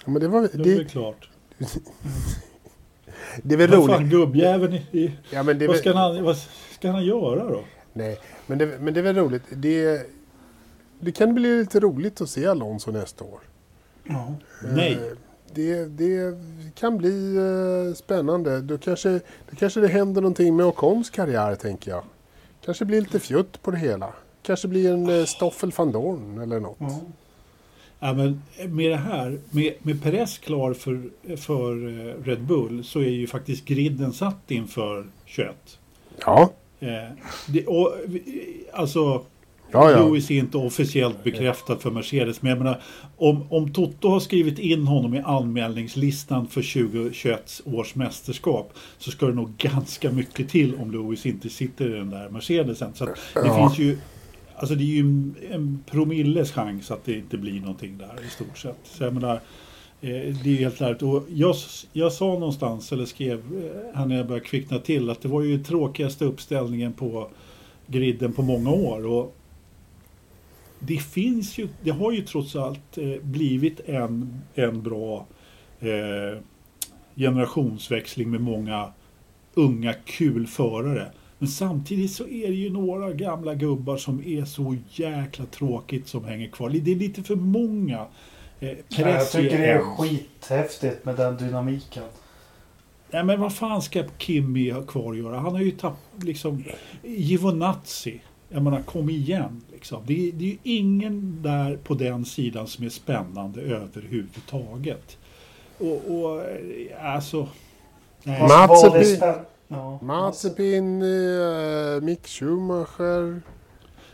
Ja, 0.04 0.10
men 0.10 0.22
det, 0.22 0.28
var, 0.28 0.40
Det 0.40 0.72
är 0.72 0.78
det, 0.78 0.84
klart. 0.84 1.28
det 3.42 3.54
är 3.54 3.58
väl 3.58 3.70
Vad 3.70 3.78
roligt. 3.78 3.96
fan, 3.96 4.08
gubbjäveln 4.08 4.74
i... 4.74 4.78
i 4.92 5.12
Ja, 5.30 5.42
men 5.42 5.58
det 5.58 5.66
vad, 5.66 5.76
väl, 5.76 5.80
ska 5.82 5.92
han, 5.98 6.24
vad 6.24 6.36
ska 6.74 6.90
han 6.90 7.04
göra 7.04 7.48
då? 7.48 7.60
nej, 7.92 8.18
men 8.46 8.58
det, 8.58 8.66
men 8.80 8.94
det 8.94 9.00
är 9.00 9.04
väl 9.04 9.16
roligt. 9.16 9.42
Det, 9.50 10.06
det 11.00 11.12
kan 11.12 11.34
bli 11.34 11.58
lite 11.58 11.80
roligt 11.80 12.20
att 12.20 12.30
se 12.30 12.46
Alonso 12.46 12.90
nästa 12.90 13.24
år. 13.24 13.40
Ja. 14.04 14.34
Nej. 14.74 14.92
Eh, 14.92 15.16
Det, 15.54 15.84
det 15.84 16.38
kan 16.74 16.98
bli 16.98 17.36
eh, 17.36 17.94
spännande. 17.94 18.60
Då 18.60 18.78
kanske, 18.78 19.10
då 19.50 19.56
kanske 19.58 19.80
det 19.80 19.88
händer 19.88 20.20
någonting 20.22 20.56
med 20.56 20.66
Ocons 20.66 21.10
karriär, 21.10 21.54
tänker 21.54 21.90
jag. 21.90 22.02
Kanske 22.64 22.84
blir 22.84 23.00
lite 23.00 23.18
fjutt 23.20 23.62
på 23.62 23.70
det 23.70 23.78
hela. 23.78 24.12
Kanske 24.42 24.68
blir 24.68 24.92
en 24.92 25.08
eh, 25.20 25.24
Stoffel 25.24 25.72
van 25.76 25.92
Dorn 25.92 26.38
eller 26.42 26.60
något. 26.60 26.76
Ja. 26.80 27.00
Ja, 28.00 28.12
men 28.12 28.42
med 28.68 28.90
det 28.90 28.96
här, 28.96 29.38
med, 29.50 29.72
med 29.82 30.02
Perez 30.02 30.38
klar 30.38 30.72
för, 30.74 31.10
för 31.36 31.72
eh, 31.88 32.24
Red 32.24 32.42
Bull 32.42 32.84
så 32.84 33.00
är 33.00 33.08
ju 33.08 33.26
faktiskt 33.26 33.64
griden 33.64 34.12
satt 34.12 34.50
inför 34.50 35.06
21. 35.26 35.56
Ja, 36.26 36.52
Eh, 36.82 37.12
det, 37.48 37.66
och, 37.66 37.94
alltså, 38.72 38.98
ja, 39.72 39.90
ja. 39.90 40.04
Lewis 40.04 40.30
är 40.30 40.34
inte 40.34 40.56
officiellt 40.58 41.24
bekräftad 41.24 41.76
för 41.76 41.90
Mercedes, 41.90 42.42
men 42.42 42.50
jag 42.50 42.58
menar, 42.58 42.80
om, 43.16 43.52
om 43.52 43.72
Toto 43.72 44.08
har 44.08 44.20
skrivit 44.20 44.58
in 44.58 44.86
honom 44.86 45.14
i 45.14 45.20
anmälningslistan 45.20 46.46
för 46.46 46.90
2021 46.90 47.60
års 47.64 47.94
mästerskap 47.94 48.72
så 48.98 49.10
ska 49.10 49.26
det 49.26 49.32
nog 49.34 49.56
ganska 49.56 50.10
mycket 50.10 50.48
till 50.48 50.74
om 50.74 50.90
Lewis 50.90 51.26
inte 51.26 51.48
sitter 51.48 51.94
i 51.94 51.98
den 51.98 52.10
där 52.10 52.28
Mercedesen. 52.28 52.92
Så 52.94 53.04
det 53.04 53.14
Ja. 53.34 53.56
finns 53.56 53.78
ju 53.78 53.98
Alltså 54.60 54.74
det 54.74 54.82
är 54.82 54.86
ju 54.86 55.00
en, 55.00 55.36
en 55.50 55.84
promilles 55.86 56.52
chans 56.52 56.90
att 56.90 57.04
det 57.04 57.14
inte 57.14 57.38
blir 57.38 57.60
någonting 57.60 57.98
där 57.98 58.26
i 58.26 58.30
stort 58.30 58.58
sett. 58.58 58.78
Så 58.84 59.04
jag 59.04 59.14
menar, 59.14 59.34
eh, 60.00 60.34
det 60.44 60.50
är 60.50 60.56
helt 60.56 60.80
lärt. 60.80 61.02
Och 61.02 61.24
jag, 61.28 61.56
jag 61.92 62.12
sa 62.12 62.24
någonstans, 62.24 62.92
eller 62.92 63.04
skrev 63.04 63.38
eh, 63.38 63.98
här 63.98 64.06
när 64.06 64.16
jag 64.16 64.26
började 64.26 64.46
kvickna 64.46 64.78
till, 64.78 65.10
att 65.10 65.22
det 65.22 65.28
var 65.28 65.42
ju 65.42 65.64
tråkigaste 65.64 66.24
uppställningen 66.24 66.92
på 66.92 67.28
griden 67.86 68.32
på 68.32 68.42
många 68.42 68.70
år. 68.70 69.06
Och 69.06 69.36
det 70.78 70.98
finns 70.98 71.58
ju, 71.58 71.68
det 71.82 71.90
har 71.90 72.12
ju 72.12 72.22
trots 72.22 72.56
allt 72.56 72.98
eh, 72.98 73.22
blivit 73.22 73.80
en, 73.80 74.42
en 74.54 74.82
bra 74.82 75.26
eh, 75.80 76.38
generationsväxling 77.16 78.30
med 78.30 78.40
många 78.40 78.92
unga 79.54 79.92
kul 79.92 80.46
förare. 80.46 81.10
Men 81.42 81.48
samtidigt 81.48 82.12
så 82.12 82.28
är 82.28 82.48
det 82.48 82.54
ju 82.54 82.70
några 82.70 83.12
gamla 83.12 83.54
gubbar 83.54 83.96
som 83.96 84.22
är 84.26 84.44
så 84.44 84.76
jäkla 84.90 85.44
tråkigt 85.46 86.08
som 86.08 86.24
hänger 86.24 86.48
kvar. 86.48 86.70
Det 86.70 86.92
är 86.92 86.96
lite 86.96 87.22
för 87.22 87.36
många. 87.36 88.06
Eh, 88.60 88.68
Ja, 88.88 89.08
jag 89.10 89.30
tycker 89.30 89.58
det 89.58 89.66
är 89.66 89.78
skithäftigt 89.82 91.04
med 91.04 91.16
den 91.16 91.36
dynamiken. 91.36 92.02
Nej 93.10 93.24
men 93.24 93.40
vad 93.40 93.54
fan 93.54 93.82
ska 93.82 94.04
Kimmy 94.18 94.70
ha 94.70 94.82
kvar 94.82 95.12
att 95.12 95.18
göra? 95.18 95.38
Han 95.38 95.52
har 95.52 95.60
ju 95.60 95.70
tappat 95.70 96.22
liksom 96.24 96.64
Givonazzi. 97.04 98.20
Jag 98.48 98.62
menar 98.62 98.82
kom 98.82 99.10
igen 99.10 99.62
liksom. 99.72 100.02
Det, 100.06 100.28
är- 100.28 100.32
det 100.32 100.44
är 100.44 100.48
ju 100.48 100.56
ingen 100.62 101.42
där 101.42 101.76
på 101.76 101.94
den 101.94 102.24
sidan 102.24 102.66
som 102.66 102.84
är 102.84 102.88
spännande 102.88 103.60
överhuvudtaget. 103.60 105.18
Och, 105.78 106.10
och 106.14 106.40
eh, 106.42 107.14
alltså... 107.14 107.48
Nej. 108.22 108.42
Mats 108.42 108.84
Ja. 109.72 109.98
Mazepin, 110.02 111.02
eh, 111.02 112.00
Mick 112.02 112.26
Schumacher. 112.26 113.40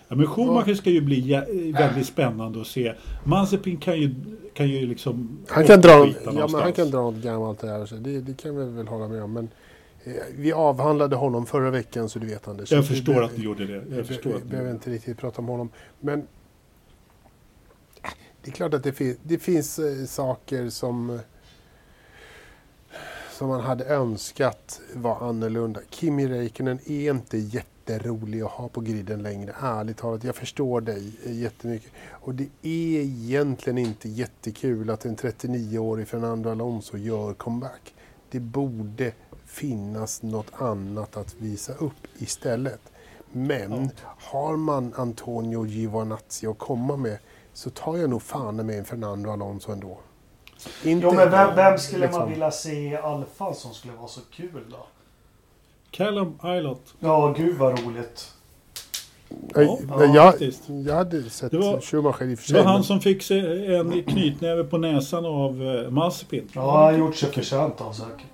Ja, 0.08 0.16
men 0.16 0.26
Schumacher 0.26 0.74
ska 0.74 0.90
ju 0.90 1.00
bli 1.00 1.42
väldigt 1.78 2.06
spännande 2.06 2.60
att 2.60 2.66
se. 2.66 2.94
Mazepin 3.24 3.76
kan 3.76 4.00
ju, 4.00 4.14
kan 4.54 4.68
ju 4.68 4.86
liksom... 4.86 5.38
Han 5.48 5.64
kan, 5.66 5.80
dra, 5.80 6.06
ja, 6.24 6.32
men 6.52 6.54
han 6.62 6.72
kan 6.72 6.90
dra 6.90 6.98
något 7.00 7.22
gammalt 7.22 7.64
över 7.64 7.86
sig. 7.86 7.98
Det, 8.00 8.20
det 8.20 8.36
kan 8.42 8.56
vi 8.56 8.64
väl 8.76 8.88
hålla 8.88 9.08
med 9.08 9.22
om. 9.22 9.32
Men 9.32 9.48
eh, 10.04 10.12
vi 10.36 10.52
avhandlade 10.52 11.16
honom 11.16 11.46
förra 11.46 11.70
veckan 11.70 12.08
så 12.08 12.18
du 12.18 12.26
vet 12.26 12.48
Anders. 12.48 12.72
Jag 12.72 12.84
Så 12.84 12.90
vi 12.92 12.96
förstår 12.96 13.14
be- 13.14 13.24
att 13.24 13.36
ni 13.38 13.44
gjorde 13.44 13.66
det. 13.66 13.78
Vi, 13.88 13.96
Jag 13.96 14.06
förstår 14.06 14.30
vi 14.30 14.36
att 14.36 14.44
ni 14.44 14.50
behöver 14.50 14.70
inte 14.70 14.90
riktigt 14.90 15.18
prata 15.18 15.38
om 15.42 15.48
honom. 15.48 15.68
Men 16.00 16.18
eh, 16.18 16.24
det 18.42 18.50
är 18.50 18.52
klart 18.54 18.74
att 18.74 18.82
det, 18.82 18.92
fin- 18.92 19.18
det 19.22 19.38
finns 19.38 19.78
eh, 19.78 20.04
saker 20.06 20.68
som, 20.68 21.10
eh, 21.10 21.16
som 23.36 23.48
man 23.48 23.60
hade 23.60 23.84
önskat 23.84 24.80
var 24.94 25.28
annorlunda. 25.28 25.80
Kimi 25.90 26.28
Räikkönen 26.28 26.78
är 26.86 27.10
inte 27.10 27.38
jätterolig 27.38 28.42
att 28.42 28.50
ha 28.50 28.68
på 28.68 28.80
griden 28.80 29.22
längre, 29.22 29.54
ärligt 29.60 29.96
talat. 29.96 30.24
Jag 30.24 30.36
förstår 30.36 30.80
dig 30.80 31.12
eh, 31.24 31.38
jättemycket. 31.38 31.92
Och 32.10 32.34
det 32.34 32.48
är 32.62 33.00
egentligen 33.00 33.78
inte 33.78 34.08
jättekul 34.08 34.90
att 34.90 35.04
en 35.04 35.16
39-årig 35.16 36.08
Fernando 36.08 36.50
Alonso 36.50 36.96
gör 36.96 37.34
comeback. 37.34 37.94
Det 38.30 38.40
borde 38.40 39.12
finnas 39.46 40.22
något 40.22 40.50
annat 40.52 41.16
att 41.16 41.34
visa 41.34 41.72
upp 41.72 42.06
istället. 42.18 42.80
Men 43.32 43.90
har 44.02 44.56
man 44.56 44.94
Antonio 44.96 45.66
Giovinazzi 45.66 46.46
att 46.46 46.58
komma 46.58 46.96
med 46.96 47.18
så 47.52 47.70
tar 47.70 47.96
jag 47.96 48.10
nog 48.10 48.22
fan 48.22 48.66
med 48.66 48.78
en 48.78 48.84
Fernando 48.84 49.30
Alonso 49.30 49.72
ändå. 49.72 49.98
Inte, 50.84 51.06
Jo, 51.06 51.12
men 51.14 51.30
vem, 51.30 51.56
vem 51.56 51.78
skulle 51.78 52.00
liksom- 52.06 52.20
man 52.22 52.30
vilja 52.30 52.50
se 52.50 52.72
i 52.88 52.96
Alfa 52.96 53.54
som 53.54 53.74
skulle 53.74 53.92
vara 53.94 54.08
så 54.08 54.20
kul 54.32 54.64
då? 54.70 54.86
Callum 55.90 56.38
Ilott. 56.44 56.94
Ja, 57.00 57.34
gud 57.36 57.56
vad 57.58 57.84
roligt. 57.86 58.32
Ja, 59.54 59.78
nej, 59.98 60.10
jag, 60.14 60.30
faktiskt. 60.30 60.62
jag 60.86 60.94
hade 60.94 61.30
sett 61.30 61.50
Det 61.50 61.58
var- 61.58 61.80
Schumacher 61.80 62.22
i 62.24 62.34
och 62.34 62.38
för 62.38 62.52
Det 62.52 62.58
var 62.58 62.62
sig. 62.62 62.62
han 62.64 62.74
men- 62.74 62.84
som 62.84 63.00
fick 63.00 63.22
sig 63.22 63.74
en 63.76 64.02
knytnäve 64.02 64.64
på 64.64 64.78
näsan 64.78 65.26
av 65.26 65.62
eh, 65.62 65.90
Mazepin. 65.90 66.48
Ja, 66.52 66.60
han 66.76 66.82
har 66.84 66.92
gjort 66.92 67.16
sig 67.16 67.32
förtjänt 67.32 67.80
av 67.80 67.92
säkert. 67.92 68.26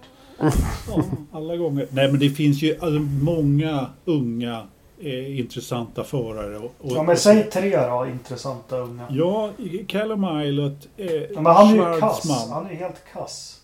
Ja, 0.88 1.02
alla 1.32 1.56
gånger. 1.56 1.86
Nej 1.90 2.10
men 2.10 2.20
det 2.20 2.30
finns 2.30 2.62
ju 2.62 2.72
alltså, 2.72 3.00
många 3.24 3.86
unga 4.04 4.62
eh, 5.02 5.38
intressanta 5.38 6.04
förare. 6.04 6.58
Och, 6.58 6.74
och, 6.78 6.92
Ja, 6.92 7.02
men 7.02 7.16
säg 7.16 7.50
tre 7.50 7.86
då, 7.86 8.06
intressanta 8.06 8.78
unga. 8.78 9.06
Ja, 9.10 9.50
Callum 9.88 10.24
Ilott, 10.40 10.88
eh, 10.96 11.12
Ja, 11.12 11.40
men 11.40 11.46
han 11.46 11.80
är 11.80 11.94
ju 11.94 12.00
kass. 12.00 12.50
Han 12.50 12.66
är 12.66 12.74
helt 12.74 13.04
kass. 13.12 13.60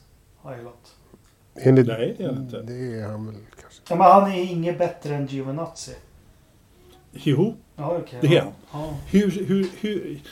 Eilert. 0.47 0.75
Enligt, 1.55 1.87
Nej, 1.87 2.15
det 2.19 2.25
är 2.25 2.29
han 2.29 2.43
inte. 2.43 2.63
Det 2.63 3.01
är 3.01 3.07
han 3.07 3.27
väl 3.27 3.35
kanske. 3.61 3.83
Ja, 3.89 3.97
men 3.97 4.07
han 4.07 4.33
är 4.33 4.43
inget 4.53 4.79
bättre 4.79 5.15
än 5.15 5.27
Giovinazzi. 5.27 5.93
Jo, 7.13 7.55
Ja, 7.77 7.97
okej. 8.03 8.19
Det 8.23 8.37
är 8.37 8.41
han. 8.41 8.53
Ja. 8.73 8.95
hur, 9.11 9.31
hur, 9.31 9.71
hur... 9.81 10.21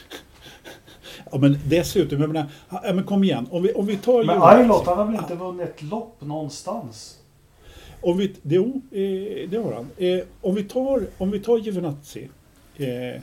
Ja 1.32 1.38
men 1.38 1.58
dessutom, 1.64 2.20
jag 2.20 2.30
menar, 2.30 2.50
ja, 2.68 2.92
men 2.94 3.04
kom 3.04 3.24
igen. 3.24 3.48
Om 3.50 3.62
vi, 3.62 3.72
om 3.72 3.86
vi 3.86 3.96
tar 3.96 4.24
Men. 4.24 4.42
Eilert, 4.42 4.86
han 4.86 4.98
har 4.98 5.04
väl 5.04 5.14
inte 5.14 5.34
vunnit 5.34 5.68
ett 5.68 5.82
lopp 5.82 6.20
någonstans? 6.20 7.15
Om 8.06 8.18
vi, 8.18 8.32
det, 8.42 8.54
jo, 8.54 8.82
eh, 8.90 9.48
det 9.50 9.56
har 9.56 9.72
han. 9.72 9.86
Eh, 9.96 10.24
om 10.40 10.54
vi 10.54 10.62
tar, 10.64 11.06
om 11.18 11.30
vi 11.30 11.40
tar 11.40 11.58
Giovinazzi. 11.58 12.28
Eh, 12.76 13.14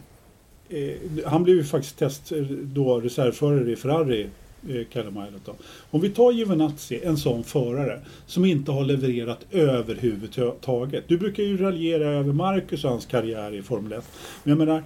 eh, 0.80 0.98
han 1.26 1.44
blev 1.44 1.56
ju 1.56 1.64
faktiskt 1.64 1.98
test, 1.98 2.32
eh, 2.32 2.42
då 2.64 3.00
reservförare 3.00 3.72
i 3.72 3.76
Ferrari, 3.76 4.28
eh, 4.70 5.56
Om 5.92 6.02
vi 6.02 6.10
tar 6.10 6.32
Giovinazzi, 6.32 7.00
en 7.04 7.18
sån 7.18 7.44
förare, 7.44 8.00
som 8.26 8.46
inte 8.46 8.72
har 8.72 8.86
levererat 8.86 9.46
överhuvudtaget. 9.52 11.04
Du 11.08 11.18
brukar 11.18 11.44
ju 11.44 11.58
raljera 11.58 12.10
över 12.10 12.34
Marcus 12.34 12.84
och 12.84 12.90
hans 12.90 13.06
karriär 13.06 13.56
i 13.56 13.62
Formel 13.62 13.94
1. 13.94 14.06
Men 14.44 14.58
jag 14.58 14.68
menar, 14.68 14.84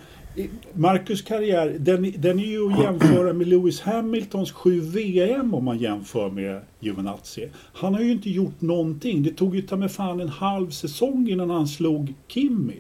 Marcus 0.74 1.22
karriär, 1.22 1.76
den, 1.80 2.14
den 2.18 2.40
är 2.40 2.46
ju 2.46 2.74
att 2.74 2.84
jämföra 2.84 3.34
med 3.34 3.48
Lewis 3.48 3.82
Hamiltons 3.82 4.52
sju 4.52 4.80
VM 4.80 5.54
om 5.54 5.66
man 5.66 5.78
jämför 5.78 6.30
med 6.30 6.62
Giovinazzi. 6.80 7.50
Han 7.54 7.94
har 7.94 8.02
ju 8.02 8.12
inte 8.12 8.30
gjort 8.30 8.62
någonting. 8.62 9.24
Det 9.24 9.32
tog 9.32 9.56
ju 9.56 9.62
ta 9.62 9.76
med 9.76 9.92
fan 9.92 10.20
en 10.20 10.30
halv 10.30 10.70
säsong 10.70 11.30
innan 11.30 11.50
han 11.50 11.68
slog 11.68 12.14
Kimi. 12.28 12.80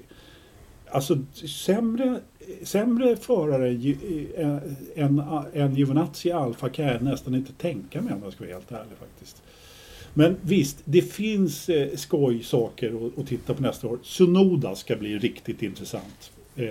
Alltså 0.91 1.17
sämre, 1.47 2.19
sämre 2.63 3.15
förare 3.15 3.69
eh, 4.37 5.03
än, 5.03 5.21
än 5.53 5.75
Giovinazzi 5.75 6.29
i 6.29 6.31
Alfa 6.31 6.69
kan 6.69 6.85
jag 6.85 7.01
nästan 7.01 7.35
inte 7.35 7.53
tänka 7.53 8.01
mig 8.01 8.13
om 8.13 8.23
jag 8.23 8.33
ska 8.33 8.43
vara 8.43 8.53
helt 8.53 8.71
ärlig 8.71 8.97
faktiskt. 8.99 9.43
Men 10.13 10.35
visst, 10.41 10.81
det 10.85 11.01
finns 11.01 11.69
eh, 11.69 11.95
skojsaker 11.95 13.07
att, 13.07 13.19
att 13.19 13.27
titta 13.27 13.53
på 13.53 13.61
nästa 13.61 13.87
år. 13.87 13.99
Sunoda 14.03 14.75
ska 14.75 14.95
bli 14.95 15.17
riktigt 15.17 15.63
intressant. 15.63 16.31
Eh, 16.55 16.65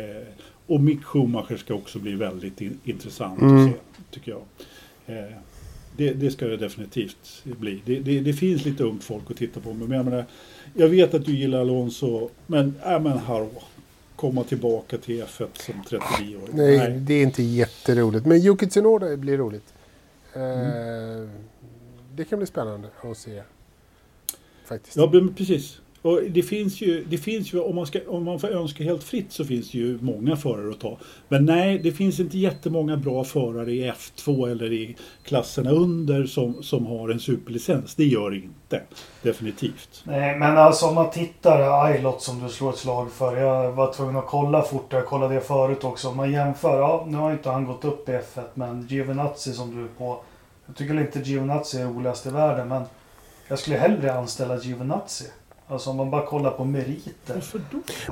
och 0.67 0.81
Mick 0.81 1.05
Schumacher 1.05 1.57
ska 1.57 1.75
också 1.75 1.99
bli 1.99 2.15
väldigt 2.15 2.61
in, 2.61 2.81
intressant 2.85 3.41
Mm. 3.41 3.65
att 3.65 3.71
se, 3.71 3.77
tycker 4.11 4.31
jag. 4.33 4.43
Eh, 5.19 5.33
det, 5.97 6.13
det 6.13 6.31
ska 6.31 6.47
det 6.47 6.57
definitivt 6.57 7.43
bli. 7.45 7.83
Det, 7.85 7.99
det, 8.01 8.21
det 8.21 8.33
finns 8.33 8.65
lite 8.65 8.85
ungt 8.85 9.05
folk 9.05 9.31
att 9.31 9.37
titta 9.37 9.61
på. 9.61 9.73
Men 9.73 9.91
jag, 9.91 10.05
menar, 10.05 10.25
jag 10.75 10.89
vet 10.89 11.15
att 11.15 11.25
du 11.25 11.37
gillar 11.37 11.61
Alonso, 11.61 12.31
men, 12.47 12.75
äh, 12.87 13.01
men 13.01 13.19
hallå. 13.19 13.51
Komma 14.17 14.45
tillbaka 14.45 14.99
till 14.99 15.23
F1 15.23 15.47
som 15.53 15.75
39 15.89 16.37
år. 16.37 16.49
Nej, 16.53 16.91
det 17.01 17.15
är 17.15 17.23
inte 17.23 17.43
jätteroligt. 17.43 18.27
Men 18.27 18.39
Yuki 18.39 18.67
Tsunoda 18.67 19.17
blir 19.17 19.37
roligt. 19.39 19.75
Eh, 20.33 20.43
Mm. 20.43 21.29
Det 22.15 22.25
kan 22.25 22.39
bli 22.39 22.47
spännande 22.47 22.89
att 23.03 23.19
se. 23.19 23.43
Faktiskt. 24.67 24.97
Ja, 24.97 25.13
precis. 25.37 25.81
Och 26.07 26.23
det 26.23 26.43
finns 26.43 26.81
ju, 26.81 27.05
det 27.05 27.19
finns 27.19 27.53
ju 27.55 27.61
om, 27.61 27.75
man 27.75 27.87
ska, 27.87 27.99
om 28.09 28.25
man 28.25 28.41
får 28.41 28.49
önska 28.49 28.85
helt 28.85 29.03
fritt 29.03 29.33
så 29.33 29.45
finns 29.45 29.71
det 29.71 29.79
ju 29.79 29.99
många 30.01 30.37
förare 30.37 30.71
att 30.71 30.81
ta. 30.81 30.99
Men 31.29 31.45
nej, 31.45 31.79
det 31.79 31.93
finns 31.93 32.21
inte 32.21 32.39
jättemånga 32.39 32.97
bra 32.97 33.25
förare 33.25 33.73
i 33.73 33.91
F2 33.91 34.51
eller 34.51 34.73
i 34.73 34.97
klasserna 35.25 35.71
under 35.71 36.27
som, 36.27 36.63
som 36.63 36.87
har 36.87 37.09
en 37.09 37.21
superlicens. 37.21 37.95
Det 37.95 38.05
gör 38.05 38.31
det 38.31 38.37
inte. 38.37 38.81
Definitivt. 39.23 40.03
Nej, 40.05 40.39
men 40.39 40.59
alltså 40.59 40.87
om 40.87 40.95
man 40.95 41.11
tittar 41.11 41.97
Ilot 41.97 42.23
som 42.23 42.43
du 42.43 42.49
slår 42.49 42.71
ett 42.71 42.79
slag 42.79 43.13
för. 43.13 43.37
Jag 43.37 43.73
var 43.73 43.93
tvungen 43.93 44.17
att 44.17 44.27
kolla 44.27 44.63
fort. 44.63 44.93
Jag 44.93 45.07
kollade 45.07 45.35
det 45.35 45.41
förut 45.41 45.85
också. 45.85 46.09
Om 46.09 46.17
man 46.17 46.33
jämför. 46.33 46.79
Ja, 46.79 47.07
nu 47.09 47.17
har 47.17 47.33
inte 47.33 47.51
han 47.51 47.67
gått 47.67 47.85
upp 47.85 48.09
i 48.09 48.13
F1. 48.13 48.43
Men 48.55 48.87
Giovinazzi 48.89 49.53
som 49.53 49.77
du 49.77 49.85
är 49.85 49.89
på. 49.99 50.21
Jag 50.67 50.77
tycker 50.77 51.01
inte 51.01 51.19
Giovinazzi 51.19 51.81
är 51.81 51.87
roligast 51.87 52.27
i 52.27 52.31
världen. 52.31 52.69
Men 52.69 52.83
jag 53.49 53.59
skulle 53.59 53.77
hellre 53.77 54.15
anställa 54.15 54.59
Giovinazzi. 54.59 55.25
Alltså 55.69 55.91
om 55.91 55.97
man 55.97 56.11
bara 56.11 56.27
kollar 56.27 56.51
på 56.51 56.65
meriter. 56.65 57.45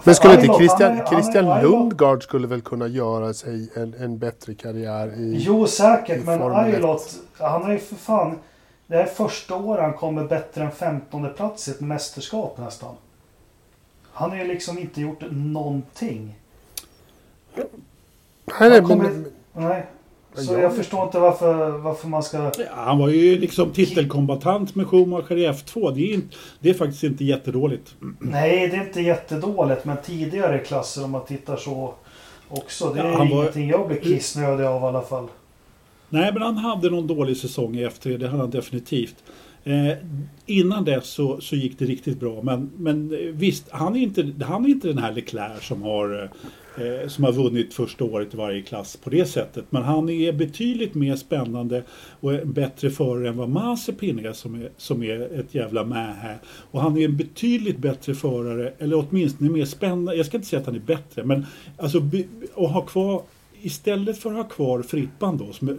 Men 0.04 0.14
skulle 0.14 0.34
inte 0.34 0.54
Christian, 0.58 1.06
Christian 1.06 1.62
Lundgaard 1.62 2.22
skulle 2.22 2.46
väl 2.46 2.60
kunna 2.60 2.86
göra 2.86 3.34
sig 3.34 3.70
en, 3.74 3.94
en 3.94 4.18
bättre 4.18 4.54
karriär 4.54 5.08
i... 5.20 5.36
Jo, 5.40 5.66
säkert. 5.66 6.22
i 6.22 6.24
Men. 6.24 6.42
Ailot, 6.42 7.14
han 7.38 7.62
har 7.62 7.72
ju 7.72 7.78
för 7.78 7.96
fan... 7.96 8.38
Det 8.86 8.96
här 8.96 9.02
är 9.02 9.06
första 9.08 9.56
året 9.56 9.82
han 9.82 9.92
kommer 9.92 10.24
bättre 10.24 10.64
än 10.64 10.70
15 10.70 11.34
plats 11.36 11.68
i 11.68 11.70
ett 11.70 11.80
mästerskap 11.80 12.58
nästan. 12.58 12.94
Han 14.12 14.30
har 14.30 14.36
ju 14.36 14.44
liksom 14.44 14.78
inte 14.78 15.00
gjort 15.00 15.22
någonting. 15.30 16.38
Nej, 17.54 18.70
nej, 18.70 18.80
kommer- 18.82 19.04
men, 19.04 19.32
Nej. 19.52 19.86
Så 20.34 20.52
Ja, 20.52 20.52
jag 20.52 20.62
jag- 20.64 20.76
förstår 20.76 21.02
inte 21.04 21.18
varför, 21.18 21.70
varför 21.70 22.08
man 22.08 22.22
ska... 22.22 22.38
Ja, 22.58 22.64
han 22.74 22.98
var 22.98 23.08
ju 23.08 23.38
liksom 23.38 23.70
titelkombatant 23.70 24.74
med 24.74 24.86
Schumacher 24.86 25.36
i 25.36 25.46
F2. 25.48 25.94
Det 25.94 26.00
är, 26.10 26.14
inte, 26.14 26.36
det 26.60 26.70
är 26.70 26.74
faktiskt 26.74 27.04
inte 27.04 27.24
jättedåligt. 27.24 27.94
Nej, 28.18 28.68
det 28.68 28.76
är 28.76 28.86
inte 28.86 29.00
jättedåligt. 29.00 29.84
Men 29.84 29.96
tidigare 30.04 30.58
klasser 30.58 31.04
om 31.04 31.10
man 31.10 31.24
tittar 31.24 31.56
så 31.56 31.94
också. 32.48 32.92
Det 32.94 33.00
är 33.00 33.04
Ja, 33.04 33.18
var- 33.18 33.24
ingenting 33.24 33.68
jag 33.68 33.88
blir 33.88 34.00
kissnödig 34.00 34.64
av 34.64 34.82
i 34.82 34.84
alla 34.84 35.02
fall. 35.02 35.26
Nej, 36.08 36.32
men 36.32 36.42
han 36.42 36.56
hade 36.56 36.90
någon 36.90 37.06
dålig 37.06 37.36
säsong 37.36 37.76
i 37.76 37.86
F3, 37.86 38.18
det 38.18 38.26
hade 38.28 38.42
han 38.42 38.50
definitivt. 38.50 39.14
Eh, 39.64 39.96
innan 40.46 40.84
dess 40.84 41.06
så, 41.06 41.40
så 41.40 41.56
gick 41.56 41.78
det 41.78 41.84
riktigt 41.84 42.20
bra, 42.20 42.42
men, 42.42 42.70
men 42.76 43.12
eh, 43.12 43.18
visst, 43.18 43.68
han 43.70 43.96
är, 43.96 44.00
inte, 44.00 44.32
han 44.44 44.64
är 44.64 44.68
inte 44.68 44.88
den 44.88 44.98
här 44.98 45.12
Leclerc 45.12 45.64
som 45.64 45.82
har, 45.82 46.30
eh, 46.78 47.08
som 47.08 47.24
har 47.24 47.32
vunnit 47.32 47.74
första 47.74 48.04
året 48.04 48.34
i 48.34 48.36
varje 48.36 48.62
klass 48.62 48.96
på 48.96 49.10
det 49.10 49.26
sättet. 49.26 49.64
Men 49.70 49.82
han 49.82 50.08
är 50.08 50.32
betydligt 50.32 50.94
mer 50.94 51.16
spännande 51.16 51.82
och 52.20 52.34
en 52.34 52.52
bättre 52.52 52.90
förare 52.90 53.28
än 53.28 53.36
vad 53.36 53.48
Mazepin 53.48 54.26
är 54.26 54.32
som, 54.32 54.54
är 54.54 54.68
som 54.76 55.02
är 55.02 55.40
ett 55.40 55.54
jävla 55.54 55.84
mähä. 55.84 56.38
Och 56.44 56.80
han 56.80 56.98
är 56.98 57.04
en 57.04 57.16
betydligt 57.16 57.78
bättre 57.78 58.14
förare, 58.14 58.72
eller 58.78 59.06
åtminstone 59.08 59.50
mer 59.50 59.64
spännande. 59.64 60.14
Jag 60.14 60.26
ska 60.26 60.36
inte 60.36 60.48
säga 60.48 60.60
att 60.60 60.66
han 60.66 60.76
är 60.76 60.80
bättre, 60.80 61.24
men 61.24 61.46
alltså 61.76 61.98
att 62.56 62.70
ha 62.70 62.80
kvar 62.80 63.22
istället 63.64 64.18
för 64.18 64.30
att 64.30 64.36
ha 64.36 64.44
kvar 64.44 64.82
Frippan 64.82 65.36
då, 65.36 65.52
som, 65.52 65.68
eh, 65.68 65.74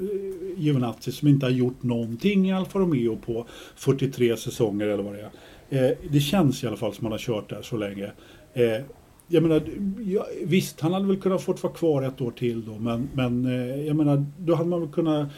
Giovinazzi, 0.58 1.12
som 1.12 1.28
inte 1.28 1.45
har 1.45 1.52
gjort 1.52 1.84
någonting 1.84 2.50
i 2.50 2.54
Alfa 2.54 2.80
Romeo 2.80 3.17
på 3.26 3.45
43 3.76 4.38
säsonger 4.38 4.88
eller 4.88 5.04
vad 5.04 5.13
det 5.13 5.21
är. 5.21 5.89
Eh, 5.89 5.98
det 6.10 6.19
känns 6.19 6.63
i 6.63 6.67
alla 6.67 6.78
fall 6.78 6.93
som 6.93 7.06
han 7.06 7.12
har 7.12 7.19
kört 7.19 7.50
där 7.50 7.62
så 7.62 7.78
länge. 7.78 8.12
Eh, 8.54 8.82
jag 9.28 9.43
menar, 9.43 9.62
ja, 10.06 10.28
visst, 10.43 10.82
han 10.82 10.93
hade 10.93 11.08
väl 11.08 11.17
kunnat 11.17 11.41
fått 11.41 11.63
vara 11.63 11.74
kvar 11.74 12.02
ett 12.02 12.21
år 12.21 12.32
till 12.32 12.65
då, 12.65 12.78
men, 12.80 13.10
men 13.13 13.45
eh, 13.45 13.86
jag 13.86 13.95
menar, 13.95 14.26
då 14.38 14.56
hade 14.56 14.69
man 14.69 14.82
väl 14.82 14.89
kunnat... 14.89 15.30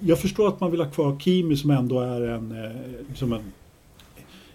Jag 0.00 0.18
förstår 0.18 0.48
att 0.48 0.60
man 0.60 0.70
vill 0.70 0.80
ha 0.80 0.90
kvar 0.90 1.18
Kimi 1.20 1.56
som 1.56 1.70
ändå 1.70 2.00
är 2.00 2.20
en, 2.20 2.64
eh, 2.64 2.70
liksom 3.08 3.32
en, 3.32 3.52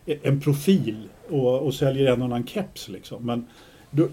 en 0.05 0.41
profil 0.41 1.09
och, 1.29 1.59
och 1.59 1.73
säljer 1.73 2.13
en 2.13 2.21
och 2.21 2.25
annan 2.25 2.47
keps 2.47 2.89
liksom. 2.89 3.25
Men 3.25 3.45
då, 3.91 4.07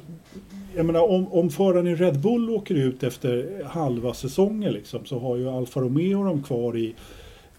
jag 0.76 0.86
menar, 0.86 1.10
om, 1.10 1.32
om 1.32 1.50
föraren 1.50 1.86
i 1.86 1.94
Red 1.94 2.20
Bull 2.20 2.50
åker 2.50 2.74
ut 2.74 3.02
efter 3.02 3.64
halva 3.64 4.14
säsongen 4.14 4.72
liksom, 4.72 5.04
så 5.04 5.18
har 5.18 5.36
ju 5.36 5.50
Alfa 5.50 5.80
Romeo 5.80 6.24
dem 6.24 6.42
kvar 6.42 6.76
i 6.76 6.94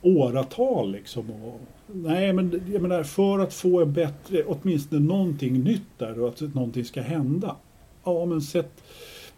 åratal. 0.01 0.91
Liksom, 0.91 1.31
och, 1.31 1.59
nej, 1.87 2.33
men 2.33 2.61
jag 2.73 2.81
menar, 2.81 3.03
för 3.03 3.39
att 3.39 3.53
få 3.53 3.81
en 3.81 3.93
bättre, 3.93 4.43
åtminstone 4.43 5.01
någonting 5.01 5.63
nytt 5.63 5.81
där 5.97 6.19
och 6.21 6.29
att 6.29 6.41
någonting 6.41 6.85
ska 6.85 7.01
hända. 7.01 7.55
Ja, 8.03 8.25
men 8.25 8.41
sätt, 8.41 8.83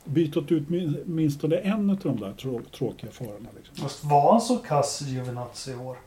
byt 0.05 0.51
ut 0.51 0.69
min- 0.69 0.97
åtminstone 1.05 1.55
en 1.57 1.89
av 1.89 1.97
de 2.03 2.19
där 2.19 2.33
trå, 2.33 2.61
tråkiga 2.77 3.11
förarna. 3.11 3.49
Liksom. 3.57 3.75
Fast 3.75 4.03
var 4.03 4.31
han 4.31 4.41
så 4.41 4.57
kass 4.57 5.01
Giovinazzi 5.01 5.71
i 5.71 5.75
år? 5.75 5.97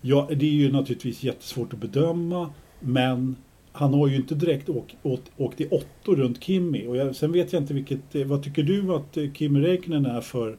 Ja, 0.00 0.28
det 0.30 0.46
är 0.46 0.50
ju 0.50 0.72
naturligtvis 0.72 1.22
jättesvårt 1.22 1.72
att 1.72 1.78
bedöma, 1.78 2.50
men 2.84 3.36
han 3.72 3.94
har 3.94 4.08
ju 4.08 4.16
inte 4.16 4.34
direkt 4.34 4.68
åkt, 4.68 4.96
åkt, 5.02 5.30
åkt 5.36 5.60
i 5.60 5.68
åttor 5.68 6.16
runt 6.16 6.42
Kimi. 6.42 6.86
Och 6.86 6.96
jag, 6.96 7.16
sen 7.16 7.32
vet 7.32 7.52
jag 7.52 7.62
inte 7.62 7.74
vilket, 7.74 8.14
eh, 8.14 8.24
vad 8.24 8.42
tycker 8.42 8.62
du 8.62 8.94
att 8.94 9.16
eh, 9.16 9.32
Kimi 9.32 9.60
Räikkönen 9.60 10.06
är 10.06 10.20
för 10.20 10.58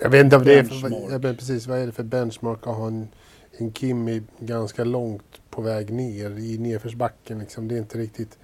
jag 0.00 0.10
vet 0.10 0.24
inte 0.24 0.36
vad 0.36 0.46
det 0.46 0.58
är 0.58 0.64
för... 0.64 1.12
Jag 1.12 1.22
precis, 1.22 1.66
vad 1.66 1.78
är 1.78 1.86
det 1.86 1.92
för 1.92 2.02
benchmark 2.02 2.66
att 2.66 2.76
ha 2.76 2.86
en, 2.86 3.08
en 3.58 3.72
Kimi 3.72 4.22
ganska 4.38 4.84
långt 4.84 5.40
på 5.50 5.62
väg 5.62 5.90
ner 5.92 6.30
i 6.38 6.58
nedförsbacken 6.58 7.38
liksom. 7.38 7.68
Det 7.68 7.74
är 7.74 7.78
inte 7.78 7.98
riktigt... 7.98 8.38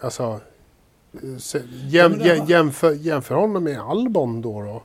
Alltså... 0.00 0.40
eh, 1.12 1.62
Jäm, 1.88 2.20
jämför, 2.48 2.92
jämför 2.92 3.34
honom 3.34 3.64
med 3.64 3.80
Albon 3.80 4.42
då. 4.42 4.62
då. 4.62 4.82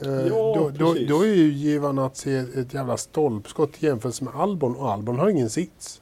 Eh, 0.00 0.10
Ja, 0.10 0.54
då, 0.56 0.70
då, 0.78 0.94
då 1.08 1.22
är 1.22 1.34
ju 1.34 1.52
Giovanazzi 1.52 2.36
ett, 2.36 2.56
ett 2.56 2.74
jävla 2.74 2.96
stolpskott 2.96 3.70
i 3.82 3.86
jämförelse 3.86 4.24
med 4.24 4.34
Albon 4.34 4.76
och 4.76 4.92
Albon 4.92 5.18
har 5.18 5.28
ingen 5.28 5.50
sits. 5.50 6.00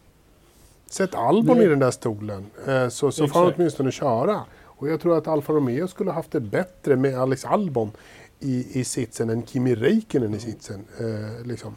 Sätt 0.87 1.15
Albon 1.15 1.57
Nej. 1.57 1.67
i 1.67 1.69
den 1.69 1.79
där 1.79 1.91
stolen 1.91 2.47
så, 2.67 2.91
så, 2.91 3.13
så 3.13 3.29
får 3.29 3.41
han 3.41 3.53
åtminstone 3.57 3.93
köra. 3.93 4.41
Och 4.83 4.89
jag 4.89 5.01
tror 5.01 5.19
att 5.19 5.29
Alfa 5.29 5.53
Romeo 5.53 5.89
skulle 5.89 6.11
haft 6.11 6.31
det 6.33 6.41
bättre 6.41 6.97
med 6.97 7.19
Alex 7.19 7.45
Albon 7.45 7.91
i, 8.41 8.81
i 8.81 8.85
sitsen 8.85 9.31
än 9.31 9.47
Kimi 9.47 9.75
Räikkönen 9.75 10.35
i 10.35 10.41
sitsen. 10.41 10.85
Eh, 11.01 11.47
liksom. 11.47 11.75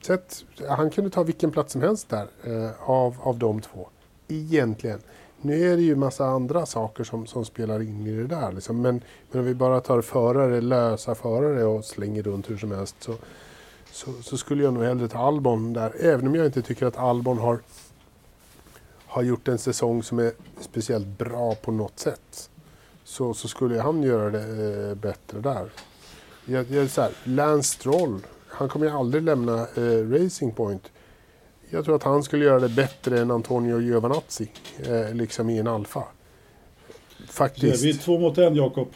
Sätt, 0.00 0.44
han 0.68 0.90
kunde 0.90 1.10
ta 1.10 1.22
vilken 1.22 1.50
plats 1.50 1.72
som 1.72 1.82
helst 1.82 2.08
där 2.08 2.26
eh, 2.44 2.90
av, 2.90 3.16
av 3.22 3.38
de 3.38 3.60
två. 3.60 3.88
Egentligen. 4.28 5.00
Nu 5.42 5.72
är 5.72 5.76
det 5.76 5.82
ju 5.82 5.96
massa 5.96 6.26
andra 6.26 6.66
saker 6.66 7.04
som, 7.04 7.26
som 7.26 7.44
spelar 7.44 7.82
in 7.82 8.06
i 8.06 8.16
det 8.16 8.26
där. 8.26 8.52
Liksom. 8.52 8.82
Men, 8.82 9.00
men 9.30 9.40
om 9.40 9.46
vi 9.46 9.54
bara 9.54 9.80
tar 9.80 10.02
förare, 10.02 10.60
lösa 10.60 11.14
förare 11.14 11.64
och 11.64 11.84
slänger 11.84 12.22
runt 12.22 12.50
hur 12.50 12.56
som 12.56 12.72
helst 12.72 12.96
så, 13.00 13.14
så, 13.92 14.12
så 14.22 14.36
skulle 14.36 14.64
jag 14.64 14.74
nog 14.74 14.84
hellre 14.84 15.08
ta 15.08 15.18
Albon 15.18 15.72
där. 15.72 15.92
Även 16.00 16.26
om 16.28 16.34
jag 16.34 16.46
inte 16.46 16.62
tycker 16.62 16.86
att 16.86 16.96
Albon 16.96 17.38
har, 17.38 17.58
har 19.06 19.22
gjort 19.22 19.48
en 19.48 19.58
säsong 19.58 20.02
som 20.02 20.18
är 20.18 20.32
speciellt 20.60 21.06
bra 21.18 21.54
på 21.54 21.72
något 21.72 21.98
sätt. 21.98 22.50
Så, 23.04 23.34
så 23.34 23.48
skulle 23.48 23.80
han 23.80 24.02
göra 24.02 24.30
det 24.30 24.88
eh, 24.88 24.94
bättre 24.94 25.40
där. 25.40 25.70
Jag, 26.44 26.70
jag, 26.70 26.90
så 26.90 27.00
här, 27.00 27.10
Lance 27.24 27.74
Stroll, 27.74 28.20
han 28.48 28.68
kommer 28.68 28.86
ju 28.86 28.92
aldrig 28.92 29.22
lämna 29.22 29.66
eh, 29.74 30.10
Racing 30.10 30.54
Point. 30.54 30.90
Jag 31.70 31.84
tror 31.84 31.96
att 31.96 32.02
han 32.02 32.22
skulle 32.22 32.44
göra 32.44 32.60
det 32.60 32.68
bättre 32.68 33.20
än 33.20 33.30
Antonio 33.30 33.80
Giovinazzi, 33.80 34.50
eh, 34.86 35.14
liksom 35.14 35.50
i 35.50 35.58
en 35.58 35.66
Alfa. 35.66 36.02
Faktiskt. 37.28 37.84
vi 37.84 37.90
är 37.90 37.94
två 37.94 38.18
mot 38.18 38.38
en, 38.38 38.54
Jakob. 38.54 38.88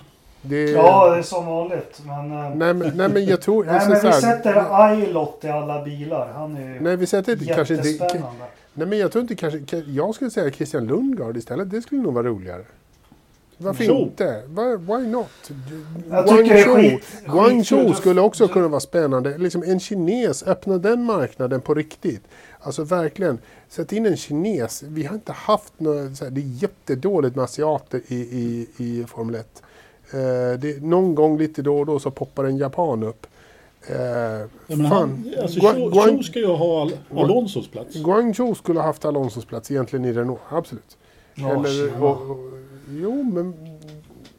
Det, 0.42 0.70
Ja, 0.70 1.10
det 1.10 1.18
är 1.18 1.22
som 1.22 1.46
vanligt. 1.46 2.02
Men, 2.06 2.32
eh, 2.32 2.54
nej, 2.54 2.74
men, 2.74 2.96
nej 2.96 3.08
men 3.08 3.24
jag 3.24 3.40
tror... 3.40 3.64
nej, 3.66 3.74
alltså, 3.74 3.90
men 3.90 4.00
vi 4.00 4.08
här- 4.08 4.20
sätter 4.20 4.84
Ailot 4.84 5.44
i 5.44 5.48
alla 5.48 5.84
bilar. 5.84 6.32
Han 6.32 6.56
är 6.56 6.74
ju 6.74 6.80
Nej, 6.80 6.96
vi 6.96 7.06
sätter 7.06 7.32
inte 7.32 7.44
kanske 7.44 7.74
inte... 7.74 8.24
Nej, 8.74 8.86
men 8.86 8.98
jag 8.98 9.12
tror 9.12 9.22
inte 9.22 9.34
kanske... 9.34 9.78
Jag 9.78 10.14
skulle 10.14 10.30
säga 10.30 10.50
Christian 10.50 10.86
Lundgaard 10.86 11.36
istället. 11.36 11.70
Det 11.70 11.82
skulle 11.82 12.00
nog 12.02 12.14
vara 12.14 12.26
roligare. 12.26 12.64
Varför 13.62 13.84
Så. 13.84 13.98
inte? 13.98 14.42
Why, 14.48 14.76
why 14.76 15.06
not? 15.06 15.26
Det 15.48 16.42
Guangzhou, 16.44 16.98
Guangzhou 17.26 17.94
skulle 17.94 18.20
också 18.20 18.48
kunna 18.48 18.68
vara 18.68 18.80
spännande. 18.80 19.38
Liksom 19.38 19.62
en 19.62 19.80
kines, 19.80 20.42
öppna 20.42 20.78
den 20.78 21.04
marknaden 21.04 21.60
på 21.60 21.74
riktigt. 21.74 22.22
Alltså 22.62 22.84
verkligen, 22.84 23.38
sätt 23.68 23.92
in 23.92 24.06
en 24.06 24.16
kines. 24.16 24.82
Vi 24.82 25.04
har 25.04 25.14
inte 25.14 25.32
haft 25.32 25.72
några, 25.78 26.14
så 26.14 26.24
här, 26.24 26.30
det 26.30 26.40
är 26.40 26.62
jättedåligt 26.62 27.36
med 27.36 27.44
asiater 27.44 28.00
i, 28.08 28.14
i, 28.16 28.68
i 28.76 29.04
Formel 29.04 29.34
1. 29.34 29.62
Eh, 30.12 30.18
det, 30.60 30.82
någon 30.82 31.14
gång 31.14 31.38
lite 31.38 31.62
då 31.62 31.78
och 31.78 31.86
då 31.86 31.98
så 31.98 32.10
poppar 32.10 32.44
en 32.44 32.56
japan 32.56 33.02
upp. 33.02 33.26
Eh, 33.86 33.96
Ja, 34.66 34.76
men 34.76 34.90
fan, 34.90 34.90
han, 34.90 35.34
alltså, 35.42 35.60
Guang- 35.60 35.90
Guang- 35.92 36.22
ska 36.22 36.38
ju 36.38 36.46
ha 36.46 36.80
Al 36.82 36.92
Alonsos 37.16 37.68
plats. 37.68 37.94
Guangzhou 37.96 38.54
skulle 38.54 38.78
ha 38.80 38.86
haft 38.86 39.04
Alonsos 39.04 39.44
plats 39.44 39.70
egentligen 39.70 40.04
i 40.04 40.12
Renault, 40.12 40.40
absolut. 40.48 40.96
Ja, 41.34 41.50
Eller, 41.50 42.02
och, 42.02 42.30
och, 42.30 42.38
jo, 42.90 43.22
men 43.22 43.54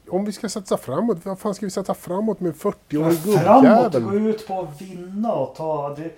om 0.10 0.26
vi 0.26 0.32
ska 0.32 0.50
satsa 0.50 0.78
framåt, 0.78 1.18
vad 1.26 1.40
fan 1.40 1.54
ska 1.56 1.66
vi 1.66 1.70
satsa 1.70 1.94
framåt 1.94 2.40
med 2.40 2.50
en 2.50 2.56
40-årig 2.56 3.18
Framåt, 3.18 3.94
gå 3.94 4.00
gubbjävel? 4.00 4.28
ut 4.28 4.48
på 4.48 4.60
att 4.60 4.82
vinna 4.82 5.34
och 5.34 5.56
ta... 5.56 5.96
Det, 5.98 6.10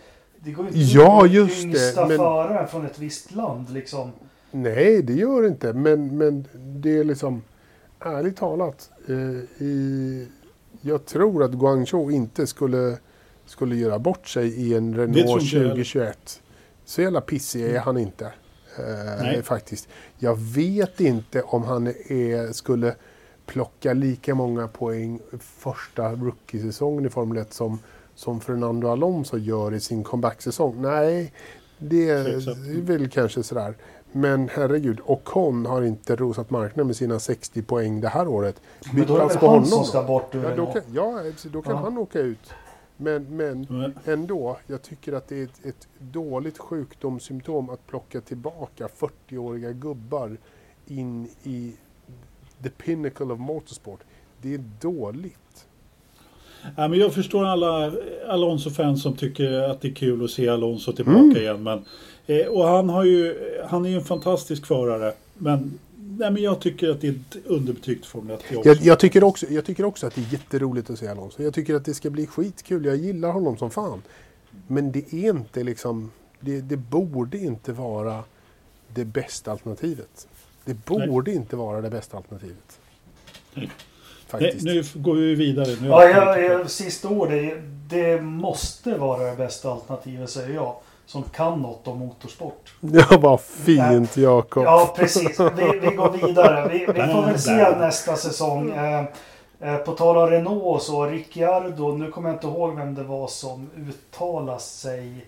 det 0.45 0.51
går 0.51 0.67
inte 0.67 0.79
Ja, 0.79 1.25
just 1.27 1.61
det, 1.61 1.67
yngsta 1.67 2.05
men- 2.07 2.17
föraren 2.17 2.67
från 2.67 2.85
ett 2.85 2.99
visst 2.99 3.31
land 3.35 3.69
liksom. 3.69 4.11
Nej, 4.51 5.01
det 5.01 5.13
gör 5.13 5.41
det 5.41 5.47
inte. 5.47 5.73
Men, 5.73 6.17
men 6.17 6.47
det 6.55 6.97
är 6.97 7.03
liksom, 7.03 7.41
ärligt 7.99 8.37
talat, 8.37 8.89
eh, 9.07 9.63
i, 9.65 10.27
jag 10.81 11.05
tror 11.05 11.43
att 11.43 11.51
Guangzhou 11.51 12.11
inte 12.11 12.47
skulle 12.47 12.97
skulle 13.45 13.75
göra 13.75 13.99
bort 13.99 14.27
sig 14.27 14.47
i 14.47 14.73
en 14.73 14.95
Renault 14.95 15.17
inte 15.17 15.29
jag 15.31 15.39
heller. 15.61 15.69
2021. 15.69 16.41
Så 16.85 17.01
jävla 17.01 17.21
pissig 17.21 17.63
är 17.63 17.79
han 17.79 17.97
inte. 17.97 18.25
Eh, 18.25 19.21
Nej. 19.21 19.43
faktiskt. 19.43 19.87
Jag 20.17 20.35
vet 20.39 20.99
inte 20.99 21.41
om 21.41 21.63
han 21.63 21.87
är, 21.87 22.53
skulle 22.53 22.95
plocka 23.45 23.93
lika 23.93 24.35
många 24.35 24.67
poäng 24.67 25.19
första 25.39 26.11
rookie-säsongen 26.11 27.05
i 27.05 27.09
Formel 27.09 27.37
1 27.37 27.53
som, 27.53 27.79
som 28.15 28.41
Fernando 28.41 28.87
Alonso 28.87 29.37
gör 29.37 29.73
i 29.73 29.79
sin 29.79 30.03
comeback-säsong. 30.03 30.81
Nej, 30.81 31.33
det 31.77 32.09
är 32.09 32.81
väl 32.81 33.09
kanske 33.09 33.43
sådär. 33.43 33.77
Men 34.11 34.49
herregud, 34.53 34.99
Ocon 35.05 35.65
har 35.65 35.81
inte 35.81 36.15
rosat 36.15 36.49
marknaden 36.49 36.87
med 36.87 36.95
sina 36.95 37.19
60 37.19 37.61
poäng 37.61 38.01
det 38.01 38.09
här 38.09 38.27
året. 38.27 38.61
Men 38.93 39.05
då 39.07 39.15
är 39.15 39.19
det 39.19 39.25
väl 39.27 39.37
på 39.37 39.45
han 39.45 39.49
honom 39.55 39.65
som 39.69 39.83
ska 39.85 40.03
bort 40.03 40.35
ur 40.35 40.43
Ja, 40.43 40.55
då 40.55 40.65
kan, 40.65 40.81
ja, 40.93 41.21
då 41.51 41.61
kan 41.61 41.73
Ja. 41.75 41.79
han 41.81 41.97
åka 41.97 42.19
ut. 42.19 42.49
Men, 42.97 43.37
men 43.37 43.67
Men- 43.69 43.93
ändå, 44.05 44.57
jag 44.67 44.81
tycker 44.81 45.13
att 45.13 45.27
det 45.27 45.39
är 45.39 45.43
ett, 45.43 45.65
ett 45.65 45.87
dåligt 45.99 46.57
sjukdomssymptom 46.57 47.69
att 47.69 47.87
plocka 47.87 48.21
tillbaka 48.21 48.87
40-åriga 48.87 49.71
gubbar 49.71 50.37
in 50.87 51.29
i 51.43 51.73
the 52.63 52.69
pinnacle 52.69 53.25
of 53.33 53.39
motorsport. 53.39 53.99
Det 54.41 54.53
är 54.53 54.63
dåligt. 54.81 55.37
Ja, 56.77 56.87
men 56.87 56.99
jag 56.99 57.13
förstår 57.13 57.45
alla 57.45 57.91
Alonso-fans 58.27 59.01
som 59.01 59.15
tycker 59.15 59.51
att 59.51 59.81
det 59.81 59.87
är 59.87 59.93
kul 59.93 60.23
att 60.23 60.31
se 60.31 60.49
Alonso 60.49 60.93
tillbaka 60.93 61.19
Mm. 61.19 61.37
igen. 61.37 61.63
Men, 61.63 61.85
eh, 62.27 62.45
och 62.47 62.63
han, 62.67 62.89
har 62.89 63.03
ju, 63.03 63.35
han 63.69 63.85
är 63.85 63.89
ju 63.89 63.95
en 63.95 64.03
fantastisk 64.03 64.65
förare. 64.65 65.13
Men, 65.33 65.79
nej, 65.97 66.31
men 66.31 66.43
jag 66.43 66.59
tycker 66.59 66.89
att 66.89 67.01
det 67.01 67.07
är 67.07 67.11
ett 67.11 67.45
underbetyg 67.45 68.01
till 68.01 68.09
Formel 68.09 68.35
1 68.35 68.57
också. 68.57 68.69
Jag, 68.69 68.77
jag, 68.81 68.99
tycker 68.99 69.23
också, 69.23 69.45
jag 69.49 69.65
tycker 69.65 69.85
också 69.85 70.07
att 70.07 70.15
det 70.15 70.21
är 70.21 70.33
jätteroligt 70.33 70.89
att 70.89 70.99
se 70.99 71.07
Alonso. 71.07 71.43
Jag 71.43 71.53
tycker 71.53 71.75
att 71.75 71.85
det 71.85 71.93
ska 71.93 72.09
bli 72.09 72.27
skitkul. 72.27 72.85
Jag 72.85 72.95
gillar 72.95 73.31
honom 73.31 73.57
som 73.57 73.71
fan. 73.71 74.01
Men 74.67 74.91
det 74.91 75.13
är 75.13 75.29
inte 75.29 75.63
liksom... 75.63 76.11
Det, 76.39 76.61
det 76.61 76.77
borde 76.77 77.37
inte 77.37 77.73
vara 77.73 78.23
det 78.93 79.05
bästa 79.05 79.51
alternativet. 79.51 80.27
Det 80.65 80.85
borde 80.85 81.31
inte 81.31 81.55
vara 81.55 81.81
det 81.81 81.89
bästa 81.89 82.17
alternativet. 82.17 82.79
Nej, 83.53 83.69
Faktiskt. 84.27 84.65
nu 84.65 84.83
går 84.93 85.13
vi 85.15 85.35
vidare. 85.35 85.67
Nu 85.81 85.87
Ja, 85.87 86.09
jag, 86.09 86.43
jag, 86.43 86.69
sista 86.69 87.09
ord. 87.09 87.29
Det, 87.29 87.61
det 87.89 88.21
måste 88.21 88.97
vara 88.97 89.23
det 89.23 89.35
bästa 89.35 89.71
alternativet 89.71 90.29
säger 90.29 90.55
jag. 90.55 90.75
Som 91.05 91.23
kan 91.23 91.61
något 91.61 91.87
om 91.87 91.99
motorsport. 91.99 92.73
Ja, 92.81 93.17
vad 93.21 93.41
fint 93.41 94.17
Jakob. 94.17 94.63
Ja, 94.63 94.93
precis. 94.97 95.39
Vi, 95.39 95.79
vi 95.79 95.95
går 95.95 96.27
vidare. 96.27 96.69
Vi, 96.69 96.79
vi 96.79 97.13
får 97.13 97.25
väl 97.25 97.39
se 97.39 97.77
nästa 97.77 98.15
säsong. 98.15 98.71
Eh, 98.71 99.05
eh, 99.59 99.77
på 99.77 99.91
tal 99.91 100.17
om 100.17 100.29
Renault 100.29 100.83
så. 100.83 101.05
Ricciardo, 101.05 101.97
nu 101.97 102.11
kommer 102.11 102.29
jag 102.29 102.35
inte 102.35 102.47
ihåg 102.47 102.75
vem 102.75 102.95
det 102.95 103.03
var 103.03 103.27
som 103.27 103.69
uttalade 103.89 104.59
sig. 104.59 105.25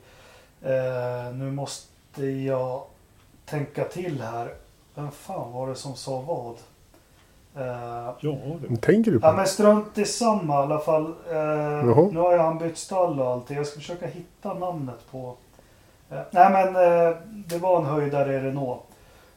Eh, 0.62 1.34
nu 1.34 1.52
måste 1.52 2.26
jag 2.26 2.82
tänka 3.46 3.84
till 3.84 4.22
här. 4.22 4.54
Vem 4.96 5.12
fan 5.12 5.52
var 5.52 5.68
det 5.68 5.76
som 5.76 5.96
sa 5.96 6.22
vad? 6.22 6.56
Eh, 7.58 8.10
Ja, 8.20 8.36
du. 8.70 8.76
Tänker 8.76 9.12
du 9.12 9.20
på 9.20 9.28
Ja 9.28 9.32
det? 9.32 9.38
men 9.38 9.48
strunt 9.48 9.98
i 9.98 10.06
samma 10.06 10.54
i 10.54 10.58
alla 10.58 10.80
fall. 10.80 11.14
Jaha. 11.32 12.10
nu 12.12 12.20
har 12.20 12.32
ju 12.32 12.38
han 12.38 12.58
bytt 12.58 12.78
stall 12.78 13.20
och 13.20 13.28
allt. 13.28 13.50
Jag 13.50 13.68
ska 13.68 13.80
försöka 13.80 14.08
hitta 14.08 14.54
namnet 14.54 15.12
på... 15.12 15.34
Eh, 16.12 16.18
nej 16.32 16.50
men 16.52 16.74
det 17.48 17.58
var 17.58 17.80
en 17.80 17.86
höjdare 17.86 18.34
i 18.36 18.40
Renault. 18.40 18.80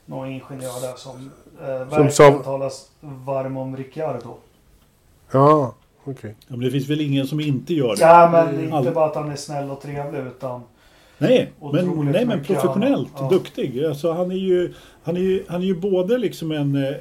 Någon 0.07 0.27
ingenjör 0.29 0.81
där 0.81 0.97
som 0.97 1.31
verkligen 1.89 2.13
sa- 2.13 2.43
talas 2.45 2.91
varm 3.01 3.57
om 3.57 3.77
Ricciardo. 3.77 4.35
Ja, 5.33 5.75
okej. 6.05 6.35
Ja, 6.41 6.57
men 6.57 6.61
det 6.61 6.71
finns 6.71 6.89
väl 6.89 7.01
ingen 7.01 7.27
som 7.27 7.41
inte 7.41 7.75
gör 7.75 7.97
det? 7.97 8.01
Ja 8.03 8.29
men 8.33 8.61
inte 8.65 8.77
All- 8.77 8.95
bara 8.95 9.07
att 9.07 9.15
han 9.15 9.31
är 9.31 9.37
snäll 9.37 9.71
och 9.71 9.81
trevlig 9.83 10.21
utan... 10.21 10.63
Nej, 11.19 11.53
men, 11.73 12.11
nej, 12.13 12.27
men 12.27 12.45
professionellt. 12.45 13.13
Ja. 13.19 13.29
duktig. 13.29 13.85
Alltså, 13.85 14.13
han, 14.13 14.31
är 14.31 14.35
ju, 14.37 14.75
han, 15.03 15.17
är 15.17 15.21
ju, 15.21 15.45
han 15.49 15.61
är 15.63 15.67
ju 15.67 15.75
både 15.81 16.19
liksom 16.19 16.53
en, 16.53 16.95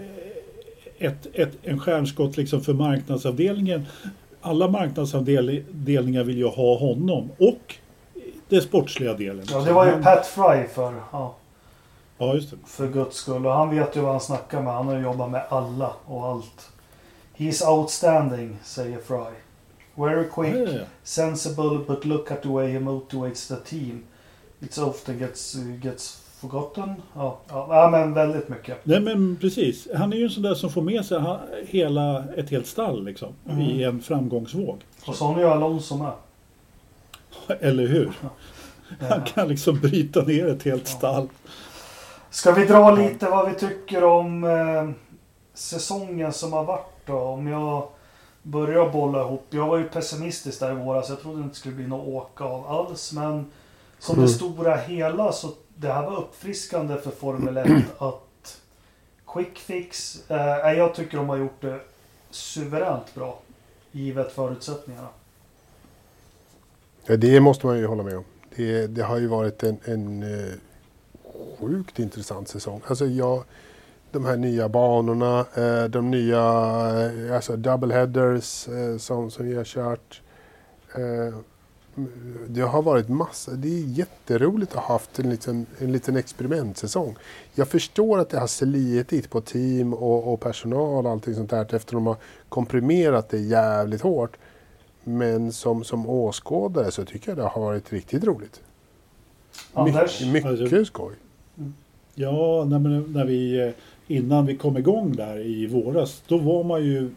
ett, 1.00 1.28
ett, 1.34 1.58
en 1.64 1.80
stjärnskott 1.80 2.38
liksom 2.38 2.62
för 2.62 2.74
marknadsavdelningen. 2.74 3.86
Alla 4.42 4.68
marknadsavdelningar 4.68 6.24
vill 6.24 6.38
ju 6.38 6.48
ha 6.48 6.78
honom 6.78 7.30
och 7.38 7.76
den 8.50 8.62
sportsliga 8.62 9.14
delen. 9.14 9.46
Ja 9.52 9.60
det 9.62 9.74
var 9.74 9.86
ju 9.86 10.04
Pat 10.04 10.26
Fry 10.28 10.68
för, 10.74 10.94
ja, 11.12 11.36
Ja, 12.18 12.34
just 12.36 12.52
det. 12.52 12.58
för 12.66 12.88
guds 12.88 13.18
skull. 13.18 13.46
Och 13.46 13.54
han 13.54 13.70
vet 13.76 13.96
ju 13.96 14.00
vad 14.02 14.12
han 14.12 14.22
snackar 14.22 14.62
med. 14.62 14.74
Han 14.74 14.88
har 14.88 15.00
jobbat 15.00 15.32
med 15.32 15.44
alla 15.50 15.94
och 16.06 16.26
allt. 16.28 16.70
He's 17.38 17.68
outstanding, 17.70 18.58
säger 18.64 18.98
Fry. 18.98 19.34
Very 19.96 20.24
quick. 20.36 20.56
Ja, 20.70 20.74
ja, 20.80 20.82
sensible, 21.04 21.80
but 21.88 22.06
look 22.06 22.32
at 22.32 22.42
the 22.42 22.50
way 22.50 22.72
he 22.72 22.80
motivates 22.80 23.48
the 23.48 23.56
team. 23.56 24.04
It's 24.60 24.84
often 24.84 25.20
gets, 25.20 25.56
gets 25.84 26.19
forgotten. 26.40 26.94
Ja, 27.16 27.38
ja, 27.50 27.68
ja, 27.70 27.90
men 27.90 28.14
väldigt 28.14 28.50
mycket. 28.50 28.78
Nej 28.84 29.00
men 29.00 29.38
precis. 29.42 29.88
Han 29.96 30.14
är 30.14 30.18
ju 30.18 30.24
en 30.24 30.30
sån 30.30 30.44
där 30.44 30.54
som 30.56 30.70
får 30.70 30.82
med 30.82 31.06
sig 31.06 31.22
hela, 31.68 32.24
ett 32.38 32.50
helt 32.50 32.68
stall 32.68 33.06
liksom. 33.06 33.34
Mm. 33.50 33.62
I 33.62 33.84
en 33.84 34.02
framgångsvåg. 34.02 34.82
Och 35.06 35.16
så 35.16 35.26
har 35.26 35.36
ni 35.36 35.42
ju 35.42 35.48
Alonso 35.48 35.98
med. 35.98 36.12
Eller 37.60 37.88
hur? 37.88 38.12
Han 39.10 39.22
kan 39.24 39.48
liksom 39.48 39.80
bryta 39.80 40.22
ner 40.24 40.48
ett 40.48 40.64
helt 40.64 40.88
stall. 40.88 41.28
Ska 42.30 42.52
vi 42.52 42.66
dra 42.66 42.92
lite 42.92 43.30
vad 43.30 43.50
vi 43.50 43.56
tycker 43.56 44.04
om 44.04 44.44
eh, 44.44 44.90
säsongen 45.54 46.34
som 46.34 46.54
har 46.54 46.64
varit 46.64 47.06
då? 47.06 47.18
Om 47.20 47.48
jag 47.48 47.88
börjar 48.44 48.90
bolla 48.90 49.22
ihop. 49.22 49.46
Jag 49.50 49.68
var 49.68 49.78
ju 49.78 49.84
pessimistisk 49.84 50.60
där 50.60 50.72
i 50.72 50.76
våras. 50.76 51.10
Jag 51.10 51.22
trodde 51.22 51.38
det 51.40 51.44
inte 51.44 51.56
skulle 51.56 51.76
bli 51.76 51.88
något 51.88 52.08
åka 52.08 52.44
av 52.44 52.68
alls. 52.68 53.14
Men 53.14 53.46
som 54.00 54.16
Mm. 54.16 54.26
det 54.28 54.34
stora 54.34 54.76
hela 54.76 55.32
så 55.32 55.50
det 55.82 55.88
här 55.88 56.06
var 56.06 56.18
uppfriskande 56.18 56.98
för 56.98 57.12
Formel 57.12 57.58
1 57.58 57.68
att 57.98 58.62
Quick 59.28 59.60
Fix. 59.60 60.24
Eh, 60.30 60.72
jag 60.72 60.96
tycker 60.96 61.18
de 61.18 61.30
har 61.30 61.38
gjort 61.38 61.62
det 61.62 61.80
suveränt 62.30 63.16
bra. 63.16 63.40
Givet 63.92 64.32
förutsättningarna. 64.32 65.08
Ja, 67.06 67.18
det 67.18 67.40
måste 67.40 67.66
man 67.66 67.78
ju 67.78 67.86
hålla 67.86 68.04
med 68.04 68.18
om. 68.18 68.24
Det, 68.56 68.88
det 68.88 69.04
har 69.04 69.18
ju 69.18 69.28
varit 69.28 69.64
en, 69.64 69.78
en 69.84 70.24
eh, 70.24 70.54
sjukt 71.60 72.00
intressant 72.00 72.48
säsong. 72.48 72.82
Alltså 72.88 73.06
jag, 73.06 73.44
de 74.12 74.26
här 74.26 74.38
nya 74.38 74.70
banorna, 74.70 75.46
eh, 75.56 75.84
de 75.84 76.12
nya 76.12 76.42
eh, 77.28 77.36
alltså 77.36 77.56
double 77.56 77.94
headers 77.94 78.68
eh, 78.68 78.98
som, 78.98 79.32
som 79.32 79.46
vi 79.46 79.56
har 79.56 79.64
kört. 79.64 80.22
Det 82.48 82.62
har 82.62 82.82
varit 82.82 83.10
massa, 83.10 83.52
det 83.52 83.68
är 83.68 83.84
jätteroligt 83.84 84.72
att 84.76 84.84
ha 84.84 84.94
haft 84.94 85.20
en 85.20 85.30
liten, 85.30 85.66
en 85.80 85.92
liten 85.92 86.16
experimentsäsong. 86.16 87.16
Jag 87.56 87.68
förstår 87.68 88.20
att 88.20 88.30
det 88.30 88.40
har 88.40 88.48
slitit 88.48 89.30
på 89.30 89.42
team 89.42 89.94
och, 89.94 90.34
och 90.34 90.40
personal 90.40 91.06
och 91.06 91.12
allting 91.12 91.36
sånt 91.36 91.50
där 91.50 91.76
efter 91.76 91.94
de 91.94 92.08
har 92.08 92.18
komprimerat 92.50 93.30
det 93.30 93.40
jävligt 93.40 94.02
hårt. 94.02 94.38
Men 95.04 95.52
som, 95.52 95.84
som 95.84 96.10
åskådare 96.10 96.92
så 96.92 97.06
tycker 97.06 97.32
jag 97.32 97.38
det 97.38 97.44
har 97.44 97.62
varit 97.62 97.94
riktigt 97.94 98.24
roligt. 98.24 98.62
Anders? 99.74 100.22
Mycket, 100.26 100.60
mycket 100.60 100.88
skoj. 100.88 101.16
Ja, 102.16 102.66
när, 102.66 102.80
när 103.14 103.26
vi, 103.26 103.60
eh, 103.60 103.72
innan 104.08 104.46
vi 104.46 104.58
kom 104.58 104.78
igång 104.78 105.16
där 105.16 105.40
i 105.40 105.68
våras, 105.68 106.24
då 106.28 106.38
var 106.38 106.64
man 106.64 106.84
ju... 106.84 107.10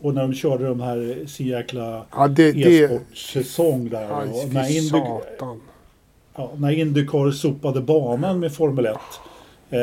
Och 0.00 0.14
när 0.14 0.22
de 0.22 0.34
körde 0.34 0.66
de 0.66 0.80
här 0.80 1.18
så 1.26 1.42
jäkla 1.42 2.06
Ja, 2.12 2.28
e-sportsäsong 2.38 3.88
där. 3.88 4.20
aj, 4.20 4.28
och 4.30 4.42
fy 4.42 4.54
när, 4.54 4.76
Indy, 4.76 4.88
satan. 4.88 5.60
ja, 6.36 6.52
när 6.56 6.70
Indycar 6.70 7.30
sopade 7.30 7.80
banan 7.80 8.40
med 8.40 8.52
Formel 8.54 8.86
1. 8.86 8.94
Eh, 9.70 9.78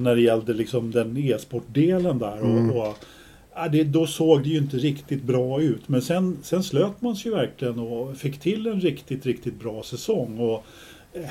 när 0.00 0.14
det 0.14 0.20
gällde 0.22 0.52
liksom 0.52 0.90
den 0.90 1.16
e-sportdelen 1.16 2.18
där. 2.18 2.36
Mm. 2.36 2.70
Och, 2.70 2.88
och, 2.88 2.94
ja, 3.54 3.68
det, 3.68 3.84
då 3.84 4.06
såg 4.06 4.42
det 4.42 4.48
ju 4.48 4.58
inte 4.58 4.76
riktigt 4.76 5.22
bra 5.22 5.60
ut. 5.60 5.88
Men 5.88 6.02
sen, 6.02 6.38
sen 6.42 6.62
slöt 6.62 7.00
man 7.02 7.16
sig 7.16 7.30
ju 7.30 7.36
verkligen 7.36 7.78
och 7.78 8.16
fick 8.16 8.40
till 8.40 8.66
en 8.66 8.80
riktigt, 8.80 9.26
riktigt 9.26 9.60
bra 9.60 9.82
säsong. 9.82 10.38
Och, 10.40 10.64
eh, 11.12 11.28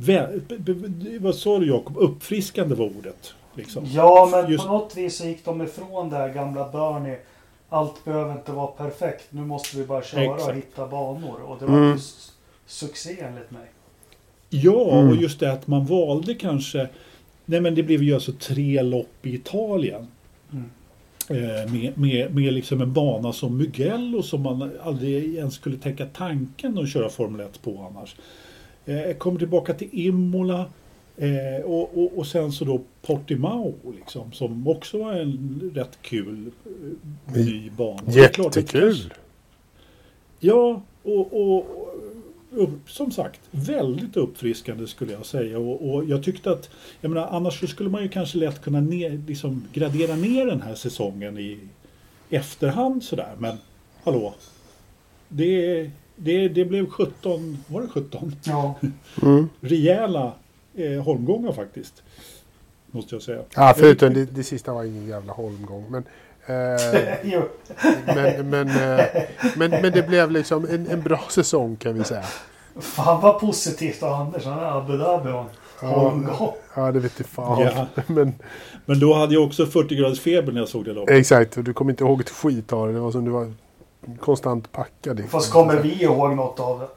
vä- 0.00 0.40
b- 0.48 0.56
b- 0.58 0.72
b- 0.88 1.18
vad 1.20 1.34
sa 1.34 1.58
du 1.58 1.66
Jakob? 1.66 1.96
Uppfriskande 1.98 2.74
var 2.74 2.86
ordet. 2.86 3.34
Liksom. 3.54 3.84
Ja, 3.86 4.28
men 4.32 4.50
Just- 4.52 4.66
på 4.66 4.72
något 4.72 4.96
vis 4.96 5.16
så 5.16 5.24
gick 5.26 5.44
de 5.44 5.62
ifrån 5.62 6.10
det 6.10 6.16
här 6.16 6.28
gamla 6.28 6.68
Bernie. 6.68 7.16
Allt 7.72 8.04
behöver 8.04 8.32
inte 8.32 8.52
vara 8.52 8.66
perfekt. 8.66 9.24
Nu 9.30 9.40
måste 9.40 9.76
vi 9.76 9.84
bara 9.86 10.02
köra 10.02 10.30
och 10.30 10.36
Exakt. 10.36 10.56
hitta 10.56 10.86
banor. 10.88 11.40
Och 11.42 11.56
det 11.58 11.66
var 11.66 11.76
Mm. 11.76 11.88
ju 11.90 11.94
s- 11.96 12.32
succé 12.66 13.16
enligt 13.20 13.50
mig. 13.50 13.66
Ja, 14.50 14.90
Mm. 14.98 15.08
och 15.10 15.16
just 15.16 15.40
det 15.40 15.52
att 15.52 15.66
man 15.66 15.86
valde 15.86 16.34
kanske... 16.34 16.88
Nej 17.44 17.60
men 17.60 17.74
det 17.74 17.82
blev 17.82 18.02
ju 18.02 18.14
alltså 18.14 18.32
tre 18.32 18.82
lopp 18.82 19.26
i 19.26 19.34
Italien. 19.34 20.06
Mm. 20.52 20.70
Eh, 21.28 21.72
med, 21.72 21.98
med, 21.98 22.34
med 22.34 22.52
liksom 22.52 22.80
en 22.80 22.92
bana 22.92 23.32
som 23.32 23.56
Mugello 23.56 24.22
som 24.22 24.42
man 24.42 24.70
aldrig 24.82 25.34
ens 25.34 25.54
skulle 25.54 25.76
tänka 25.78 26.06
tanken 26.06 26.78
att 26.78 26.88
köra 26.92 27.08
Formel 27.08 27.40
1 27.46 27.62
på 27.62 27.90
annars. 27.90 28.16
Eh, 28.86 29.16
kommer 29.16 29.38
tillbaka 29.38 29.74
till 29.74 29.88
Imola 29.92 30.64
eh, 31.20 31.64
och, 31.64 31.98
och, 31.98 32.18
och 32.18 32.26
sen 32.26 32.52
så 32.52 32.64
då 32.64 32.80
Portimao 33.02 33.74
liksom, 33.96 34.32
som 34.32 34.68
också 34.68 34.98
var 34.98 35.12
en 35.12 35.70
rätt 35.74 35.98
kul 36.02 36.50
eh, 36.66 37.36
ny 37.36 37.70
bana. 37.70 38.00
Det 38.04 38.20
är 38.20 38.28
klart 38.28 38.56
Jättekul. 38.56 39.14
Ja, 40.38 40.82
och, 41.02 41.32
och, 41.32 41.66
och 42.56 42.68
som 42.86 43.10
sagt, 43.10 43.40
väldigt 43.50 44.16
uppfriskande 44.16 44.86
skulle 44.86 45.12
jag 45.12 45.26
säga. 45.26 45.58
Och, 45.58 45.94
och, 45.94 46.04
jag 46.04 46.22
tyckte 46.22 46.50
att, 46.50 46.70
jag 47.00 47.10
menar, 47.10 47.28
annars 47.30 47.60
så 47.60 47.66
skulle 47.66 47.90
man 47.90 48.02
ju 48.02 48.08
kanske 48.08 48.38
lätt 48.38 48.62
kunna 48.62 48.80
ner, 48.80 49.22
liksom 49.26 49.64
gradera 49.72 50.16
ner 50.16 50.46
den 50.46 50.62
här 50.62 50.74
säsongen 50.74 51.38
i 51.38 51.58
efterhand 52.30 53.04
sådär. 53.04 53.34
Men 53.38 53.56
hallå, 54.04 54.34
det, 55.28 55.90
det, 56.16 56.48
det 56.48 56.64
blev 56.64 56.86
17, 56.86 57.64
var 57.66 57.82
det 57.82 57.88
17? 57.88 58.36
Ja. 58.44 58.74
Mm. 59.22 59.48
Rejäla 59.60 60.32
eh, 60.74 61.02
holmgångar 61.02 61.52
faktiskt. 61.52 62.02
Måste 62.90 63.14
jag 63.14 63.22
säga. 63.22 63.42
Ja, 63.54 63.74
förutom 63.76 64.14
det, 64.14 64.24
det 64.24 64.44
sista 64.44 64.72
var 64.72 64.84
ingen 64.84 65.06
jävla 65.08 65.32
holmgång. 65.32 65.86
Men, 65.90 66.04
eh, 66.46 67.42
men, 68.06 68.50
men, 68.50 68.68
eh, 68.68 69.06
men, 69.56 69.70
men 69.70 69.92
det 69.92 70.08
blev 70.08 70.30
liksom 70.30 70.64
en, 70.70 70.86
en 70.86 71.02
bra 71.02 71.20
säsong 71.30 71.76
kan 71.76 71.94
vi 71.94 72.04
säga. 72.04 72.24
Fan 72.80 73.20
vad 73.20 73.40
positivt 73.40 74.02
av 74.02 74.12
Anders. 74.12 74.44
Han 74.44 74.58
är 74.58 74.78
Abu 74.78 74.96
Dhabi 74.96 75.30
och 75.30 75.88
holmgång. 75.88 76.52
Ja, 76.76 76.92
det 76.92 77.00
vet 77.00 77.16
du 77.16 77.24
fan. 77.24 77.60
Ja. 77.60 77.86
Men 78.06 78.34
Men 78.86 79.00
då 79.00 79.14
hade 79.14 79.34
jag 79.34 79.44
också 79.44 79.66
40 79.66 79.94
graders 79.94 80.20
feber 80.20 80.52
när 80.52 80.60
jag 80.60 80.68
såg 80.68 80.84
det 80.84 80.92
loppet. 80.92 81.16
exakt, 81.16 81.56
och 81.56 81.64
du 81.64 81.72
kommer 81.72 81.90
inte 81.90 82.04
ihåg 82.04 82.20
ett 82.20 82.30
skit 82.30 82.72
av 82.72 82.86
det. 82.86 82.94
Det 82.94 83.00
var 83.00 83.10
som 83.12 83.24
du 83.24 83.30
var 83.30 83.52
konstant 84.20 84.72
packad. 84.72 85.16
liksom. 85.16 85.40
Fast 85.40 85.52
kommer 85.52 85.76
vi 85.76 86.02
ihåg 86.02 86.36
något 86.36 86.60
av 86.60 86.78
det? 86.78 86.88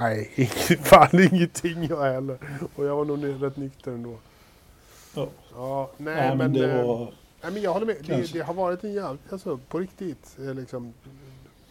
Nej, 0.00 0.30
inget- 0.34 0.80
fan 0.86 1.08
ingenting 1.32 1.84
jag 1.84 2.02
heller. 2.12 2.38
Och 2.76 2.84
jag 2.86 2.96
var 2.96 3.04
nog 3.04 3.42
rätt 3.42 3.56
nykter 3.56 3.92
ändå. 3.92 4.16
Ja. 5.14 5.28
Ja, 5.54 5.90
nej, 5.96 6.14
Nej, 6.14 6.28
men 6.28 6.38
men, 6.38 6.52
det 6.52 6.72
eh, 6.72 6.86
var... 6.86 7.14
nej, 7.42 7.52
men 7.52 7.62
jag 7.62 7.72
håller 7.72 7.86
med. 7.86 7.96
Det, 8.06 8.32
det 8.32 8.40
har 8.40 8.54
varit 8.54 8.84
en 8.84 8.92
jävla, 8.92 9.18
alltså 9.30 9.56
på 9.68 9.78
riktigt. 9.78 10.36
eh, 10.38 10.54
Liksom, 10.54 10.92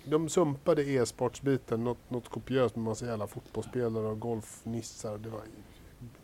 de 0.05 0.29
sumpade 0.29 0.83
e-sportsbiten 0.83 1.83
något, 1.83 1.97
något 2.09 2.29
kopiöst 2.29 2.75
med 2.75 2.85
massa 2.85 3.05
jävla 3.05 3.27
fotbollsspelare 3.27 4.05
och 4.07 4.19
golfnissar. 4.19 5.17
Det 5.17 5.29
var 5.29 5.41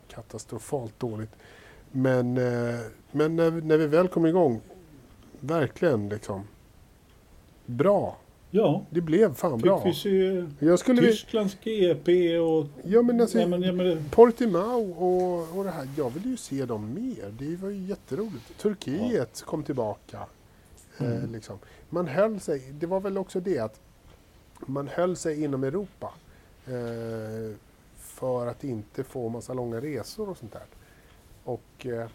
katastrofalt 0.08 1.00
dåligt. 1.00 1.32
Men, 1.91 2.38
eh, 2.38 2.80
men 3.12 3.36
när, 3.36 3.52
när 3.52 3.78
vi 3.78 3.88
väl 3.88 4.08
kom 4.08 4.26
igång, 4.26 4.62
verkligen 5.39 6.10
liksom. 6.10 6.48
Bra. 7.66 8.18
Ja, 8.52 8.86
Det 8.89 9.02
blev 9.02 9.34
fan 9.34 9.58
fick 9.60 9.64
bra. 9.66 9.84
vi 9.86 9.93
se 9.93 10.45
Jag 10.60 10.80
skulle. 10.80 11.02
Tysklands 11.02 11.58
GP 11.64 12.38
och... 12.39 12.66
Ja 12.84 13.02
men 13.02 13.22
alltså, 13.22 13.38
Nej, 13.38 13.48
men, 13.48 13.62
ja, 13.62 13.72
men, 13.72 14.10
Portimao 14.12 14.91
och, 14.91 15.58
och 15.58 15.64
det 15.64 15.72
här. 15.72 15.88
Jag 15.98 16.10
vill 16.10 16.26
ju 16.26 16.38
se 16.38 16.66
dem 16.66 16.93
mer. 16.93 17.32
Det 17.39 17.56
var 17.56 17.70
ju 17.70 17.86
jätteroligt. 17.86 18.58
Turkiet 18.58 19.41
kom 19.45 19.64
tillbaka. 19.64 20.18
Eh, 20.98 21.06
Mm. 21.08 21.34
liksom. 21.34 21.58
Man 21.89 22.08
höll 22.08 22.39
sig, 22.39 22.60
det 22.80 22.86
var 22.88 23.00
väl 23.00 23.18
också 23.18 23.39
det 23.39 23.60
att 23.60 23.80
man 24.66 24.88
höll 24.88 25.16
sig 25.16 25.43
inom 25.43 25.64
Europa. 25.64 26.14
Eh, 26.68 27.56
för 27.98 28.48
att 28.48 28.64
inte 28.64 29.04
få 29.04 29.30
massa 29.30 29.54
långa 29.54 29.82
resor 29.82 30.30
och 30.30 30.38
sånt 30.38 30.54
där. 30.54 30.66
Och 31.43 31.86
eh, 31.86 32.08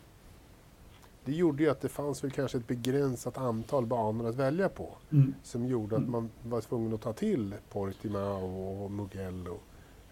det 1.24 1.32
gjorde 1.32 1.62
ju 1.62 1.70
att 1.70 1.80
det 1.80 1.88
fanns 1.88 2.24
väl 2.24 2.30
kanske 2.30 2.58
ett 2.58 2.66
begränsat 2.66 3.38
antal 3.38 3.86
banor 3.86 4.28
att 4.28 4.34
välja 4.34 4.68
på. 4.68 4.88
mm. 5.12 5.34
Som 5.42 5.66
gjorde 5.66 5.96
att 5.96 6.00
Mm. 6.02 6.12
man 6.12 6.30
var 6.42 6.60
tvungen 6.60 6.94
att 6.94 7.00
ta 7.02 7.12
till 7.12 7.54
Portimao 7.72 8.84
och 8.84 8.90
Mugello. 8.90 9.58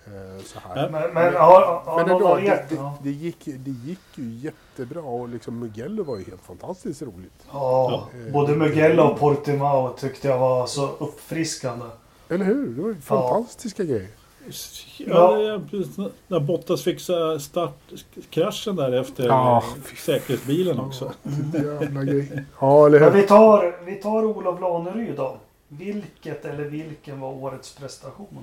Eh, 0.07 0.43
så 0.45 0.59
här. 0.61 0.77
Ja, 0.85 0.89
Men, 0.91 1.15
men 1.15 1.35
har, 1.35 1.83
har 1.85 1.97
Men 1.97 2.09
någon 2.09 2.23
ändå, 2.23 2.35
det, 2.37 2.65
det, 2.69 2.75
Ja. 2.75 2.99
det, 3.03 3.11
gick, 3.11 3.45
det 3.45 3.71
gick 3.71 3.99
ju 4.15 4.31
jättebra 4.31 5.03
och 5.03 5.29
liksom 5.29 5.59
Mugello 5.59 6.03
var 6.05 6.17
ju 6.19 6.25
helt 6.25 6.41
fantastiskt 6.43 7.03
roligt. 7.03 7.47
Ja, 7.53 8.09
Ja. 8.13 8.33
både 8.33 8.57
Mugello 8.57 9.03
och 9.03 9.19
Portimao 9.19 9.93
tyckte 9.93 10.29
jag 10.29 10.39
var 10.39 10.67
så 10.67 10.87
uppfriskande. 10.99 11.85
Eller 12.29 12.45
hur? 12.45 12.69
Det 12.69 12.83
var 12.83 12.89
ju 12.89 12.95
fantastiska 12.95 13.85
grejer. 13.85 14.09
Ja, 14.99 15.61
precis 15.71 15.97
när 16.29 16.41
Bottas 16.41 16.83
fixa 16.83 17.39
startkraschen 17.41 18.77
där 18.77 18.93
efter 18.93 19.27
Ja, 19.27 19.65
säkerhetsbilen 20.05 20.81
också. 20.81 21.13
Jävla 21.55 22.05
grej. 22.05 22.45
Ja, 22.61 22.87
eller 22.87 23.01
Men 23.01 23.13
hur? 23.13 23.21
vi 23.23 23.27
tar, 23.29 23.85
vi 23.85 23.95
tar 23.95 24.25
Olof 24.25 24.61
Laneryd 24.61 25.17
då. 25.17 25.37
Vilket 25.69 26.45
eller 26.45 26.65
vilken 26.65 27.21
var 27.21 27.33
årets 27.33 27.75
prestation? 27.75 28.39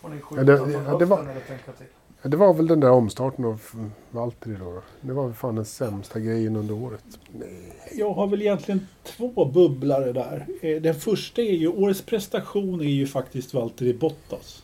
Får 0.00 0.08
ni 0.08 0.20
skjuta 0.20 0.40
Ja, 0.42 0.46
det- 0.46 0.58
från 0.58 0.84
ja, 0.84 0.98
det 0.98 1.04
var- 1.04 1.18
eller 1.18 1.40
tänka 1.40 1.72
till? 1.72 1.86
Ja, 2.22 2.28
Det 2.28 2.36
var 2.36 2.54
väl 2.54 2.66
den 2.66 2.80
där 2.80 2.90
omstarten 2.90 3.44
av 3.44 3.62
Valtteri 4.10 4.56
då. 4.60 4.64
då. 4.72 4.82
Det 5.00 5.12
var 5.12 5.24
väl 5.24 5.34
fan 5.34 5.54
den 5.54 5.64
sämsta 5.64 6.20
grejen 6.20 6.56
under 6.56 6.74
året. 6.74 7.04
Nej. 7.32 7.72
Jag 7.92 8.12
har 8.12 8.26
väl 8.26 8.42
egentligen 8.42 8.86
två 9.04 9.44
bubblare 9.44 10.12
där. 10.12 10.46
Eh, 10.62 10.82
Den 10.82 10.94
första 10.94 11.42
är 11.42 11.52
ju, 11.54 11.68
årets 11.68 12.02
prestation 12.02 12.80
är 12.80 12.84
ju 12.84 13.06
faktiskt 13.06 13.54
Valtteri 13.54 13.94
Bottas. 13.94 14.62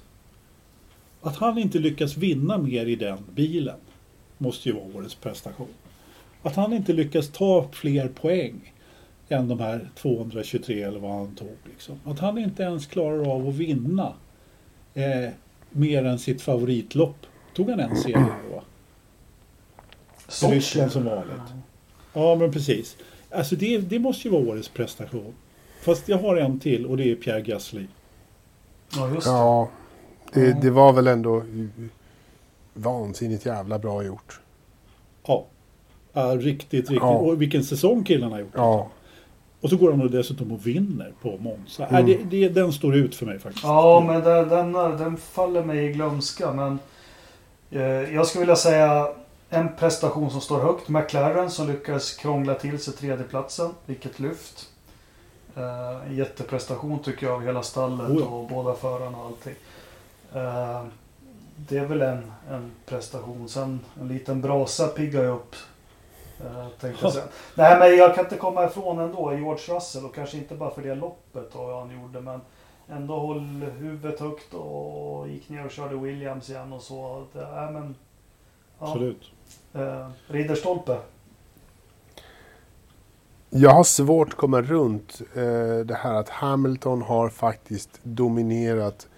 Att 1.21 1.37
han 1.37 1.59
inte 1.59 1.79
lyckas 1.79 2.17
vinna 2.17 2.59
mer 2.59 2.87
i 2.87 2.97
den 2.97 3.19
bilen 3.35 3.77
måste 4.39 4.69
ju 4.69 4.75
vara 4.75 4.85
årets 4.95 5.15
prestation. 5.15 5.69
Att 6.43 6.57
han 6.57 6.73
inte 6.73 6.93
lyckas 6.93 7.29
ta 7.29 7.69
fler 7.73 8.09
poäng 8.09 8.73
än 9.29 9.49
de 9.49 9.61
här 9.61 9.91
223 9.97 10.83
eller 10.83 10.99
vad 10.99 11.13
han 11.13 11.35
tog. 11.35 11.57
Liksom. 11.65 12.01
Att 12.05 12.19
han 12.19 12.39
inte 12.39 12.63
ens 12.63 12.87
klarar 12.87 13.35
av 13.35 13.49
att 13.49 13.55
vinna 13.55 14.13
eh, 14.95 15.31
mer 15.71 16.05
än 16.05 16.19
sitt 16.19 16.43
favoritlopp. 16.43 17.27
Tog 17.55 17.71
han 17.71 17.81
en 17.81 17.97
serie 17.97 18.27
då? 18.51 18.63
Ryssland 20.51 20.93
som 20.93 21.05
vanligt. 21.05 21.53
Ja, 22.13 22.35
men 22.35 22.53
precis. 22.53 22.97
Alltså 23.31 23.57
det, 23.57 23.79
det 23.79 23.99
måste 23.99 24.29
ju 24.29 24.33
vara 24.33 24.43
årets 24.43 24.69
prestation. 24.69 25.35
Fast 25.83 26.09
jag 26.09 26.19
har 26.19 26.37
en 26.37 26.61
till 26.61 26.87
och 26.87 26.97
det 26.97 27.11
är 27.11 27.15
Pierre 27.15 27.43
Gasly. 27.43 27.87
Ja, 28.97 29.15
just 29.15 29.27
det. 29.27 29.33
Ja, 29.33 29.71
det, 30.33 30.63
det 30.63 30.71
var 30.71 30.93
väl 30.93 31.07
ändå 31.07 31.43
vansinnigt 32.75 33.47
jävla 33.47 33.79
bra 33.79 34.03
gjort. 34.05 34.41
Ja. 35.27 35.47
ja 36.13 36.23
riktigt, 36.23 36.73
riktigt. 36.73 36.97
Ja. 36.97 37.09
Och 37.09 37.43
vilken 37.43 37.65
säsong 37.65 38.05
killen 38.05 38.33
har 38.33 38.39
gjort. 38.39 38.53
Ja, 38.55 38.89
Och 39.61 39.71
så 39.71 39.77
går 39.77 39.91
han 39.91 40.03
och 40.03 40.11
dessutom 40.11 40.53
och 40.53 40.67
vinner 40.67 41.13
på 41.23 41.37
Monza. 41.39 41.87
Mm. 41.87 42.05
Nej, 42.05 42.17
det, 42.31 42.39
det, 42.39 42.49
den 42.49 42.73
står 42.73 42.97
ut 42.97 43.15
för 43.15 43.27
mig 43.27 43.39
faktiskt. 43.39 43.65
Ja, 43.65 44.05
men 44.07 44.23
den, 44.23 44.49
den, 44.49 44.73
den 44.73 45.17
faller 45.17 45.65
mig 45.65 45.85
i 45.85 45.93
glömska. 45.93 46.53
Men 46.53 46.79
eh, 47.71 48.15
jag 48.15 48.27
skulle 48.27 48.41
vilja 48.41 48.57
säga 48.57 49.09
en 49.51 49.77
prestation 49.77 50.31
som 50.31 50.41
står 50.41 50.61
högt. 50.61 50.89
McLaren 50.89 51.51
som 51.51 51.67
lyckades 51.67 52.17
krångla 52.17 52.55
till 52.55 52.79
sig 52.79 52.95
tredjeplatsen. 52.95 53.71
Vilket 53.87 54.21
lyft. 54.21 54.69
Eh, 55.57 56.17
jätteprestation 56.17 56.99
tycker 56.99 57.27
jag 57.27 57.35
av 57.35 57.43
hela 57.43 57.63
stallet 57.63 58.11
Oh 58.11 58.19
ja. 58.21 58.27
och 58.27 58.49
båda 58.49 58.75
förarna 58.75 59.19
och 59.19 59.27
allting. 59.27 59.55
Eh, 60.35 60.85
det 61.57 61.79
är 61.79 61.87
väl 61.87 62.03
en, 62.03 62.33
en 62.51 62.71
prestation. 62.87 63.49
Sen 63.49 63.81
en 64.01 64.09
liten 64.09 64.41
brasa 64.41 64.87
piggar 64.89 65.23
ju 65.23 65.29
upp. 65.29 65.57
Eh, 66.41 66.69
tänkte 66.81 67.05
jag 67.05 67.13
säga. 67.13 67.25
Nej 67.55 67.79
men 67.79 67.97
jag 67.97 68.15
kan 68.15 68.25
inte 68.25 68.37
komma 68.37 68.65
ifrån 68.67 68.99
ändå 68.99 69.35
George 69.35 69.77
Russell 69.77 70.05
och 70.05 70.15
kanske 70.15 70.37
inte 70.37 70.55
bara 70.55 70.71
för 70.71 70.83
det 70.83 70.95
loppet 70.95 71.55
och 71.55 71.79
han 71.79 72.01
gjorde 72.03 72.21
men 72.21 72.41
ändå 72.89 73.19
håll 73.19 73.41
huvudet 73.79 74.21
högt 74.21 74.55
och 74.55 75.29
gick 75.29 75.49
ner 75.49 75.65
och 75.65 75.71
körde 75.71 75.97
Williams 75.97 76.51
igen 76.51 76.73
och 76.73 76.83
så. 76.83 77.27
Det, 77.33 77.43
äh, 77.43 77.71
men, 77.71 77.95
ja, 78.79 78.87
Absolut. 78.87 79.31
eh, 79.75 80.09
Ridderstolpe. 80.29 80.99
Jag 83.51 83.71
har 83.71 83.85
svårt 83.85 84.29
att 84.29 84.35
komma 84.35 84.63
runt 84.63 85.21
eh, 85.35 85.79
det 85.85 85.99
här 86.01 86.15
att 86.15 86.29
Hamilton 86.29 87.03
har 87.03 87.29
faktiskt 87.29 88.01
dominerat 88.03 89.09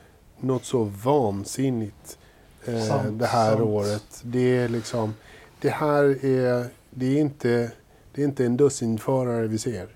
något 0.43 0.64
så 0.64 0.84
vansinnigt 0.84 2.18
eh, 2.64 2.82
Sant, 2.82 3.18
det 3.18 3.26
här 3.26 3.57
sant. 3.57 3.62
året. 3.62 4.22
Det 4.22 4.57
är 4.57 4.68
liksom, 4.68 5.14
det 5.61 5.70
här 5.70 6.24
är, 6.24 6.66
det 6.91 7.07
är 7.07 7.20
inte, 7.20 7.70
det 8.14 8.22
är 8.22 8.24
inte 8.24 8.47
en 8.47 8.57
dussinförare 8.57 9.47
vi 9.47 9.59
ser. 9.59 9.88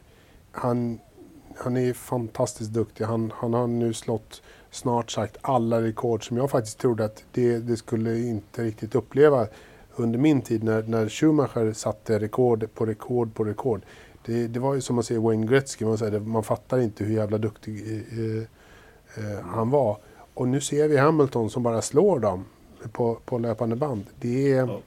Han, 0.53 0.99
han 1.57 1.77
är 1.77 1.93
fantastiskt 1.93 2.71
duktig. 2.71 3.05
Han, 3.05 3.33
han 3.35 3.55
har 3.55 3.67
nu 3.67 3.95
slått 3.95 4.43
snart 4.71 5.11
sagt 5.11 5.37
alla 5.41 5.83
rekord 5.83 6.29
som 6.29 6.37
jag 6.37 6.51
faktiskt 6.51 6.79
trodde 6.79 7.05
att 7.05 7.25
det, 7.33 7.59
det 7.59 7.77
skulle 7.77 8.19
inte 8.19 8.63
riktigt 8.63 8.95
uppleva 8.95 9.47
under 9.97 10.19
min 10.19 10.43
tid 10.43 10.65
när, 10.65 10.83
när 10.83 11.09
Schumacher 11.09 11.73
satte 11.73 12.19
rekord 12.19 12.69
på 12.75 12.87
rekord 12.87 13.35
på 13.35 13.45
rekord. 13.45 13.83
Det, 14.27 14.47
det 14.47 14.61
var 14.61 14.75
ju 14.75 14.81
som 14.81 14.99
att 14.99 15.07
se 15.07 15.19
Wayne 15.19 15.47
Gretzky, 15.47 15.85
man, 15.85 15.99
säger, 15.99 16.21
man 16.21 16.43
fattar 16.43 16.79
inte 16.79 17.05
hur 17.05 17.15
jävla 17.15 17.39
duktig 17.39 18.05
eh, 18.13 18.43
eh, 19.25 19.41
han 19.45 19.71
var. 19.71 19.99
Och 20.35 20.49
nu 20.49 20.61
ser 20.61 20.89
vi 20.89 20.97
Hamilton 20.97 21.51
som 21.51 21.63
bara 21.63 21.83
slår 21.83 22.19
dem 22.19 22.45
på, 22.93 23.19
på 23.25 23.39
löpande 23.39 23.77
band. 23.77 24.05
Det 24.21 24.53
är, 24.53 24.67
Ja. 24.67 24.81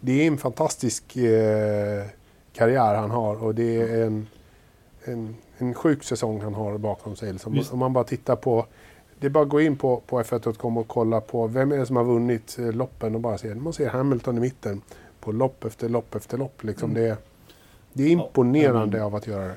det 0.00 0.12
är 0.22 0.26
en 0.26 0.38
fantastisk 0.38 1.16
eh, 1.16 2.04
karriär 2.52 2.94
han 2.94 3.10
har 3.10 3.44
och 3.44 3.54
det 3.54 3.76
är 3.76 4.02
en, 4.06 4.26
en, 5.04 5.36
en 5.58 5.74
sjuk 5.74 6.04
säsong 6.04 6.40
han 6.40 6.54
har 6.54 6.78
bakom 6.78 7.16
sig. 7.16 7.32
Liksom. 7.32 7.62
Om 7.72 7.78
man 7.78 7.92
bara 7.92 8.04
tittar 8.04 8.36
på 8.36 8.66
det 9.20 9.26
är 9.26 9.30
bara 9.30 9.44
att 9.44 9.50
gå 9.50 9.60
in 9.60 9.76
på, 9.76 10.02
på 10.06 10.22
F1.com 10.22 10.76
och 10.76 10.88
kolla 10.88 11.20
på 11.20 11.46
vem 11.46 11.72
är 11.72 11.78
det 11.78 11.86
som 11.86 11.96
har 11.96 12.04
vunnit 12.04 12.56
eh, 12.58 12.72
loppen 12.72 13.14
och 13.14 13.20
bara 13.20 13.38
se. 13.38 13.54
Man 13.54 13.72
ser 13.72 13.88
Hamilton 13.88 14.36
i 14.38 14.40
mitten 14.40 14.82
på 15.20 15.32
lopp 15.32 15.64
efter 15.64 15.88
lopp 15.88 16.14
efter 16.14 16.38
lopp. 16.38 16.62
Liksom 16.64 16.90
Mm. 16.90 17.02
det, 17.02 17.16
det 17.92 18.02
är 18.04 18.08
imponerande 18.08 19.04
av 19.04 19.14
att 19.14 19.26
göra 19.26 19.44
det. 19.44 19.54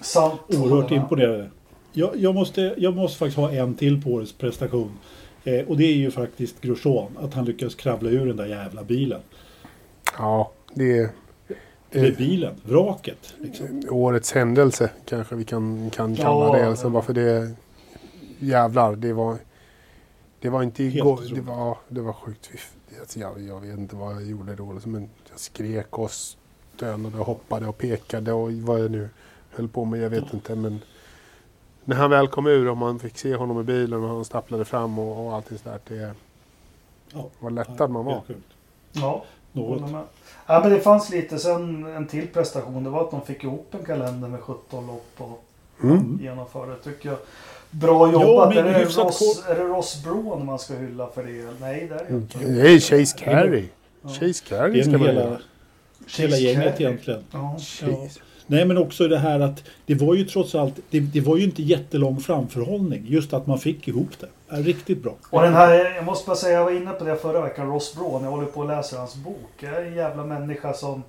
Sant. 0.00 0.40
Oerhört 0.48 0.90
imponerande. 0.90 1.50
Jag, 1.96 2.16
jag, 2.16 2.34
måste, 2.34 2.74
jag 2.78 2.96
måste 2.96 3.18
faktiskt 3.18 3.36
ha 3.36 3.52
en 3.52 3.74
till 3.74 4.02
på 4.02 4.10
årets 4.10 4.32
prestation. 4.32 4.98
Eh, 5.44 5.68
och 5.68 5.76
det 5.76 5.84
är 5.84 5.94
ju 5.94 6.10
faktiskt 6.10 6.60
Grosjean. 6.60 7.18
Att 7.20 7.34
han 7.34 7.44
lyckas 7.44 7.74
kravla 7.74 8.10
ur 8.10 8.26
den 8.26 8.36
där 8.36 8.46
jävla 8.46 8.84
bilen. 8.84 9.20
Ja, 10.18 10.52
det 10.74 10.98
är 10.98 11.10
Eller 11.90 12.12
bilen, 12.12 12.54
vraket. 12.62 13.34
Liksom. 13.38 13.82
årets 13.90 14.32
händelse 14.32 14.90
kanske 15.04 15.34
vi 15.34 15.44
kan, 15.44 15.90
kan 15.90 16.16
kalla 16.16 16.46
Ja, 16.46 16.52
det. 16.52 16.60
ja. 16.60 16.66
Alltså 16.68 16.90
bara 16.90 17.02
för 17.02 17.14
det... 17.14 17.50
Jävlar, 18.38 18.96
det 18.96 19.12
var... 19.12 19.36
Det 20.40 20.48
var 20.50 20.62
inte 20.62 20.84
igår. 20.84 21.20
Det 21.34 21.40
var, 21.40 21.78
det 21.88 22.00
var 22.00 22.12
sjukt. 22.12 22.50
Alltså 23.00 23.18
jag, 23.20 23.42
jag 23.42 23.60
vet 23.60 23.78
inte 23.78 23.96
vad 23.96 24.14
jag 24.14 24.24
gjorde 24.26 24.54
då. 24.54 24.72
liksom, 24.72 24.92
Men 24.92 25.08
jag 25.30 25.38
skrek 25.40 25.98
och 25.98 26.10
stönade 26.10 27.18
och 27.18 27.26
hoppade 27.26 27.66
och 27.66 27.78
pekade 27.78 28.32
och 28.32 28.52
vad 28.52 28.80
jag 28.80 28.90
nu 28.90 29.08
höll 29.50 29.68
på 29.68 29.84
med. 29.84 30.00
Jag 30.00 30.10
vet 30.10 30.34
inte. 30.34 30.54
Men 30.54 30.80
när 31.84 31.96
han 31.96 32.10
väl 32.10 32.28
kom 32.28 32.46
ur 32.46 32.68
och 32.68 32.76
man 32.76 32.98
fick 32.98 33.18
se 33.18 33.34
honom 33.36 33.60
i 33.60 33.62
bilen 33.62 34.02
och 34.02 34.08
han 34.08 34.24
stapplade 34.24 34.64
fram 34.64 34.98
och, 34.98 35.26
och 35.26 35.34
allting 35.34 35.58
sådär. 35.58 35.78
Det 35.88 36.10
Ja, 37.12 37.28
var 37.38 37.50
lättad 37.50 37.90
man 37.90 38.04
var. 38.04 38.22
Ja, 38.92 39.24
Något. 39.52 39.82
Ja, 40.46 40.60
men 40.60 40.70
det 40.70 40.80
fanns 40.80 41.10
lite 41.10 41.38
sen 41.38 41.86
en 41.86 42.06
till 42.06 42.28
prestation. 42.28 42.84
Det 42.84 42.90
var 42.90 43.00
att 43.00 43.10
de 43.10 43.20
fick 43.22 43.44
ihop 43.44 43.74
en 43.74 43.84
kalender 43.86 44.28
med 44.28 44.40
17 44.40 44.86
lopp 44.86 45.10
och 45.16 45.44
Mm. 45.82 46.18
genomförde. 46.22 46.76
Tycker 46.76 47.08
jag. 47.08 47.18
Bra 47.70 48.12
jobbat. 48.12 48.54
men 48.54 48.66
är, 48.66 48.72
det 48.72 48.84
Ross, 48.84 49.44
är 49.48 49.54
det 49.54 49.62
Ross 49.62 50.02
Braun 50.04 50.46
man 50.46 50.58
ska 50.58 50.74
hylla 50.74 51.06
för 51.06 51.24
det? 51.24 51.60
Nej, 51.60 51.86
det 51.88 51.94
är 51.94 52.04
det 52.08 52.14
inte. 52.14 52.38
Det 52.38 52.74
är 52.74 52.78
Chase 52.80 53.18
Carey. 53.18 53.64
Ja. 54.02 54.08
Chase 54.08 54.44
Carey 54.48 54.82
ska 54.82 54.90
man 54.92 55.00
hela, 55.00 55.20
göra. 55.20 55.38
hela 56.18 56.36
gänget 56.36 56.80
egentligen. 56.80 57.24
Ja. 57.32 57.56
Nej 58.46 58.64
men 58.64 58.78
också 58.78 59.08
det 59.08 59.18
här 59.18 59.40
att 59.40 59.64
det 59.86 59.94
var 59.94 60.14
ju 60.14 60.24
trots 60.24 60.54
allt, 60.54 60.74
det, 60.90 61.00
det 61.00 61.20
var 61.20 61.36
ju 61.36 61.44
inte 61.44 61.62
jättelång 61.62 62.20
framförhållning. 62.20 63.04
Just 63.06 63.32
att 63.32 63.46
man 63.46 63.58
fick 63.58 63.88
ihop 63.88 64.10
det. 64.20 64.56
Är 64.56 64.62
riktigt 64.62 65.02
bra. 65.02 65.12
Och 65.30 65.42
den 65.42 65.54
här, 65.54 65.94
jag 65.94 66.04
måste 66.04 66.26
bara 66.26 66.36
säga, 66.36 66.58
jag 66.58 66.64
var 66.64 66.70
inne 66.70 66.90
på 66.92 67.04
det 67.04 67.16
förra 67.16 67.40
veckan, 67.40 67.66
Ross 67.66 67.94
Braun. 67.94 68.24
Jag 68.24 68.30
håller 68.30 68.46
på 68.46 68.62
att 68.62 68.68
läsa 68.68 68.98
hans 68.98 69.16
bok. 69.16 69.50
Jag 69.60 69.74
är 69.74 69.84
en 69.84 69.94
jävla 69.94 70.24
människa 70.24 70.72
som 70.72 71.02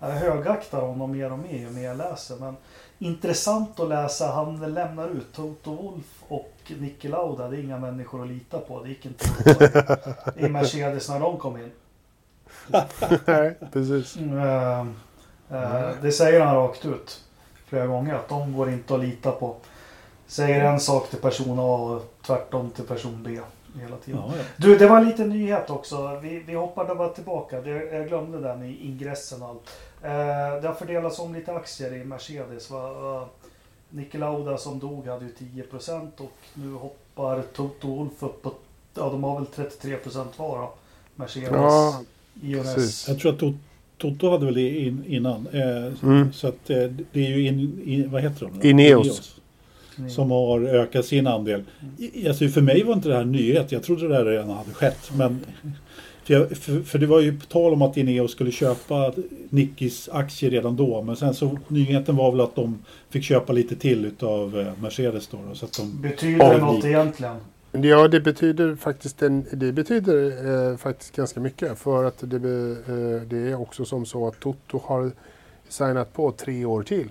jag 0.00 0.08
högaktar 0.08 0.80
honom 0.80 1.12
mer 1.12 1.32
och 1.32 1.38
mer 1.38 1.58
ju 1.58 1.70
mer 1.70 1.82
jag 1.82 1.96
läser. 1.96 2.36
Men 2.36 2.56
intressant 2.98 3.80
att 3.80 3.88
läsa. 3.88 4.26
Han 4.26 4.74
lämnar 4.74 5.08
ut 5.08 5.32
Toto 5.32 5.74
Wolff 5.74 6.22
och 6.28 6.52
Niki 6.78 7.08
Lauda. 7.08 7.48
Det 7.48 7.56
är 7.56 7.60
inga 7.60 7.78
människor 7.78 8.22
att 8.22 8.28
lita 8.28 8.58
på. 8.58 8.82
Det 8.82 8.88
gick 8.88 9.06
inte 9.06 9.24
i 10.36 10.48
Mercedes 10.48 11.08
när 11.08 11.20
de 11.20 11.38
kom 11.38 11.56
in. 11.56 11.70
Nej, 13.26 13.54
precis. 13.72 14.16
Mm, 14.16 14.94
eh, 15.52 15.82
eh, 15.82 15.90
det 16.02 16.12
säger 16.12 16.40
han 16.40 16.56
rakt 16.56 16.84
ut 16.84 17.20
flera 17.66 17.86
gånger. 17.86 18.14
Att 18.14 18.28
de 18.28 18.52
går 18.52 18.70
inte 18.70 18.94
att 18.94 19.00
lita 19.00 19.32
på. 19.32 19.56
Säger 20.26 20.64
en 20.64 20.80
sak 20.80 21.10
till 21.10 21.18
person 21.18 21.58
A 21.58 21.62
och 21.62 22.14
tvärtom 22.22 22.70
till 22.70 22.84
person 22.84 23.22
B. 23.22 23.40
Hela 23.80 23.96
tiden. 23.96 24.20
Ja, 24.26 24.32
ja. 24.36 24.44
Du, 24.56 24.78
det 24.78 24.86
var 24.86 24.98
en 24.98 25.08
liten 25.08 25.28
nyhet 25.28 25.70
också. 25.70 26.18
Vi, 26.22 26.38
vi 26.38 26.54
hoppade 26.54 26.94
bara 26.94 27.08
tillbaka. 27.08 27.60
Det, 27.60 27.70
jag 27.70 28.08
glömde 28.08 28.40
den 28.40 28.62
i 28.62 28.86
ingressen 28.86 29.42
och 29.42 29.48
allt. 29.48 29.70
Eh, 30.02 30.62
det 30.62 30.68
har 30.68 30.74
fördelats 30.74 31.18
om 31.18 31.34
lite 31.34 31.52
aktier 31.52 31.94
i 31.94 32.04
Mercedes. 32.04 32.70
Va? 32.70 33.28
Lauda 34.12 34.58
som 34.58 34.78
dog 34.78 35.06
hade 35.06 35.24
ju 35.24 35.32
10% 35.32 36.10
och 36.16 36.32
nu 36.54 36.72
hoppar 36.74 37.42
Toto 37.42 37.96
Wolff 37.96 38.22
upp 38.22 38.42
på... 38.42 38.52
Ja, 38.94 39.02
de 39.02 39.24
har 39.24 39.34
väl 39.34 39.70
33% 39.72 40.26
var 40.36 40.58
då. 40.58 40.72
Mercedes. 41.14 41.50
Ja, 41.50 42.62
precis. 42.62 43.08
Jag 43.08 43.18
tror 43.18 43.32
att 43.32 43.40
Toto 43.98 44.30
hade 44.30 44.44
väl 44.44 44.54
det 44.54 44.78
in, 44.78 45.04
innan. 45.08 45.46
Eh, 45.52 45.92
Mm. 46.08 46.32
Så 46.32 46.48
att 46.48 46.70
eh, 46.70 46.76
det 47.12 47.26
är 47.26 47.30
ju 47.30 47.46
in, 47.46 47.80
in, 47.86 48.10
vad 48.10 48.22
heter 48.22 48.40
de? 48.46 48.58
då? 48.60 48.68
Ineos. 48.68 49.36
Som 50.08 50.30
har 50.30 50.60
ökat 50.60 51.06
sin 51.06 51.26
andel. 51.26 51.62
I- 51.98 52.28
Alltså 52.28 52.48
för 52.48 52.60
mig 52.60 52.82
var 52.84 52.94
inte 52.94 53.08
det 53.08 53.14
här 53.14 53.22
en 53.22 53.32
nyhet. 53.32 53.72
Jag 53.72 53.82
trodde 53.82 54.08
det 54.08 54.14
här 54.14 54.24
redan 54.24 54.50
hade 54.50 54.70
skett. 54.70 55.10
Men 55.16 55.40
för, 56.24 56.34
jag, 56.34 56.56
för, 56.56 56.80
för 56.82 56.98
det 56.98 57.06
var 57.06 57.20
ju 57.20 57.38
på 57.40 57.46
tal 57.46 57.72
om 57.72 57.82
att 57.82 57.96
Ineos 57.96 58.32
skulle 58.32 58.50
köpa 58.52 59.12
Nickis 59.50 60.08
aktier 60.12 60.50
redan 60.50 60.76
då. 60.76 61.02
Men 61.02 61.16
sen 61.16 61.34
så 61.34 61.58
nyheten 61.68 62.16
var 62.16 62.30
väl 62.30 62.40
att 62.40 62.54
de 62.56 62.78
fick 63.10 63.24
köpa 63.24 63.52
lite 63.52 63.76
till 63.76 64.04
utav 64.04 64.60
eh, 64.60 64.82
Mercedes 64.82 65.26
då. 65.28 65.38
då 65.48 65.54
så 65.54 65.64
att 65.64 65.72
de, 65.78 66.02
Betyder 66.02 66.50
det 66.54 66.58
något 66.58 66.84
egentligen? 66.84 67.36
Ja, 67.72 68.08
det 68.08 68.20
betyder 68.20 68.76
faktiskt, 68.76 69.22
en, 69.22 69.46
det 69.52 69.72
betyder 69.72 70.46
eh, 70.70 70.76
faktiskt 70.76 71.16
ganska 71.16 71.40
mycket. 71.40 71.78
För 71.78 72.04
att 72.04 72.18
det, 72.20 72.38
be, 72.38 72.76
eh, 72.88 73.22
det 73.22 73.36
är 73.50 73.60
också 73.60 73.84
som 73.84 74.06
så 74.06 74.28
att 74.28 74.40
Toto 74.40 74.80
har 74.84 75.12
signat 75.68 76.12
på 76.12 76.32
tre 76.32 76.64
år 76.64 76.82
till. 76.82 77.08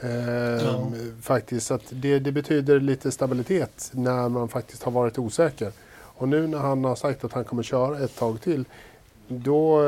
Eh, 0.00 0.10
Ja. 0.64 0.92
Faktiskt, 1.22 1.66
så 1.66 1.74
att 1.74 1.82
det, 1.90 2.18
det 2.18 2.32
betyder 2.32 2.80
lite 2.80 3.10
stabilitet 3.10 3.90
när 3.94 4.28
man 4.28 4.48
faktiskt 4.48 4.82
har 4.82 4.92
varit 4.92 5.18
osäker. 5.18 5.72
Och 6.18 6.28
nu 6.28 6.46
när 6.46 6.58
han 6.58 6.84
har 6.84 6.96
sagt 6.96 7.24
att 7.24 7.32
han 7.32 7.44
kommer 7.44 7.62
köra 7.62 7.98
ett 7.98 8.16
tag 8.16 8.40
till, 8.40 8.64
då... 9.28 9.82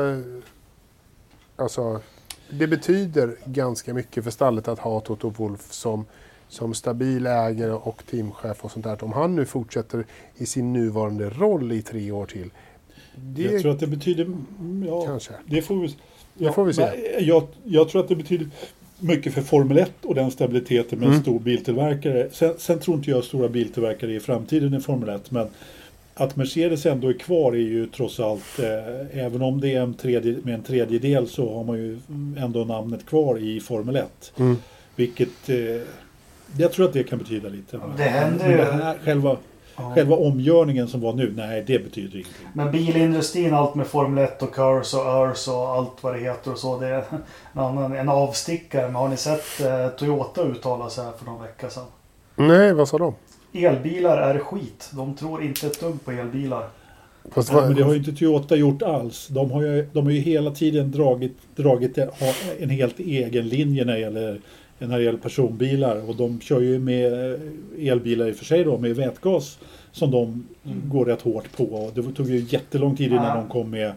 Alltså, 1.55 2.01
det 2.49 2.67
betyder 2.67 3.35
ganska 3.45 3.93
mycket 3.93 4.23
för 4.23 4.31
stallet 4.31 4.67
att 4.67 4.79
ha 4.79 4.99
Toto 4.99 5.29
Wolff 5.29 5.71
som, 5.73 6.05
som 6.49 6.73
stabil 6.73 7.27
ägare 7.27 7.71
och 7.71 8.03
teamchef 8.11 8.65
och 8.65 8.71
sånt 8.71 8.85
där. 8.85 9.03
Om 9.03 9.11
han 9.11 9.35
nu 9.35 9.45
fortsätter 9.45 10.05
i 10.37 10.45
sin 10.45 10.73
nuvarande 10.73 11.29
roll 11.29 11.71
i 11.71 11.81
tre 11.81 12.11
år 12.11 12.25
till. 12.25 12.49
Det 13.15 13.41
jag 13.41 13.61
tror 13.61 13.71
att 13.71 13.79
det 13.79 13.87
betyder... 13.87 14.27
Ja, 14.87 15.01
kanske. 15.05 15.33
Det 15.45 15.61
får 15.61 15.75
vi, 15.75 15.95
Det 16.33 16.51
får 16.51 16.65
vi 16.65 16.73
se. 16.73 16.89
Jag, 17.19 17.43
jag 17.63 17.89
tror 17.89 18.01
att 18.01 18.07
det 18.07 18.15
betyder 18.15 18.47
mycket 18.99 19.33
för 19.33 19.41
Formel 19.41 19.77
1 19.77 19.91
och 20.01 20.15
den 20.15 20.31
stabiliteten 20.31 20.99
med 20.99 21.05
en 21.05 21.11
Mm. 21.13 21.23
stor 21.23 21.39
biltillverkare. 21.39 22.29
Sen, 22.31 22.53
sen 22.57 22.79
tror 22.79 22.97
inte 22.97 23.09
jag 23.09 23.23
stora 23.23 23.49
biltillverkare 23.49 24.13
i 24.13 24.19
framtiden 24.19 24.73
i 24.73 24.79
Formel 24.79 25.09
1. 25.09 25.31
Men 25.31 25.47
att 26.13 26.35
Mercedes 26.35 26.85
ändå 26.85 27.09
är 27.09 27.13
kvar 27.13 27.51
är 27.53 27.57
ju 27.57 27.85
trots 27.87 28.19
allt, 28.19 28.59
eh, 28.59 29.19
även 29.25 29.41
om 29.41 29.61
det 29.61 29.73
är 29.73 29.81
en 29.81 29.93
tredje, 29.93 30.37
med 30.43 30.53
en 30.53 30.63
tredjedel 30.63 31.27
så 31.27 31.53
har 31.55 31.63
man 31.63 31.77
ju 31.77 31.99
ändå 32.37 32.65
namnet 32.65 33.05
kvar 33.05 33.37
i 33.37 33.59
Formel 33.59 33.95
1. 33.95 34.31
Mm. 34.37 34.55
Vilket, 34.95 35.49
eh, 35.49 35.55
jag 36.57 36.71
tror 36.71 36.85
att 36.85 36.93
det 36.93 37.03
kan 37.03 37.19
betyda 37.19 37.49
lite. 37.49 37.79
Det 37.97 38.03
händer 38.03 38.39
Men 38.47 38.51
ju- 38.51 38.57
det 38.57 38.63
här, 38.71 38.97
själva, 39.05 39.37
Ja. 39.77 39.91
själva 39.95 40.15
omgörningen 40.15 40.87
som 40.87 41.01
var 41.01 41.13
nu, 41.13 41.33
nej 41.35 41.63
det 41.67 41.79
betyder 41.83 42.13
ingenting. 42.15 42.47
Men 42.53 42.71
bilindustrin, 42.71 43.53
allt 43.53 43.75
med 43.75 43.87
Formel 43.87 44.23
1 44.23 44.41
och 44.43 44.55
Cars 44.55 44.93
och 44.93 45.05
Örs 45.05 45.47
och 45.47 45.69
allt 45.69 45.91
vad 46.03 46.13
det 46.13 46.19
heter 46.19 46.51
och 46.51 46.57
så. 46.57 46.79
Det 46.79 46.87
är 46.87 47.03
en, 47.53 47.59
annan, 47.61 47.95
en 47.95 48.09
avstickare. 48.09 48.85
Men 48.85 48.95
har 48.95 49.09
ni 49.09 49.17
sett 49.17 49.61
eh, 49.61 49.87
Toyota 49.87 50.41
uttala 50.43 50.89
sig 50.89 51.03
här 51.05 51.11
för 51.17 51.25
någon 51.25 51.41
vecka 51.41 51.69
sedan? 51.69 51.83
Nej, 52.35 52.73
vad 52.73 52.87
sa 52.87 52.97
de? 52.97 53.13
Elbilar 53.53 54.17
är 54.17 54.39
skit. 54.39 54.89
De 54.93 55.15
tror 55.15 55.43
inte 55.43 55.67
ett 55.67 55.79
dugg 55.79 56.05
på 56.05 56.11
elbilar. 56.11 56.67
Fast 57.31 57.51
Ja, 57.51 57.61
men 57.61 57.75
det 57.75 57.83
har 57.83 57.91
ju 57.93 57.97
inte 57.99 58.11
Toyota 58.11 58.55
gjort 58.55 58.81
alls. 58.81 59.27
De 59.27 59.51
har 59.51 59.61
ju, 59.61 59.87
de 59.93 60.05
har 60.05 60.11
ju 60.11 60.19
hela 60.19 60.51
tiden 60.51 60.91
dragit, 60.91 61.37
dragit 61.55 61.97
en 62.59 62.69
helt 62.69 62.99
egen 62.99 63.47
linje 63.47 63.85
när 63.85 63.93
det, 63.93 63.99
gäller, 63.99 64.39
när 64.87 64.97
det 64.97 65.03
gäller 65.03 65.19
personbilar. 65.19 66.09
Och 66.09 66.15
de 66.15 66.41
kör 66.41 66.61
ju 66.61 66.79
med 66.79 67.33
eh, 67.33 67.39
elbilar 67.91 68.27
i 68.27 68.31
och 68.31 68.35
för 68.35 68.45
sig 68.45 68.63
då, 68.63 68.77
med 68.77 68.95
vätgas 68.95 69.59
som 69.91 70.11
de 70.11 70.47
går 70.85 71.05
rätt 71.05 71.21
hårt 71.21 71.57
på. 71.57 71.91
Det 71.95 72.01
tog 72.03 72.29
ju 72.29 72.45
jättelång 72.49 72.95
tid 72.95 73.11
innan 73.11 73.25
Ja. 73.25 73.35
de 73.35 73.49
kom 73.49 73.69
med 73.69 73.91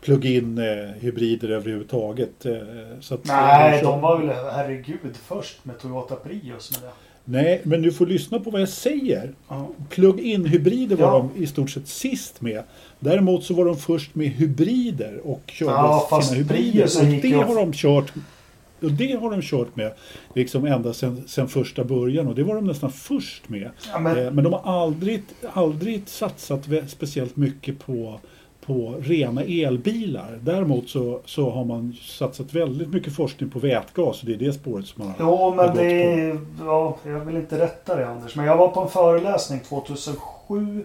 plug-in 0.00 0.58
eh, 0.58 0.64
hybrider 1.00 1.48
överhuvudtaget. 1.48 2.46
Eh, 2.46 2.52
så 3.00 3.14
att, 3.14 3.24
Nej, 3.24 3.80
kör- 3.80 3.90
de 3.90 4.00
var 4.00 4.18
väl 4.18 4.28
herregud 4.52 5.16
först 5.26 5.64
med 5.64 5.78
Toyota 5.78 6.14
Prius 6.16 6.70
med 6.82 6.90
det. 6.90 6.94
Nej, 7.30 7.60
men 7.64 7.82
du 7.82 7.92
får 7.92 8.06
lyssna 8.06 8.38
på 8.40 8.50
vad 8.50 8.60
jag 8.60 8.68
säger. 8.68 9.32
Ja. 9.48 9.68
Plug-in 9.90 10.44
hybrider 10.44 10.96
var 10.96 11.04
Ja. 11.06 11.28
de 11.34 11.42
i 11.42 11.46
stort 11.46 11.70
sett 11.70 11.88
sist 11.88 12.40
med. 12.40 12.62
Däremot 13.00 13.44
så 13.44 13.54
var 13.54 13.64
de 13.64 13.76
först 13.76 14.14
med 14.14 14.28
hybrider 14.28 15.20
och 15.24 15.40
körde 15.46 15.72
Ja, 15.72 16.20
sina 16.22 16.38
hybrider. 16.38 16.84
Och 16.84 17.22
det 17.22 17.32
har 17.32 17.54
de 17.56 17.72
kört 17.72 18.12
och 18.82 18.92
det 18.92 19.12
har 19.20 19.30
de 19.30 19.42
kört 19.42 19.76
med 19.76 19.92
liksom 20.34 20.66
ända 20.66 20.92
sedan, 20.92 21.48
första 21.48 21.84
början 21.84 22.26
och 22.28 22.34
det 22.34 22.42
var 22.42 22.54
de 22.54 22.66
nästan 22.66 22.90
först 22.92 23.48
med. 23.48 23.70
Ja, 23.92 23.98
men, 23.98 24.18
Eh, 24.26 24.32
Men 24.32 24.44
de 24.44 24.52
har 24.52 24.82
aldrig, 24.84 25.22
aldrig 25.52 26.08
satsat 26.08 26.60
speciellt 26.88 27.36
mycket 27.36 27.78
på, 27.78 28.20
på 28.66 28.94
rena 29.00 29.42
elbilar. 29.42 30.38
Däremot 30.42 30.88
så, 30.88 31.20
så 31.24 31.50
har 31.50 31.64
man 31.64 31.96
satsat 32.02 32.54
väldigt 32.54 32.88
mycket 32.88 33.12
forskning 33.16 33.50
på 33.50 33.58
vätgas 33.58 34.20
och 34.20 34.26
det 34.26 34.32
är 34.34 34.38
det 34.38 34.52
spåret 34.52 34.86
som 34.86 35.04
man 35.04 35.14
jo, 35.20 35.36
har 35.36 35.54
men 35.54 35.66
gått 35.66 35.76
det 35.76 36.36
på. 36.58 36.64
Ja, 36.64 36.96
jag 37.06 37.20
vill 37.20 37.36
inte 37.36 37.58
rätta 37.58 37.96
dig 37.96 38.04
Anders. 38.04 38.36
Men 38.36 38.44
jag 38.46 38.56
var 38.56 38.68
på 38.68 38.80
en 38.80 38.88
föreläsning 38.88 39.60
2007. 39.60 40.84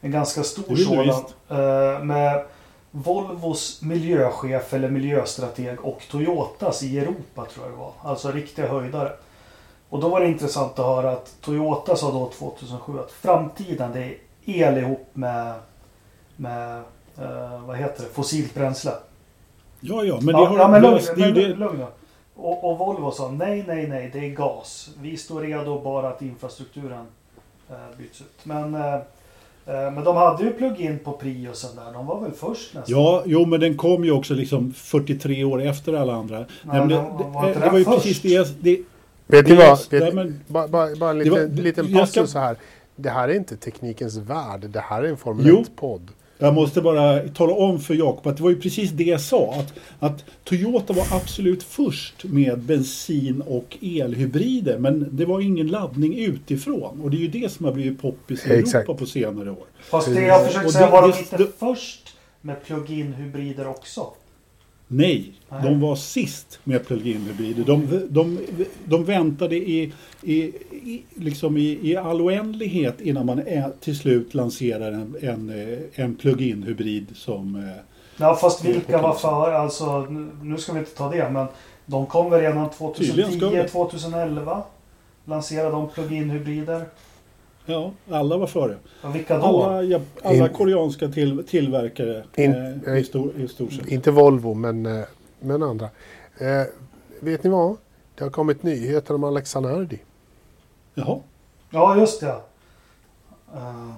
En 0.00 0.10
ganska 0.10 0.42
stor 0.42 0.76
sådan. 0.76 1.08
eh, 1.48 2.04
Med 2.04 2.42
Volvos 2.90 3.82
miljöchef 3.82 4.74
eller 4.74 4.90
miljöstrateg 4.90 5.84
och 5.84 6.02
Toyotas 6.10 6.82
i 6.82 6.98
Europa 6.98 7.44
tror 7.44 7.66
jag 7.66 7.74
det 7.74 7.78
var. 7.78 7.92
Alltså 8.02 8.30
riktiga 8.30 8.68
höjdare. 8.68 9.12
Och 9.88 10.00
då 10.00 10.08
var 10.08 10.20
det 10.20 10.28
intressant 10.28 10.78
att 10.78 10.86
höra 10.86 11.10
att 11.10 11.36
Toyota 11.40 11.96
sa 11.96 12.12
då 12.12 12.30
2007 12.38 12.98
att 12.98 13.10
framtiden 13.10 13.92
det 13.92 14.04
är 14.04 14.16
el 14.44 14.78
ihop 14.78 15.06
med, 15.12 15.54
med 16.36 16.82
eh, 17.18 17.62
vad 17.66 17.76
heter 17.76 18.02
det, 18.02 18.08
fossilt 18.08 18.54
bränsle. 18.54 18.92
Ja, 19.80 20.04
ja, 20.04 20.18
men 20.22 20.26
det 20.26 20.46
har 20.46 20.58
ja, 20.58 20.62
de 20.62 20.70
men 20.70 20.82
lugn, 20.82 20.94
löst. 20.94 21.16
Men 21.16 21.34
det. 21.34 21.48
lugn. 21.48 21.84
Och, 22.34 22.70
och 22.70 22.78
Volvo 22.78 23.10
sa 23.10 23.30
nej, 23.30 23.64
nej, 23.66 23.86
nej, 23.86 24.10
det 24.12 24.18
är 24.18 24.30
gas. 24.30 24.90
Vi 25.00 25.16
står 25.16 25.40
redo 25.40 25.80
bara 25.80 26.08
att 26.08 26.22
infrastrukturen 26.22 27.06
eh, 27.70 27.98
byts 27.98 28.20
ut. 28.20 28.44
Men, 28.44 28.74
eh, 28.74 28.98
men 29.72 30.04
de 30.04 30.16
hade 30.16 30.42
ju 30.44 30.50
plug-in 30.52 30.98
på 30.98 31.12
Priosen 31.12 31.70
där. 31.76 31.92
De 31.92 32.06
var 32.06 32.20
väl 32.20 32.32
först 32.32 32.74
nästan? 32.74 32.84
Ja, 32.86 33.22
jo 33.26 33.46
men 33.46 33.60
den 33.60 33.76
kom 33.76 34.04
ju 34.04 34.10
också 34.10 34.34
liksom 34.34 34.72
43 34.72 35.44
år 35.44 35.62
efter 35.62 35.92
alla 35.94 36.14
andra. 36.14 36.38
Nej, 36.38 36.46
Nej, 36.64 36.78
men 36.78 36.88
det, 36.88 36.96
var 36.96 37.46
det, 37.48 37.54
det 37.60 37.70
var 37.70 37.78
ju 37.78 37.84
först? 37.84 37.96
precis 38.02 38.22
det, 38.22 38.56
det 38.60 38.80
Vet 39.26 39.48
ni 39.48 39.56
vad? 39.56 39.78
nej, 39.90 40.00
Vet, 40.00 40.14
men- 40.14 40.40
bara, 40.46 40.68
bara, 40.68 40.96
bara 40.96 41.10
en 41.10 41.18
Det 41.18 41.30
var- 41.30 41.38
liten, 41.38 41.56
liten 41.56 41.88
jag 41.88 42.08
ska- 42.08 42.20
passus 42.20 42.32
så 42.32 42.38
här. 42.38 42.56
Det 42.96 43.10
här 43.10 43.28
är 43.28 43.34
inte 43.34 43.56
teknikens 43.56 44.16
värld. 44.16 44.60
Det 44.68 44.80
här 44.80 45.02
är 45.02 45.08
en 45.08 45.16
Formel 45.16 45.46
Jo. 45.46 45.56
1-podd. 45.76 46.08
Jag 46.38 46.54
måste 46.54 46.80
bara 46.80 47.28
tala 47.28 47.52
om 47.52 47.80
för 47.80 47.94
Jakob 47.94 48.26
att 48.26 48.36
det 48.36 48.42
var 48.42 48.50
ju 48.50 48.60
precis 48.60 48.90
det 48.90 49.04
jag 49.04 49.20
sa. 49.20 49.54
Att, 49.54 49.74
att 50.00 50.24
Toyota 50.44 50.92
var 50.92 51.06
absolut 51.10 51.62
först 51.62 52.24
med 52.24 52.58
bensin 52.58 53.42
och 53.46 53.76
elhybrider. 53.82 54.78
Men 54.78 55.08
det 55.16 55.24
var 55.24 55.40
ingen 55.40 55.66
laddning 55.66 56.18
utifrån. 56.18 57.00
Och 57.00 57.10
det 57.10 57.16
är 57.16 57.20
ju 57.20 57.28
det 57.28 57.52
som 57.52 57.64
har 57.64 57.72
blivit 57.72 58.02
poppis 58.02 58.46
i 58.46 58.52
Exakt. 58.52 58.74
Europa 58.74 58.94
på 58.98 59.06
senare 59.06 59.50
år. 59.50 59.66
Fast 59.80 60.14
det 60.14 60.22
jag 60.22 60.46
försökte 60.46 60.72
säga, 60.72 60.90
var 60.90 61.02
de 61.08 61.18
inte 61.18 61.36
det- 61.36 61.58
först 61.58 62.16
med 62.40 62.64
plug-in 62.64 63.12
hybrider 63.12 63.68
också? 63.68 64.06
Nej, 64.88 65.32
Nej. 65.48 65.62
de 65.62 65.80
var 65.80 65.96
sist 65.96 66.60
med 66.64 66.86
plug-in 66.86 67.20
hybrider. 67.26 67.64
De, 67.64 68.06
de, 68.10 68.38
de 68.84 69.04
väntade 69.04 69.56
i, 69.56 69.92
i, 70.22 70.34
i, 70.72 71.02
liksom 71.14 71.56
i, 71.56 71.78
i 71.82 71.96
all 71.96 72.20
oändlighet 72.20 73.00
innan 73.00 73.26
man 73.26 73.38
är, 73.38 73.72
till 73.80 73.98
slut 73.98 74.34
lanserar 74.34 74.92
en, 74.92 75.16
en, 75.20 75.50
eh, 75.72 75.78
en 76.04 76.14
plug-in 76.14 76.62
hybrid 76.62 77.06
som... 77.14 77.56
eh, 77.56 77.62
Ja, 78.20 78.34
fast 78.34 78.64
vilka 78.64 78.98
var 79.02 79.14
före? 79.14 79.58
Alltså, 79.58 80.00
nu- 80.42 80.58
ska 80.58 80.72
vi 80.72 80.78
inte 80.78 80.94
ta 80.94 81.10
det, 81.10 81.30
men 81.30 81.46
de 81.86 82.06
kom 82.06 82.30
väl 82.30 82.40
redan 82.40 82.68
Tydligen 82.96 83.30
ska 83.32 83.40
2010, 83.40 83.62
vi. 83.62 83.68
2011? 83.68 84.62
Lanserade 85.24 85.70
de 85.70 85.88
plug-in 85.88 86.30
hybrider? 86.30 86.84
Ja, 87.70 87.92
alla 88.10 88.36
var 88.36 88.46
före. 88.46 88.76
Vilka 89.14 89.38
då? 89.38 89.44
Alla, 89.44 89.82
ja, 89.82 90.00
alla 90.22 90.46
In- 90.48 90.54
koreanska 90.54 91.08
till, 91.08 91.44
tillverkare 91.46 92.24
In- 92.36 92.82
eh, 92.86 92.96
i, 92.96 93.04
stor, 93.04 93.32
i 93.36 93.48
stort 93.48 93.72
sett. 93.72 93.86
Inte 93.88 94.10
Volvo, 94.10 94.54
men, 94.54 94.86
eh, 94.86 95.04
men 95.40 95.62
andra. 95.62 95.88
Eh, 96.38 96.62
vet 97.20 97.44
ni 97.44 97.50
vad? 97.50 97.76
Det 98.14 98.24
har 98.24 98.30
kommit 98.30 98.62
nyheter 98.62 99.14
om 99.14 99.24
Alex 99.24 99.50
Zanardi. 99.50 99.98
Jaha. 100.94 101.18
Ja, 101.70 101.96
just 101.96 102.20
det. 102.20 102.26
Uh, 103.54 103.92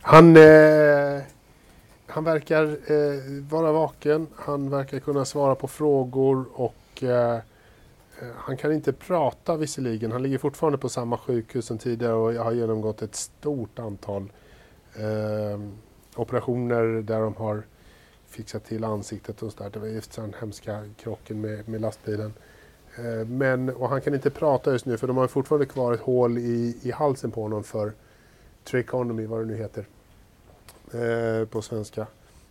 Han, 0.00 0.36
eh, 0.36 1.22
han 2.06 2.24
verkar 2.24 2.64
eh, 2.64 3.42
vara 3.50 3.72
vaken. 3.72 4.26
Han 4.36 4.70
verkar 4.70 4.98
kunna 5.00 5.24
svara 5.24 5.54
på 5.54 5.68
frågor 5.68 6.44
och 6.54 7.02
eh, 7.02 7.34
eh, 7.34 7.38
han 8.36 8.56
kan 8.56 8.72
inte 8.72 8.92
prata 8.92 9.56
visserligen. 9.56 10.12
Han 10.12 10.22
ligger 10.22 10.38
fortfarande 10.38 10.78
på 10.78 10.88
samma 10.88 11.18
sjukhus 11.18 11.66
som 11.66 11.78
tidigare 11.78 12.14
och 12.14 12.32
har 12.32 12.52
genomgått 12.52 13.02
ett 13.02 13.14
stort 13.14 13.78
antal 13.78 14.32
eh, 14.96 15.60
operationer 16.16 17.02
där 17.02 17.20
de 17.20 17.36
har 17.36 17.62
fixat 18.28 18.64
till 18.64 18.84
ansiktet 18.84 19.42
och 19.42 19.52
sådär. 19.52 19.70
Det 19.70 19.78
var 19.78 19.86
efter 19.86 20.22
den 20.22 20.34
hemska 20.40 20.84
krocken 20.96 21.40
med, 21.40 21.68
med 21.68 21.80
lastbilen. 21.80 22.32
Eh, 22.96 23.26
men, 23.26 23.68
och 23.70 23.88
han 23.88 24.00
kan 24.00 24.14
inte 24.14 24.30
prata 24.30 24.72
just 24.72 24.86
nu 24.86 24.96
för 24.96 25.06
de 25.06 25.16
har 25.16 25.26
fortfarande 25.26 25.66
kvar 25.66 25.92
ett 25.92 26.00
hål 26.00 26.38
i, 26.38 26.78
i 26.82 26.90
halsen 26.90 27.30
på 27.30 27.42
honom 27.42 27.64
för 27.64 27.92
Trichotomy, 28.64 29.26
vad 29.26 29.40
det 29.40 29.46
nu 29.46 29.56
heter 29.56 29.86
eh, 30.92 31.48
på 31.48 31.62
svenska. 31.62 32.06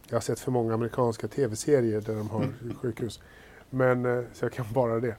Jag 0.07 0.15
har 0.15 0.21
sett 0.21 0.39
för 0.39 0.51
många 0.51 0.73
amerikanska 0.73 1.27
tv-serier 1.27 2.01
där 2.01 2.15
de 2.15 2.29
har 2.29 2.47
sjukhus. 2.81 3.19
Men, 3.69 4.05
eh, 4.05 4.23
så 4.33 4.45
jag 4.45 4.51
kan 4.51 4.65
bara 4.73 4.99
det. 4.99 5.15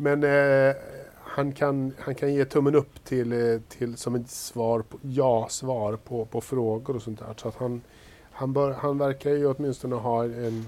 Men 0.00 0.24
eh, 0.24 0.76
han, 1.22 1.52
kan, 1.52 1.94
han 1.98 2.14
kan 2.14 2.34
ge 2.34 2.44
tummen 2.44 2.74
upp 2.74 3.04
till, 3.04 3.32
eh, 3.32 3.60
till 3.68 3.96
som 3.96 4.14
ett 4.14 4.30
svar 4.30 4.82
på, 4.82 4.98
ja-svar 5.02 5.96
på, 5.96 6.24
på 6.24 6.40
frågor 6.40 6.96
och 6.96 7.02
sånt 7.02 7.18
där. 7.18 7.34
Så 7.36 7.48
att 7.48 7.56
han, 7.56 7.82
han, 8.30 8.52
bör, 8.52 8.72
han 8.72 8.98
verkar 8.98 9.30
ju 9.30 9.46
åtminstone 9.46 9.96
ha 9.96 10.24
en, 10.24 10.66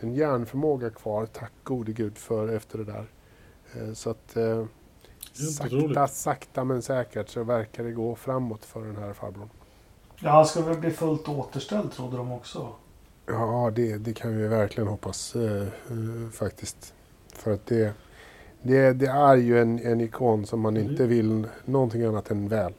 en 0.00 0.14
hjärnförmåga 0.14 0.90
kvar, 0.90 1.26
tack 1.26 1.52
gode 1.62 1.92
gud 1.92 2.18
för 2.18 2.48
efter 2.48 2.78
det 2.78 2.84
där. 2.84 3.06
Eh, 3.74 3.92
så 3.92 4.10
att 4.10 4.36
eh, 4.36 4.64
sakta, 5.32 6.08
sakta 6.08 6.64
men 6.64 6.82
säkert 6.82 7.28
så 7.28 7.42
verkar 7.42 7.84
det 7.84 7.92
gå 7.92 8.14
framåt 8.14 8.64
för 8.64 8.84
den 8.84 8.96
här 8.96 9.12
farbrorn. 9.12 9.50
ja, 10.20 10.30
han 10.30 10.46
ska 10.46 10.62
väl 10.62 10.78
bli 10.78 10.90
fullt 10.90 11.28
återställd 11.28 11.92
trodde 11.92 12.16
de 12.16 12.32
också. 12.32 12.72
Ja, 13.26 13.72
det, 13.74 13.98
det 13.98 14.14
kan 14.14 14.36
vi 14.36 14.48
verkligen 14.48 14.88
hoppas 14.88 15.36
eh, 15.36 15.62
eh, 15.62 16.30
faktiskt. 16.32 16.94
För 17.42 17.52
att 17.52 17.66
det, 17.66 17.92
det, 18.62 18.92
det 18.92 19.06
är 19.06 19.36
ju 19.36 19.60
en, 19.60 19.78
en 19.86 20.00
ikon 20.00 20.46
som 20.46 20.60
man 20.60 20.76
Mm. 20.76 20.90
inte 20.90 21.06
vill 21.06 21.46
någonting 21.64 22.02
annat 22.04 22.30
än 22.30 22.48
väl 22.48 22.72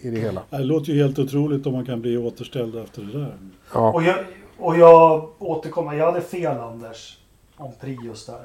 i 0.00 0.10
det 0.10 0.20
hela. 0.20 0.42
Det 0.50 0.58
låter 0.58 0.92
ju 0.92 1.02
helt 1.02 1.18
otroligt 1.18 1.66
om 1.66 1.72
man 1.72 1.86
kan 1.86 2.00
bli 2.00 2.16
återställd 2.16 2.76
efter 2.76 3.02
det 3.02 3.18
där. 3.18 3.34
Ja, 3.74 3.92
Och 3.92 4.02
jag, 4.02 4.16
och 4.58 4.76
jag 4.78 5.28
återkommer, 5.38 5.94
jag 5.94 6.06
hade 6.06 6.20
fel 6.20 6.56
Anders. 6.58 7.18
Om 7.56 7.72
Prius 7.80 8.26
där. 8.26 8.42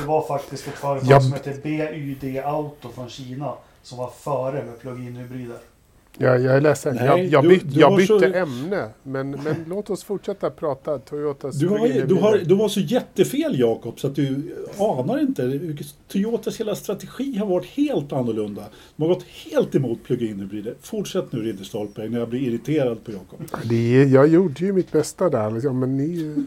Det 0.00 0.06
var 0.06 0.22
faktiskt 0.22 0.68
ett 0.68 0.74
företag 0.74 1.10
Ja. 1.10 1.20
som 1.20 1.32
heter 1.32 1.54
BYD 1.62 2.38
Auto 2.44 2.88
från 2.88 3.08
Kina. 3.08 3.54
Som 3.82 3.98
var 3.98 4.10
före 4.10 4.64
med 4.64 4.78
plug-in 4.80 5.16
hybrider. 5.16 5.58
Jag, 6.22 6.40
jag 6.42 6.56
är 6.56 6.60
ledsen. 6.60 6.94
Nej, 6.96 7.06
jag, 7.06 7.24
jag, 7.24 7.44
du- 7.44 7.48
byt, 7.48 7.62
du 7.74 7.80
jag 7.80 7.90
har 7.90 7.96
bytte 7.96 8.18
så- 8.32 8.36
ämne. 8.38 8.88
Men, 9.02 9.30
men 9.30 9.54
låt 9.68 9.90
oss 9.90 10.04
fortsätta 10.04 10.50
prata 10.50 10.98
Toyotas 10.98 11.54
Du 11.58 11.68
har, 11.68 12.06
du, 12.06 12.14
har, 12.14 12.38
du 12.38 12.54
har 12.54 12.68
så 12.68 12.80
jättefel 12.80 13.58
Jakob 13.60 14.00
så 14.00 14.06
att 14.06 14.14
du 14.16 14.56
anar 14.78 15.20
inte. 15.20 15.60
Toyotas 16.08 16.60
hela 16.60 16.74
strategi 16.74 17.36
har 17.38 17.46
varit 17.46 17.66
helt 17.66 18.12
annorlunda. 18.12 18.62
De 18.96 19.02
har 19.02 19.14
gått 19.14 19.22
helt 19.22 19.74
emot 19.74 20.04
plug-in 20.04 20.40
hybrider. 20.40 20.74
Fortsätt 20.80 21.32
nu 21.32 21.42
Ridderstolpe 21.42 22.08
när 22.08 22.18
jag 22.18 22.28
blir 22.28 22.40
irriterad 22.40 23.04
på 23.04 23.12
Jakob. 23.12 23.40
Jag 24.12 24.28
gjorde 24.28 24.64
ju 24.64 24.72
mitt 24.72 24.92
bästa 24.92 25.30
där. 25.30 25.50
Liksom, 25.50 25.78
men 25.78 25.96
ni, 25.96 26.44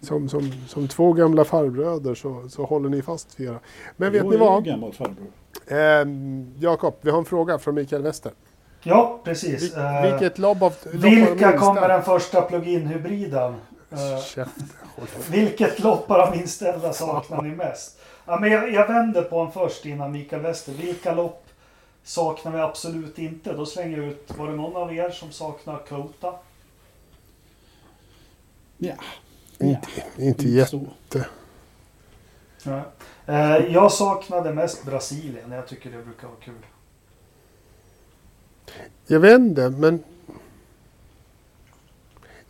som, 0.00 0.28
som, 0.28 0.50
som 0.68 0.88
två 0.88 1.12
gamla 1.12 1.44
farbröder 1.44 2.14
så, 2.14 2.48
så 2.48 2.64
håller 2.64 2.88
ni 2.88 3.02
fast 3.02 3.40
vid 3.40 3.48
era. 3.48 3.58
Men 3.96 4.12
vet 4.12 4.22
Jag 4.22 4.30
ni 4.30 4.36
vad? 4.36 4.66
Ehm, 5.66 6.46
Jakob, 6.60 6.94
vi 7.00 7.10
har 7.10 7.18
en 7.18 7.24
fråga 7.24 7.58
från 7.58 7.74
Mikael 7.74 8.02
Wester. 8.02 8.32
Ja, 8.82 9.20
precis. 9.24 9.62
Vil- 9.76 9.78
Eh, 9.78 10.02
vilket 10.10 10.38
lobb 10.38 10.62
av 10.62 10.70
lopp 10.70 10.86
av 10.94 11.00
de 11.00 11.08
vilka 11.10 11.58
kommer 11.58 11.88
den 11.88 12.02
första 12.02 12.42
plug-in 12.42 12.86
hybriden? 12.86 13.54
Eh, 13.90 14.46
vilket 15.30 15.78
lopp 15.80 16.10
av 16.10 16.36
inställda 16.36 16.92
saknar 16.92 17.42
ni 17.42 17.48
mest? 17.48 17.98
Ja, 18.26 18.38
men 18.40 18.52
jag, 18.52 18.72
jag 18.72 18.86
vänder 18.88 19.22
på 19.22 19.40
en 19.40 19.52
först 19.52 19.86
innan 19.86 20.12
Mikael 20.12 20.42
Wester. 20.42 20.72
Vilka 20.72 21.14
lopp 21.14 21.46
saknar 22.04 22.52
vi 22.52 22.58
absolut 22.60 23.18
inte? 23.18 23.52
Då 23.52 23.66
slänger 23.66 23.98
jag 23.98 24.06
ut, 24.06 24.32
var 24.38 24.48
det 24.48 24.56
någon 24.56 24.76
av 24.76 24.94
er 24.94 25.10
som 25.10 25.32
saknar 25.32 25.78
Kota? 25.88 26.34
Ja, 28.78 28.92
Inte, 29.58 29.88
inte 30.16 30.24
inte 30.24 30.48
jätte... 30.48 30.80
Nej. 32.62 32.82
Eh, 33.26 33.56
jag 33.72 33.92
saknade 33.92 34.54
mest 34.54 34.84
Brasilien. 34.84 35.52
Jag 35.52 35.66
tycker 35.68 35.90
det 35.90 36.02
brukar 36.04 36.28
vara 36.28 36.36
kul. 36.44 36.54
Jag 39.06 39.20
vet 39.20 39.38
inte, 39.40 39.70
men... 39.70 40.02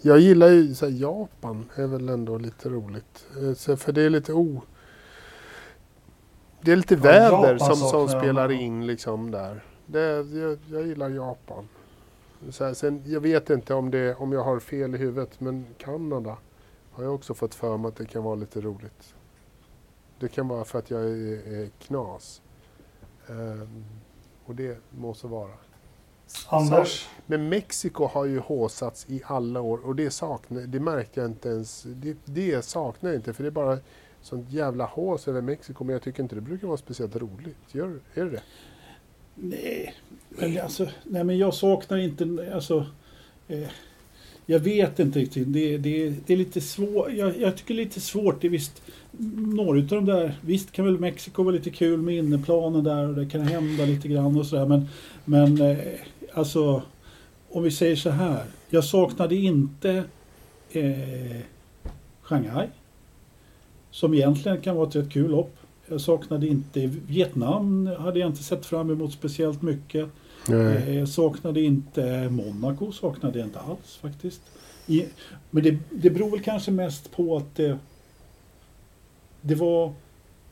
Jag 0.02 0.18
gillar 0.18 0.48
ju 0.48 0.74
så 0.74 0.86
här, 0.86 0.92
Japan, 0.92 1.70
är 1.74 1.86
väl 1.86 2.08
ändå 2.08 2.38
lite 2.38 2.68
roligt. 2.68 3.26
Eh, 3.42 3.54
Så 3.54 3.76
för 3.76 3.92
det 3.92 4.02
är 4.02 4.10
lite 4.10 4.32
o... 4.32 4.62
Det 6.60 6.72
är 6.72 6.76
lite 6.76 6.94
Ja, 6.94 7.00
väder 7.00 7.52
Japan 7.52 7.58
som, 7.76 7.76
som 7.76 8.08
spelar 8.08 8.50
in 8.52 8.86
liksom 8.86 9.30
där. 9.30 9.64
Det, 9.86 10.00
jag, 10.38 10.58
jag 10.70 10.86
gillar 10.86 11.10
Japan. 11.10 11.68
Så 12.50 12.64
här, 12.64 12.74
sen, 12.74 13.02
jag 13.06 13.20
vet 13.20 13.50
inte 13.50 13.74
om, 13.74 13.90
det, 13.90 14.14
om 14.14 14.32
jag 14.32 14.44
har 14.44 14.60
fel 14.60 14.94
i 14.94 14.98
huvudet, 14.98 15.40
men 15.40 15.66
Kanada 15.78 16.36
har 16.90 17.04
jag 17.04 17.14
också 17.14 17.34
fått 17.34 17.54
för 17.54 17.76
mig 17.76 17.88
att 17.88 17.96
det 17.96 18.06
kan 18.06 18.22
vara 18.22 18.34
lite 18.34 18.60
roligt. 18.60 19.14
Det 20.18 20.28
kan 20.28 20.48
vara 20.48 20.64
för 20.64 20.78
att 20.78 20.90
jag 20.90 21.02
är, 21.02 21.52
är 21.62 21.68
knas. 21.78 22.42
Ehm, 23.28 23.84
och 24.44 24.54
det 24.54 24.78
må 24.90 25.14
så 25.14 25.28
vara. 25.28 25.50
Anders? 26.48 27.08
Men 27.26 27.48
Mexiko 27.48 28.06
har 28.06 28.24
ju 28.24 28.38
håsats 28.38 29.06
i 29.08 29.22
alla 29.24 29.60
år 29.60 29.86
och 29.86 29.96
det 29.96 30.10
saknar, 30.10 30.60
det 30.60 30.80
märkte 30.80 31.20
jag 31.20 31.30
inte 31.30 31.48
ens. 31.48 31.82
Det, 31.82 32.16
det 32.24 32.64
saknar 32.64 33.10
jag 33.10 33.18
inte 33.18 33.32
för 33.32 33.42
det 33.42 33.48
är 33.48 33.50
bara 33.50 33.78
sånt 34.22 34.50
jävla 34.50 34.84
hås 34.84 35.28
över 35.28 35.40
Mexiko 35.40 35.84
men 35.84 35.92
jag 35.92 36.02
tycker 36.02 36.22
inte 36.22 36.34
det 36.34 36.40
brukar 36.40 36.66
vara 36.66 36.76
speciellt 36.76 37.16
roligt. 37.16 37.56
Gör, 37.72 38.00
är 38.14 38.24
det 38.24 38.30
det? 38.30 38.42
Nej, 39.34 39.94
men 40.28 40.60
alltså, 40.60 40.88
nej, 41.04 41.24
men 41.24 41.38
jag 41.38 41.54
saknar 41.54 41.98
inte, 41.98 42.50
alltså, 42.54 42.86
eh, 43.48 43.68
jag 44.46 44.58
vet 44.58 44.98
inte 44.98 45.18
riktigt. 45.18 45.52
Det, 45.52 45.78
det, 45.78 46.14
det 46.26 46.32
är 46.32 46.36
lite 46.36 46.60
svårt. 46.60 47.12
Jag, 47.12 47.40
jag 47.40 47.56
tycker 47.56 47.74
det 47.74 47.80
är 47.80 47.84
lite 47.84 48.00
svårt. 48.00 48.40
Det 48.40 48.46
är 48.46 48.50
visst, 48.50 48.82
några 49.36 49.78
utav 49.78 50.04
de 50.04 50.12
där, 50.12 50.38
visst 50.40 50.72
kan 50.72 50.84
väl 50.84 50.98
Mexiko 50.98 51.42
vara 51.42 51.54
lite 51.54 51.70
kul 51.70 52.02
med 52.02 52.16
inneplanen 52.16 52.84
där 52.84 53.08
och 53.08 53.14
det 53.14 53.26
kan 53.26 53.40
hända 53.40 53.84
lite 53.84 54.08
grann 54.08 54.38
och 54.38 54.46
sådär. 54.46 54.66
Men, 54.66 54.88
men 55.24 55.60
eh, 55.60 55.78
alltså, 56.40 56.82
om 57.50 57.62
vi 57.62 57.70
säger 57.70 57.96
så 57.96 58.10
här. 58.10 58.44
Jag 58.70 58.84
saknade 58.84 59.36
inte 59.36 60.04
eh, 60.70 61.40
Shanghai. 62.22 62.66
som 63.90 64.14
egentligen 64.14 64.60
kan 64.60 64.76
vara 64.76 64.88
ett 64.88 64.96
rätt 64.96 65.10
kul 65.10 65.30
lopp. 65.30 65.56
Jag 65.88 66.00
saknade 66.00 66.46
inte 66.46 66.86
Vietnam, 66.86 67.86
hade 67.98 68.18
jag 68.18 68.28
inte 68.28 68.42
sett 68.42 68.66
fram 68.66 68.90
emot 68.90 69.12
speciellt 69.12 69.62
mycket. 69.62 70.08
Nej. 70.48 70.94
Jag 70.94 71.08
saknade 71.08 71.60
inte 71.60 72.28
Monaco, 72.30 72.92
saknade 72.92 73.38
jag 73.38 73.48
inte 73.48 73.60
alls 73.60 73.96
faktiskt. 74.02 74.40
I, 74.86 75.04
men 75.50 75.62
det, 75.62 75.78
det 75.90 76.10
beror 76.10 76.30
väl 76.30 76.42
kanske 76.42 76.70
mest 76.70 77.12
på 77.12 77.36
att 77.36 77.54
det, 77.56 77.78
det, 79.40 79.54
var, 79.54 79.92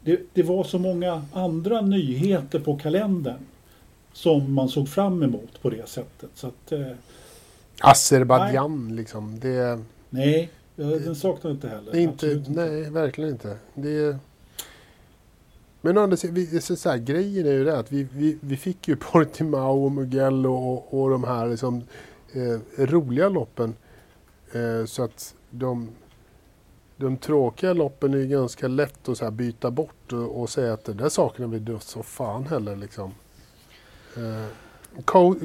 det, 0.05 0.21
det 0.33 0.43
var 0.43 0.65
så 0.65 0.79
många 0.79 1.23
andra 1.33 1.81
nyheter 1.81 2.59
på 2.59 2.77
kalendern 2.77 3.39
som 4.19 4.55
man 4.55 4.69
såg 4.69 4.89
fram 4.89 5.23
emot 5.23 5.63
på 5.63 5.71
det 5.71 5.89
sättet. 5.89 6.31
Så 6.35 6.47
att, 6.47 6.73
eh, 6.73 6.87
Azerbajdzjan 7.81 8.97
liksom. 8.97 9.41
Det, 9.41 9.81
nej, 10.11 10.51
den 10.77 11.17
saknade 11.17 11.49
jag 11.49 11.57
inte 11.57 11.69
heller. 11.69 11.97
inte, 11.97 12.27
Absolut 12.27 12.49
nej, 12.49 12.91
verkligen 12.91 13.31
inte. 13.31 13.57
Det, 13.75 14.17
men 15.81 16.17
sidan, 16.17 16.35
vi, 16.35 16.61
så, 16.61 16.77
så 16.77 16.91
här, 16.91 16.99
grejen 16.99 17.47
är 17.47 17.53
ju 17.53 17.65
det 17.65 17.79
att 17.79 17.93
vi, 17.93 18.09
vi, 18.13 18.39
vi 18.41 18.57
fick 18.57 18.89
ju 18.89 18.97
Portimao 19.13 19.85
och 19.85 19.93
Mugello 19.93 20.55
och, 20.55 21.03
och 21.03 21.11
de 21.11 21.25
här 21.25 21.49
liksom, 21.49 21.83
eh, 22.33 22.85
roliga 22.85 23.29
loppen. 23.29 23.75
Eh, 24.53 24.85
så 24.87 25.03
att 25.03 25.35
de, 25.51 25.89
de 26.97 27.17
tråkiga 27.17 27.73
loppen 27.73 28.15
är 28.15 28.19
ju 28.19 28.27
ganska 28.27 28.69
lätt 28.69 29.09
att 29.09 29.19
så 29.19 29.25
här, 29.25 29.33
byta 29.33 29.71
bort 29.71 30.13
och, 30.13 30.41
och 30.41 30.51
säga 30.51 30.73
att 30.73 30.85
det 30.85 30.95
där 30.95 31.09
saknar 31.09 31.47
vi 31.47 31.59
då 31.59 31.79
så 31.79 32.03
fan 32.03 32.47
heller 32.47 32.77
liksom. 32.77 33.15
Eh, 34.19 34.47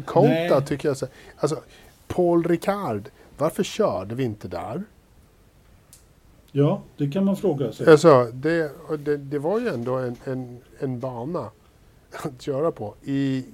Kota 0.06 0.62
tycker 0.62 0.88
jag 0.88 0.98
så 0.98 1.08
alltså 1.38 1.62
Paul 2.08 2.44
Ricard, 2.44 3.10
varför 3.38 3.64
körde 3.64 4.16
vi 4.16 4.24
inte 4.24 4.48
där? 4.48 4.84
Ja, 6.52 6.82
det 6.98 7.12
kan 7.12 7.26
man 7.26 7.36
fråga 7.36 7.72
sig. 7.72 7.92
Alltså, 7.92 8.30
det, 8.34 8.72
det, 9.00 9.18
det 9.18 9.40
var 9.40 9.60
ju 9.60 9.68
ändå 9.68 9.96
en, 9.96 10.16
en, 10.24 10.62
en 10.80 11.00
bana 11.00 11.50
att 12.24 12.42
köra 12.42 12.72
på 12.72 12.96
i, 13.04 13.46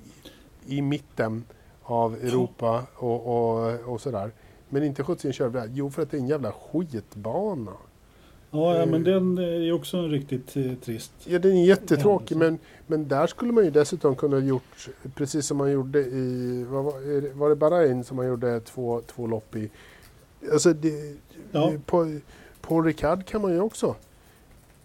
i 0.65 0.81
mitten 0.81 1.43
av 1.83 2.15
Europa 2.15 2.83
och, 2.95 3.27
och, 3.27 3.79
och 3.79 4.01
sådär. 4.01 4.31
Men 4.69 4.83
inte 4.83 5.03
17 5.03 5.33
körde 5.33 5.49
vi 5.49 5.59
där. 5.59 5.69
Jo, 5.73 5.91
för 5.91 6.01
att 6.01 6.11
det 6.11 6.17
är 6.17 6.21
en 6.21 6.27
jävla 6.27 6.51
skitbana. 6.51 7.71
Ja, 8.51 8.85
men 8.85 9.03
den 9.03 9.37
är 9.37 9.71
också 9.71 9.97
en 9.97 10.09
riktigt 10.09 10.57
eh, 10.57 10.73
trist. 10.85 11.11
Ja, 11.25 11.39
den 11.39 11.57
är 11.57 11.65
jättetråkig, 11.65 12.37
men, 12.37 12.57
men 12.87 13.07
där 13.07 13.27
skulle 13.27 13.51
man 13.51 13.63
ju 13.65 13.71
dessutom 13.71 14.15
kunna 14.15 14.39
gjort 14.39 14.89
precis 15.15 15.45
som 15.45 15.57
man 15.57 15.71
gjorde 15.71 15.99
i, 15.99 16.63
var, 16.69 17.21
det- 17.21 17.33
var 17.33 17.49
det 17.49 17.55
Bahrain 17.55 18.03
som 18.03 18.17
man 18.17 18.27
gjorde 18.27 18.59
två, 18.59 19.01
två 19.01 19.27
lopp 19.27 19.55
i? 19.55 19.69
Alltså, 20.51 20.73
det, 20.73 21.15
Ja. 21.51 21.73
på, 21.85 22.19
på 22.61 22.81
Ricard 22.81 23.25
kan 23.25 23.41
man 23.41 23.51
ju 23.53 23.59
också 23.61 23.95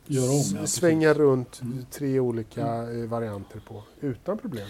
Gör 0.06 0.30
om, 0.30 0.42
ja, 0.60 0.66
svänga 0.66 1.14
runt 1.14 1.60
Mm. 1.62 1.86
tre 1.90 2.20
olika 2.20 2.66
eh, 2.66 3.08
varianter 3.08 3.60
på 3.68 3.82
utan 4.00 4.38
problem. 4.38 4.66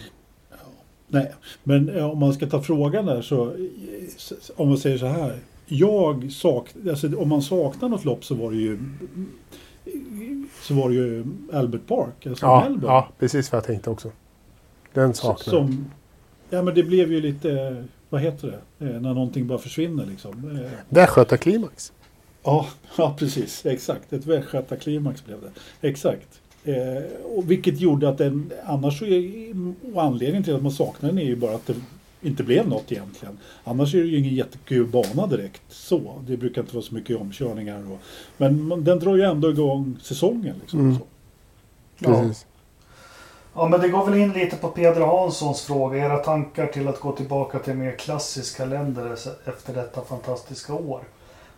Nej, 1.07 1.33
men 1.63 1.89
eh, 1.89 2.11
om 2.11 2.19
man 2.19 2.33
ska 2.33 2.47
ta 2.47 2.61
frågan 2.61 3.05
där 3.05 3.21
så, 3.21 3.43
eh, 3.45 3.55
om 4.55 4.67
man 4.69 4.77
säger 4.77 4.97
så 4.97 5.05
här. 5.05 5.39
Jag 5.67 6.31
sak, 6.31 6.69
alltså, 6.89 7.17
om 7.17 7.29
man 7.29 7.41
saknar 7.41 7.89
något 7.89 8.05
lopp 8.05 8.25
så 8.25 8.35
var 8.35 8.51
det 8.51 8.57
ju 8.57 8.79
så 10.61 10.73
var 10.73 10.89
det 10.89 10.95
ju 10.95 11.23
Albert 11.53 11.87
Park, 11.87 12.27
alltså 12.27 12.45
Ja, 12.45 12.61
Melbourne. 12.69 12.93
ja, 12.93 13.07
precis 13.19 13.51
vad 13.51 13.57
jag 13.57 13.65
tänkte 13.65 13.89
också. 13.89 14.11
Den 14.93 15.13
saknar. 15.13 15.53
Som, 15.53 15.85
ja 16.49 16.61
men 16.61 16.75
det 16.75 16.83
blev 16.83 17.11
ju 17.11 17.21
lite, 17.21 17.83
vad 18.09 18.21
heter 18.21 18.47
det, 18.47 18.59
Eh, 18.85 19.01
när 19.01 19.13
någonting 19.13 19.47
bara 19.47 19.57
försvinner 19.57 20.05
liksom. 20.05 20.59
Eh, 20.59 20.71
Västgötaklimax. 20.89 21.93
Ja, 22.43 22.67
ja 22.97 23.15
precis. 23.19 23.65
Exakt. 23.65 24.13
Ett 24.13 24.25
västgötaklimax 24.25 25.25
blev 25.25 25.37
det. 25.41 25.87
Exakt. 25.87 26.41
Eh, 26.63 27.03
och 27.35 27.51
vilket 27.51 27.79
gjorde 27.79 28.09
att 28.09 28.17
den, 28.17 28.51
annars 28.65 28.99
så 28.99 29.05
är, 29.05 29.53
och 29.93 30.03
anledningen 30.03 30.43
till 30.43 30.55
att 30.55 30.61
man 30.63 30.71
saknar 30.71 31.09
den 31.09 31.19
är 31.19 31.23
ju 31.25 31.35
bara 31.35 31.55
att 31.55 31.67
det 31.67 31.75
inte 32.25 32.43
blev 32.43 32.67
något 32.67 32.91
egentligen. 32.91 33.37
Annars 33.63 33.95
är 33.95 33.99
det 33.99 34.05
ju 34.07 34.17
ingen 34.19 34.35
jättekul 34.35 34.85
bana 34.87 35.27
direkt 35.27 35.61
så. 35.69 36.21
Det 36.27 36.37
brukar 36.37 36.61
inte 36.61 36.75
vara 36.75 36.85
så 36.85 36.93
mycket 36.93 37.17
omkörningar. 37.21 37.91
Och, 37.91 37.99
men 38.37 38.67
man, 38.67 38.83
den 38.83 38.99
drar 38.99 39.15
ju 39.15 39.21
ändå 39.21 39.49
igång 39.51 39.97
säsongen. 40.01 40.55
Liksom, 40.61 40.79
Mm. 40.79 40.95
så. 40.97 41.05
Precis. 42.05 42.45
Ja, 43.53 43.67
men 43.69 43.81
det 43.81 43.89
går 43.89 44.05
väl 44.05 44.19
in 44.19 44.31
lite 44.31 44.55
på 44.55 44.67
Peder 44.67 45.01
Hanssons 45.01 45.61
fråga. 45.61 45.97
Era 46.05 46.17
tankar 46.17 46.67
till 46.67 46.87
att 46.87 46.99
gå 46.99 47.11
tillbaka 47.11 47.59
till 47.59 47.73
en 47.73 47.79
mer 47.79 47.91
klassisk 47.97 48.57
kalender 48.57 49.15
efter 49.45 49.73
detta 49.73 50.01
fantastiska 50.01 50.73
år. 50.73 51.01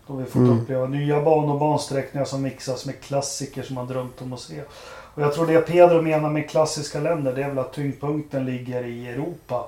Då 0.08 0.16
vi 0.16 0.26
fått 0.26 0.36
Mm. 0.36 0.60
uppleva 0.60 0.88
nya 0.88 1.22
banor 1.22 1.54
och 1.54 1.60
bansträckningar 1.60 2.26
som 2.26 2.42
mixas 2.42 2.86
med 2.86 3.02
klassiker 3.02 3.64
som 3.64 3.76
man 3.76 3.88
drömt 3.88 4.22
om 4.22 4.34
att 4.34 4.40
se. 4.40 4.62
Och 5.16 5.22
jag 5.22 5.34
tror 5.34 5.48
det 5.48 5.62
Pedro 5.62 6.02
menar 6.02 6.30
med 6.30 6.50
klassisk 6.50 6.94
kalender 6.94 7.34
det 7.36 7.44
är 7.44 7.48
väl 7.50 7.60
att 7.60 7.74
tyngdpunkten 7.74 8.46
ligger 8.46 8.84
i 8.84 9.08
Europa. 9.08 9.68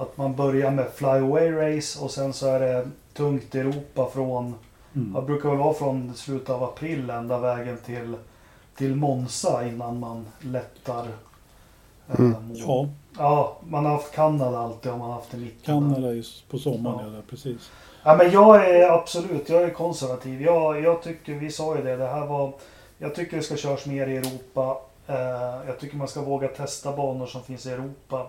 Att 0.00 0.16
man 0.16 0.36
börjar 0.36 0.70
med 0.70 0.86
flyaway 0.94 1.52
race 1.52 2.04
och 2.04 2.10
sen 2.10 2.32
så 2.32 2.46
är 2.46 2.60
det 2.60 2.88
tungt 3.14 3.54
Europa 3.54 4.08
från, 4.12 4.54
Mm. 4.94 5.12
det 5.12 5.22
brukar 5.22 5.48
väl 5.48 5.58
vara 5.58 5.74
från 5.74 6.14
slutet 6.14 6.50
av 6.50 6.62
april 6.62 7.10
ända 7.10 7.38
vägen 7.38 7.78
till, 7.86 8.16
till 8.76 8.94
Monza 8.96 9.66
innan 9.66 10.00
man 10.00 10.26
lättar. 10.40 11.06
eh, 12.08 12.20
Mm. 12.20 12.48
mot- 12.48 12.58
Ja, 12.58 12.88
Ja, 13.18 13.56
man 13.68 13.84
har 13.84 13.92
haft 13.92 14.12
Kanada 14.14 14.58
alltid 14.58 14.92
om 14.92 14.98
man 14.98 15.08
har 15.08 15.14
haft 15.14 15.30
det 15.30 15.36
i 15.36 15.40
mitten. 15.40 15.60
Kanada 15.64 16.08
är 16.08 16.12
ju 16.12 16.22
på 16.50 16.58
sommaren. 16.58 16.98
Ja. 17.12 17.16
Ja. 17.16 17.22
precis. 17.30 17.70
Ja, 18.04 18.16
men 18.16 18.30
jag 18.30 18.70
är 18.70 18.88
absolut, 18.90 19.48
jag 19.48 19.62
är 19.62 19.70
konservativ. 19.70 20.42
Jag, 20.42 20.80
jag 20.82 21.02
tycker, 21.02 21.34
vi 21.34 21.50
sa 21.50 21.76
ju 21.76 21.82
det, 21.82 21.96
det 21.96 22.06
här 22.06 22.26
var... 22.26 22.52
Jag 22.98 23.14
tycker 23.14 23.36
det 23.36 23.42
ska 23.42 23.56
köras 23.56 23.86
mer 23.86 24.06
i 24.06 24.16
Europa. 24.16 24.78
Eh, 25.06 25.66
jag 25.66 25.78
tycker 25.80 25.96
man 25.96 26.08
ska 26.08 26.20
våga 26.22 26.48
testa 26.48 26.96
banor 26.96 27.26
som 27.26 27.42
finns 27.42 27.66
i 27.66 27.70
Europa. 27.70 28.26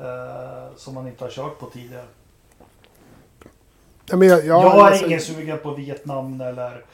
Eh, 0.00 0.76
som 0.76 0.94
man 0.94 1.06
inte 1.06 1.24
har 1.24 1.30
kört 1.30 1.58
på 1.58 1.66
tidigare. 1.66 2.06
Ja, 4.06 4.16
men 4.16 4.28
jag, 4.28 4.38
ja, 4.38 4.44
jag 4.44 4.76
är 4.76 4.90
alltså- 4.90 5.06
ingen 5.06 5.20
sugen 5.20 5.58
på 5.58 5.74
Vietnam 5.74 6.40
eller... 6.40 6.84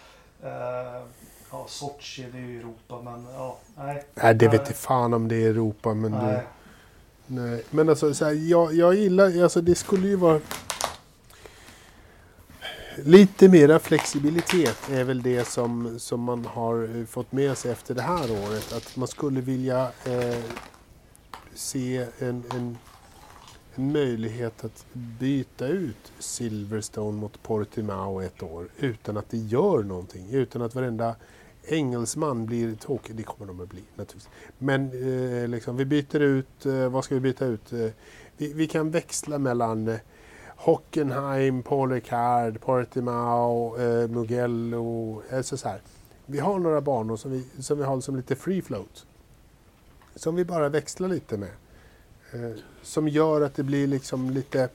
Eh, 0.43 1.03
ja, 1.51 1.65
Sochi, 1.69 2.27
det 2.33 2.39
är 2.39 2.43
ju 2.43 2.61
Europa, 2.61 3.01
men 3.05 3.27
ja, 3.35 3.59
nej. 3.77 4.05
Nej, 4.15 4.35
det 4.35 4.49
vet 4.49 4.67
jag 4.67 4.77
fan 4.77 5.15
om 5.15 5.29
det 5.29 5.37
är 5.37 5.51
Europa. 5.51 5.95
Men, 5.95 6.13
nej. 6.13 6.35
det, 6.35 6.43
nej. 7.27 7.63
men 7.71 7.89
alltså, 7.89 8.15
så 8.15 8.25
här, 8.25 8.33
jag, 8.33 8.75
jag 8.75 8.95
gillar, 8.95 9.43
alltså 9.43 9.61
det 9.61 9.75
skulle 9.75 10.09
ju 10.09 10.17
vara... 10.17 10.41
Lite 12.97 13.49
mera 13.49 13.79
flexibilitet 13.79 14.91
är 14.91 15.05
väl 15.05 15.23
det 15.23 15.49
som, 15.49 15.99
som 15.99 16.21
man 16.21 16.45
har 16.45 16.99
eh, 16.99 17.07
fått 17.07 17.33
med 17.33 17.59
sig 17.59 17.73
efter 17.73 17.95
det 17.95 18.03
här 18.03 18.31
året. 18.31 18.73
Att 18.73 18.97
man 18.97 19.09
skulle 19.09 19.41
vilja 19.41 19.91
eh, 20.05 20.43
se 21.55 22.07
en, 22.19 22.45
en 22.55 22.79
möjlighet 23.79 24.65
att 24.65 24.87
byta 24.93 25.67
ut 25.67 26.13
Silverstone 26.19 27.21
mot 27.21 27.43
Portimao 27.43 28.21
ett 28.21 28.43
år 28.43 28.69
utan 28.79 29.17
att 29.17 29.31
det 29.31 29.37
gör 29.37 29.83
någonting. 29.83 30.31
Utan 30.31 30.63
att 30.63 30.75
varenda 30.75 31.17
engelsman 31.69 32.47
blir 32.47 32.75
tokig. 32.75 33.17
Det 33.17 33.23
kommer 33.23 33.47
de 33.47 33.61
att 33.61 33.69
bli 33.69 33.83
naturligtvis. 33.95 34.29
Men 34.59 34.91
eh, 35.43 35.49
liksom, 35.49 35.77
vi 35.77 35.85
byter 35.85 36.21
ut, 36.21 36.67
eh, 36.67 36.89
vad 36.89 37.05
ska 37.05 37.15
vi 37.15 37.21
byta 37.21 37.47
ut? 37.47 37.73
Eh, 37.73 37.91
vi, 38.37 38.53
vi 38.53 38.67
kan 38.67 38.91
växla 38.91 39.39
mellan 39.39 39.89
eh, 39.89 39.97
Hockenheim, 40.57 41.63
Paul 41.63 41.91
Ricard, 41.91 42.61
Portimao, 42.61 43.77
eh, 43.79 44.09
Mugello. 44.09 45.23
Alltså 45.33 45.57
så 45.57 45.69
här. 45.69 45.81
Vi 46.27 46.39
har 46.39 46.59
några 46.59 46.81
banor 46.81 47.17
som 47.17 47.31
vi, 47.31 47.63
som 47.63 47.79
vi 47.79 47.85
har 47.85 48.01
som 48.01 48.17
lite 48.17 48.37
free 48.37 48.63
float. 48.63 49.07
Som 50.15 50.35
vi 50.35 50.45
bara 50.45 50.69
växlar 50.69 51.09
lite 51.09 51.37
med. 51.37 51.51
Eh, 52.33 52.51
som 52.83 53.09
gör 53.09 53.41
att 53.41 53.55
det 53.55 53.63
blir 53.63 53.87
liksom 53.87 54.31
lite, 54.31 54.69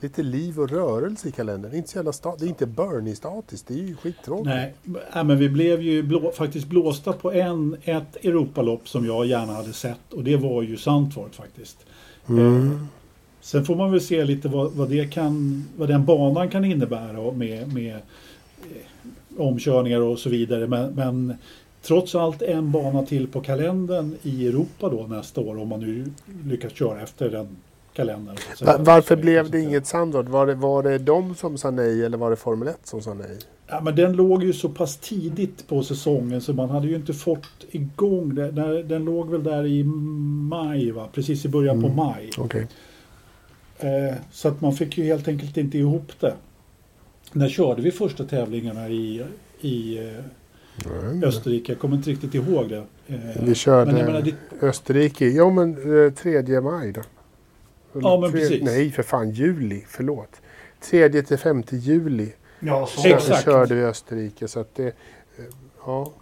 lite 0.00 0.22
liv 0.22 0.60
och 0.60 0.70
rörelse 0.70 1.28
i 1.28 1.32
kalendern. 1.32 1.74
Inte 1.74 1.88
så 1.88 1.98
jävla 1.98 2.10
sta- 2.10 2.36
det 2.38 2.44
är 2.44 2.48
inte 2.48 2.66
Bernie-statiskt, 2.66 3.66
det 3.68 3.74
är 3.74 3.78
ju 3.82 3.96
skittråkigt. 3.96 4.46
Nej, 4.46 4.74
nej, 5.14 5.24
men 5.24 5.38
vi 5.38 5.48
blev 5.48 5.82
ju 5.82 6.02
blå, 6.02 6.32
faktiskt 6.32 6.66
blåsta 6.66 7.12
på 7.12 7.32
en, 7.32 7.76
ett 7.84 8.16
Europalopp 8.16 8.88
som 8.88 9.06
jag 9.06 9.26
gärna 9.26 9.52
hade 9.52 9.72
sett 9.72 10.12
och 10.12 10.24
det 10.24 10.36
var 10.36 10.62
ju 10.62 10.76
Sandford 10.76 11.34
faktiskt. 11.34 11.86
Mm. 12.28 12.86
Sen 13.40 13.64
får 13.64 13.76
man 13.76 13.90
väl 13.90 14.00
se 14.00 14.24
lite 14.24 14.48
vad, 14.48 14.72
vad, 14.72 14.88
det 14.88 15.12
kan, 15.12 15.64
vad 15.76 15.88
den 15.88 16.04
banan 16.04 16.48
kan 16.48 16.64
innebära 16.64 17.32
med, 17.32 17.72
med 17.74 17.94
eh, 17.96 19.40
omkörningar 19.40 20.00
och 20.00 20.18
så 20.18 20.28
vidare. 20.28 20.66
Men, 20.66 20.94
men 20.94 21.34
trots 21.86 22.14
allt 22.14 22.42
en 22.42 22.72
bana 22.72 23.02
till 23.06 23.26
på 23.28 23.40
kalendern 23.40 24.14
i 24.22 24.46
Europa 24.48 24.88
då 24.88 25.06
nästa 25.06 25.40
år 25.40 25.58
om 25.60 25.68
man 25.68 25.80
nu 25.80 26.04
lyckas 26.44 26.72
köra 26.72 27.00
efter 27.00 27.30
den 27.30 27.48
kalendern. 27.92 28.36
Så- 28.54 28.64
Va- 28.64 28.76
Varför 28.80 29.16
blev 29.16 29.50
det 29.50 29.60
inget 29.60 29.86
Sandvord? 29.86 30.28
Var 30.28 30.46
det, 30.46 30.54
var 30.54 30.82
det 30.82 30.98
de 30.98 31.34
som 31.34 31.58
sa 31.58 31.70
nej 31.70 32.04
eller 32.04 32.18
var 32.18 32.30
det 32.30 32.36
Formel 32.36 32.68
1 32.68 32.78
som 32.84 33.02
sa 33.02 33.14
nej? 33.14 33.38
Ja, 33.68 33.80
men 33.80 33.96
den 33.96 34.12
låg 34.12 34.44
ju 34.44 34.52
så 34.52 34.68
pass 34.68 34.96
tidigt 34.96 35.68
på 35.68 35.82
säsongen 35.82 36.40
så 36.40 36.52
man 36.52 36.70
hade 36.70 36.86
ju 36.88 36.94
inte 36.96 37.14
fått 37.14 37.46
igång 37.70 38.34
det. 38.34 38.50
Den, 38.50 38.88
den 38.88 39.04
låg 39.04 39.30
väl 39.30 39.42
där 39.44 39.66
i 39.66 39.84
maj, 39.84 40.90
va? 40.90 41.08
precis 41.12 41.44
i 41.44 41.48
början 41.48 41.80
på 41.80 41.86
Mm. 41.86 41.96
maj. 41.96 42.30
Okej. 42.38 42.66
Eh, 43.78 44.14
så 44.32 44.48
att 44.48 44.60
man 44.60 44.72
fick 44.72 44.98
ju 44.98 45.04
helt 45.04 45.28
enkelt 45.28 45.56
inte 45.56 45.78
ihop 45.78 46.12
det. 46.20 46.34
När 47.32 47.48
körde 47.48 47.82
vi 47.82 47.90
första 47.90 48.24
tävlingarna 48.24 48.88
i, 48.88 49.22
i, 49.60 49.98
eh, 49.98 50.24
Nej. 50.84 51.24
Österrike. 51.24 51.72
Jag 51.72 51.78
kommer 51.80 51.96
inte 51.96 52.10
riktigt 52.10 52.34
ihåg 52.34 52.68
det. 52.68 52.84
Eh, 53.08 53.42
Vi 53.42 53.54
körde 53.54 53.86
men 53.92 54.00
jag 54.00 54.06
menar, 54.06 54.22
det, 54.22 54.66
Österrike, 54.66 55.28
ja 55.28 55.50
men 55.50 56.04
eh, 56.06 56.12
3 56.12 56.60
maj 56.60 56.92
då. 56.92 57.00
Ja, 58.02 58.20
men 58.20 58.30
Tre- 58.30 58.40
precis. 58.40 58.62
Nej 58.62 58.90
för 58.90 59.02
fan, 59.02 59.30
juli, 59.30 59.84
förlåt. 59.88 60.36
3 60.80 61.22
till 61.22 61.36
5 61.38 61.62
juli 61.70 62.32
Ja, 62.60 62.86
så 62.86 63.00
så 63.00 63.08
Exakt. 63.08 63.44
körde 63.44 63.74
vi 63.74 63.82
Österrike. 63.82 64.48
Så 64.48 64.60
att 64.60 64.74
det, 64.74 64.86
eh, 64.86 64.92
ja. 65.86 66.12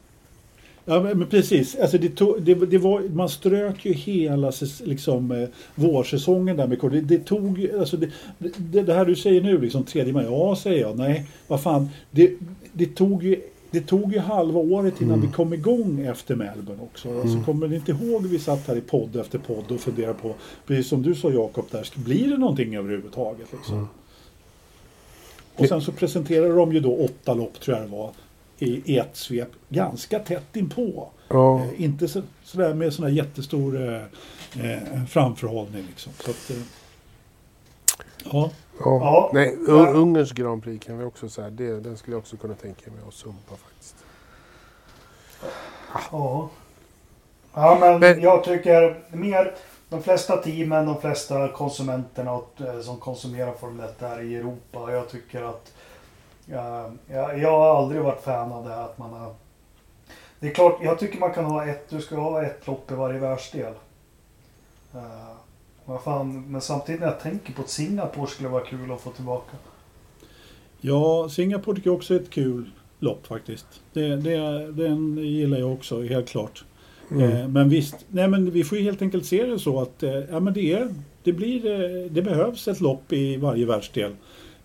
Ja, 0.87 1.03
men 1.03 1.19
men 1.19 1.29
precis. 1.29 1.77
Alltså 1.77 1.99
det 1.99 2.09
tog, 2.17 2.43
det, 2.43 2.55
det 2.55 2.79
var, 2.79 3.01
man 3.01 3.29
strök 3.29 3.85
ju 3.87 3.93
hela 3.93 4.53
liksom, 4.85 5.31
eh, 5.31 5.49
vårsäsongen 5.75 6.57
där 6.57 6.67
med. 6.67 6.79
Det, 6.93 7.01
det 7.01 7.19
tog 7.25 7.59
ju- 7.59 7.79
alltså 7.79 7.97
det, 7.97 8.09
det, 8.59 8.83
det 8.83 8.95
här 8.95 9.05
du 9.05 9.17
säger 9.17 9.41
nu, 9.41 9.59
liksom 9.61 9.85
tredje 9.85 10.13
maj. 10.13 10.25
Ja, 10.25 10.57
säger 10.57 10.81
jag. 10.81 10.99
Nej, 10.99 11.27
vad 11.47 11.63
fan. 11.63 11.89
Det, 12.11 12.33
det, 12.73 12.87
tog 12.95 13.23
ju, 13.25 13.41
det 13.75 13.81
tog 13.87 14.13
ju 14.13 14.19
halva 14.19 14.61
året 14.61 15.01
innan 15.01 15.15
Mm. 15.19 15.27
vi 15.27 15.33
kom 15.37 15.55
igång 15.55 16.01
efter 16.01 16.35
Melbourne 16.35 16.83
också. 16.83 17.21
Alltså, 17.21 17.43
kommer 17.45 17.69
ni 17.69 17.77
inte 17.77 17.93
ihåg 17.93 18.27
vi 18.27 18.39
satt 18.39 18.67
här 18.69 18.77
i 18.77 18.81
podd 18.81 19.17
efter 19.17 19.39
podd 19.39 19.71
och 19.71 19.81
funderade 19.81 20.15
på, 20.15 20.35
precis 20.67 20.89
som 20.89 21.03
du 21.03 21.15
sa 21.15 21.31
Jakob, 21.31 21.65
där, 21.71 21.89
blir 21.95 22.29
det 22.29 22.39
någonting 22.39 22.77
överhuvudtaget? 22.77 23.53
Liksom? 23.53 23.75
Mm. 23.75 23.89
Och 25.57 25.69
sen 25.69 25.81
så 25.81 25.93
presenterade 25.93 26.55
de 26.55 26.73
ju 26.73 26.81
då 26.81 26.97
åtta 26.97 27.35
lopp, 27.35 27.61
tror 27.61 27.77
jag 27.77 27.87
det 27.87 27.97
var, 27.97 28.11
i, 28.59 28.93
i 28.93 28.99
ett 28.99 29.17
svep, 29.17 29.49
ganska 29.69 30.19
tätt 30.19 30.57
inpå. 30.57 31.09
ja. 31.29 31.61
Eh, 31.61 31.83
inte 31.85 32.09
så, 32.09 32.23
sådär 32.45 32.75
med 32.75 32.93
sån 32.95 33.05
här 33.05 33.13
jättestor 33.13 33.89
eh, 33.89 34.03
eh, 34.71 35.05
framförhållning. 35.09 35.85
Liksom. 35.89 36.13
Så 36.25 36.31
att, 36.31 36.51
eh, 36.51 36.57
ja, 38.33 38.51
Ja. 38.79 38.85
Ja. 39.01 39.31
Nej, 39.33 39.59
Ja. 39.69 39.89
Ungerns 39.89 40.33
Grand 40.33 40.63
Prix 40.63 40.87
kan 40.87 40.99
vi 40.99 41.05
också 41.05 41.29
säga. 41.29 41.51
Det, 41.51 41.81
den 41.81 41.97
skulle 41.97 42.15
jag 42.15 42.21
också 42.21 42.37
kunna 42.37 42.55
tänka 42.55 42.91
mig 42.91 43.01
att 43.09 43.15
sumpa 43.15 43.55
faktiskt. 43.57 43.97
Ja. 46.13 46.49
Ja, 47.55 47.77
men, 47.81 48.01
Men- 48.01 48.21
jag 48.21 48.45
tycker 48.45 49.05
mer 49.11 49.55
de 49.89 50.03
flesta 50.03 50.37
teamen, 50.37 50.87
de 50.87 51.01
flesta 51.01 51.49
konsumenterna 51.49 52.41
eh, 52.57 52.81
som 52.81 52.97
konsumerar 52.97 53.53
Formel 53.53 53.87
1 53.89 54.03
är 54.03 54.21
i 54.23 54.37
Europa. 54.37 54.93
Jag 54.93 55.09
tycker 55.09 55.43
att 55.43 55.73
eh, 56.49 56.93
jag, 57.07 57.39
jag 57.39 57.51
har 57.51 57.77
aldrig 57.79 58.03
varit 58.03 58.21
fan 58.23 58.53
av 58.53 58.65
det 58.65 58.71
här 58.75 58.85
att 58.85 58.99
man 58.99 59.13
har 59.13 59.35
Det 60.41 60.47
är 60.51 60.55
klart, 60.55 60.79
jag 60.83 60.99
tycker 60.99 61.19
man 61.21 61.33
kan 61.35 61.45
ha 61.45 61.67
ett, 61.67 61.91
du 61.91 62.01
ska 62.01 62.17
ha 62.17 62.43
ett 62.43 62.67
lopp 62.67 62.91
i 62.91 62.95
varje 62.95 63.19
världsdel. 63.19 63.73
Uh, 64.95 65.34
vad 65.87 66.03
fan, 66.03 66.45
men 66.51 66.61
samtidigt 66.61 67.01
när 67.01 67.09
jag 67.09 67.21
tänker 67.21 67.53
på 67.53 67.63
att 67.63 67.69
Singapore 67.69 68.27
skulle 68.27 68.49
vara 68.49 68.65
kul 68.65 68.93
att 68.93 69.01
få 69.01 69.11
tillbaka. 69.11 69.57
ja, 70.81 71.29
Singapore 71.29 71.77
tycker 71.77 71.91
jag 71.91 71.97
också 71.97 72.15
är 72.15 72.21
ett 72.21 72.31
kul 72.31 72.71
lopp 72.99 73.27
faktiskt. 73.27 73.67
Det, 73.93 74.17
det, 74.17 74.37
den 74.73 75.17
gillar 75.19 75.59
jag 75.59 75.73
också, 75.73 76.03
helt 76.03 76.29
klart. 76.29 76.65
Mm. 77.11 77.31
Eh, 77.33 77.49
men 77.49 77.69
visst, 77.69 77.97
nej, 78.09 78.29
men 78.29 78.51
vi 78.51 78.65
får 78.65 78.79
ju 78.79 78.85
helt 78.85 79.03
enkelt 79.03 79.27
se 79.27 79.47
det 79.47 79.59
så 79.59 79.81
att 79.81 80.03
eh, 80.03 80.11
ja, 80.31 80.41
men 80.41 80.55
det, 80.55 80.73
är, 80.73 80.95
det, 81.23 81.33
blir, 81.33 81.67
eh, 81.67 82.11
det 82.11 82.23
behövs 82.23 82.69
ett 82.69 82.81
lopp 82.81 83.13
i 83.13 83.37
varje 83.37 83.67
världsdel. 83.67 84.13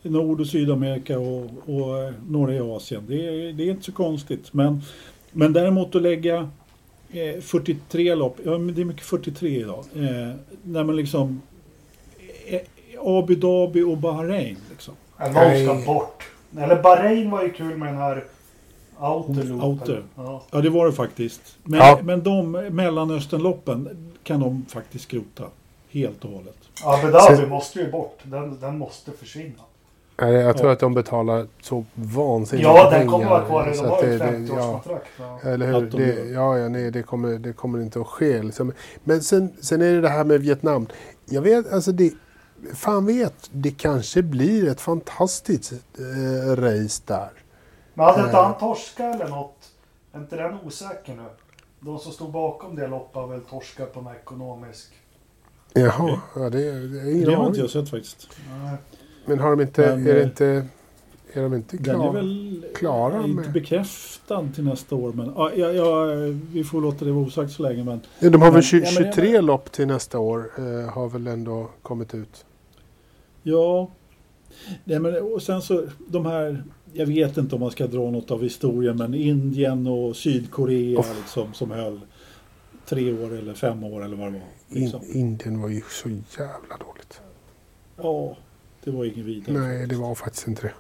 Nord 0.02 0.40
och 0.42 0.48
Sydamerika 0.48 1.20
och, 1.20 1.50
och 1.66 1.98
eh, 1.98 2.14
några 2.28 2.54
i 2.56 2.60
Asien. 2.60 3.04
Det, 3.08 3.28
är- 3.28 3.54
det 3.54 3.64
är 3.64 3.72
inte 3.72 3.84
så 3.86 3.92
konstigt. 3.92 4.54
Men, 4.54 4.82
men 5.32 5.54
däremot 5.54 5.96
att 5.96 6.02
lägga 6.02 6.50
eh, 7.12 7.42
43 7.42 8.16
lopp, 8.16 8.38
ja 8.46 8.58
men 8.58 8.76
det 8.76 8.82
är 8.82 8.86
mycket 8.86 9.04
43 9.06 9.50
idag. 9.50 9.86
Eh, 9.96 10.36
när 10.64 10.84
man 10.84 10.96
liksom 10.96 11.42
eh, 12.48 12.62
Abu 13.02 13.36
Dhabi 13.36 13.84
och 13.84 13.98
Bahrain. 13.98 14.58
Liksom. 14.72 14.94
Någon 15.20 15.34
ska 15.84 15.94
bort. 15.94 16.24
Eller 16.58 16.82
Bahrain 16.84 17.32
var 17.32 17.44
ju 17.44 17.52
kul 17.52 17.78
med 17.78 17.88
den 17.88 17.98
här 17.98 18.26
Outer 19.00 19.64
Outer. 19.66 20.04
Ja. 20.16 20.44
Ja 20.52 20.62
det 20.62 20.70
var 20.70 20.86
det 20.86 20.94
faktiskt. 20.94 21.58
Men, 21.64 21.80
Ja. 21.80 22.00
men 22.04 22.24
de 22.24 22.52
Mellanösternloppen 22.52 24.12
kan 24.24 24.40
de 24.40 24.66
faktiskt 24.70 25.04
skrota. 25.04 25.44
Helt 25.92 26.26
och 26.26 26.32
hållet. 26.32 26.58
Abu 26.86 27.12
Dhabi 27.12 27.46
måste 27.46 27.80
ju 27.80 27.92
bort. 27.92 28.20
Den, 28.24 28.60
den 28.60 28.78
måste 28.78 29.12
försvinna. 29.12 29.64
Jag 30.22 30.58
tror 30.58 30.68
Ja. 30.70 30.74
att 30.74 30.80
de 30.80 30.94
betalar 30.94 31.48
så 31.62 31.86
vansinnigt 31.94 32.64
Ja, 32.68 32.90
den 32.90 33.08
kommer 33.08 33.26
vara 33.30 33.46
kvar. 33.46 33.74
så 33.74 33.84
De 33.84 33.90
att 33.90 33.96
har 33.96 34.04
ju 34.04 34.10
det- 34.18 34.26
ett 34.26 34.32
det- 34.48 34.54
50-årskontrakt. 34.54 35.06
Ja. 35.20 35.40
Eller 35.44 35.68
hur? 35.68 35.86
Att 35.86 35.92
de 35.92 35.98
Det, 35.98 36.26
ja, 36.30 36.58
ja, 36.58 36.70
nej, 36.70 36.92
det 36.92 37.04
kommer, 37.04 37.40
det 37.40 37.54
kommer 37.54 37.82
inte 37.82 38.00
att 38.02 38.08
ske. 38.08 38.42
Liksom. 38.44 38.74
Men 39.04 39.22
sen, 39.22 39.54
sen 39.62 39.82
är 39.82 39.94
det 39.94 40.02
det 40.02 40.10
här 40.10 40.24
med 40.24 40.42
Vietnam. 40.42 40.88
Jag 41.26 41.42
vet, 41.42 41.74
alltså 41.74 41.92
det... 41.92 42.14
Fan 42.74 43.06
vet, 43.06 43.50
det 43.52 43.72
kanske 43.72 44.22
blir 44.22 44.68
ett 44.70 44.82
fantastiskt 44.82 45.72
eh, 46.00 46.56
race 46.56 47.02
där. 47.06 47.30
Men 47.94 48.06
hade 48.06 48.24
inte 48.24 48.38
Eh. 48.38 48.44
han 48.44 48.58
torskat 48.58 49.16
eller 49.16 49.28
något? 49.28 49.56
Är 50.14 50.20
inte 50.20 50.36
den 50.36 50.58
osäker 50.66 51.16
nu? 51.16 51.24
De 51.80 52.00
som 52.00 52.12
stod 52.12 52.32
bakom 52.32 52.76
det 52.76 52.88
loppet 52.88 53.16
har 53.16 53.28
väl 53.28 53.42
torskat 53.42 53.94
på 53.94 54.00
en 54.00 54.08
ekonomisk... 54.08 54.88
Jaha, 55.74 56.20
ja, 56.36 56.50
det, 56.50 56.68
är- 56.68 56.94
det 56.94 57.00
är 57.00 57.12
ingen 57.16 57.30
Det 57.30 57.36
har 57.36 57.48
inte 57.48 57.60
jag 57.60 57.70
sett 57.70 57.90
faktiskt. 57.90 58.28
Nej. 58.64 58.76
Men 59.30 59.40
har 59.40 59.50
de 59.50 59.62
inte, 59.62 59.82
Men, 59.96 60.08
är 60.08 60.14
det 60.14 60.20
eh, 60.22 60.28
inte, 60.28 60.46
är 61.34 61.42
de 61.42 61.54
inte 61.54 61.78
Den 61.78 61.96
är 61.96 62.00
klara? 62.00 62.12
väl 62.12 62.66
klara 62.76 63.24
inte 63.26 63.42
med- 63.42 63.52
bekräftad 63.52 64.48
till 64.56 64.64
nästa 64.64 64.96
år. 64.96 65.14
Men 65.14 65.32
ja, 65.36 65.52
ja, 65.56 65.72
ja, 65.72 66.06
vi 66.52 66.64
får 66.64 66.82
låta 66.82 67.06
det 67.06 67.12
vara 67.12 67.26
osagt 67.26 67.52
så 67.52 67.64
länge. 67.64 67.84
Men 67.84 68.00
Ja, 68.20 68.30
de 68.30 68.42
har 68.42 68.48
väl 68.50 68.54
Men- 68.54 68.62
20, 68.64 68.86
ja, 68.86 68.92
23 68.92 69.42
lopp 69.42 69.72
till 69.72 69.88
nästa 69.88 70.20
år. 70.20 70.52
Eh, 70.58 70.90
har 70.94 71.10
väl 71.10 71.28
ändå 71.28 71.70
kommit 71.82 72.16
ut. 72.16 72.46
ja. 73.44 73.90
Nej, 74.84 75.00
men, 75.00 75.22
och 75.34 75.42
sen 75.42 75.62
så 75.62 75.86
de 76.08 76.26
här. 76.26 76.64
Jag 76.94 77.06
vet 77.06 77.38
inte 77.38 77.56
om 77.56 77.62
man 77.62 77.72
ska 77.72 77.88
dra 77.88 78.12
något 78.12 78.32
av 78.32 78.44
historien. 78.44 78.98
Men 78.98 79.14
Indien 79.14 79.88
och 79.88 80.16
Sydkorea 80.16 81.00
Uff. 81.00 81.16
liksom, 81.22 81.54
som 81.54 81.72
höll 81.72 82.00
tre 82.86 83.14
år 83.14 83.34
eller 83.38 83.54
fem 83.54 83.84
år 83.84 84.04
eller 84.06 84.18
vad 84.18 84.28
det 84.28 84.32
var. 84.32 84.40
In, 84.78 84.82
Liksom. 84.84 85.00
Indien 85.14 85.62
var 85.62 85.70
ju 85.70 85.82
så 85.90 86.10
jävla 86.10 86.78
dåligt. 86.88 87.22
Ja, 87.98 88.38
det 88.92 88.98
var 88.98 89.06
inget 89.06 89.18
vidare. 89.26 89.58
Nej, 89.60 89.80
faktiskt. 89.80 89.90
det 89.90 90.08
var 90.08 90.16
faktiskt 90.16 90.48
inte 90.48 90.62
det. 90.62 90.74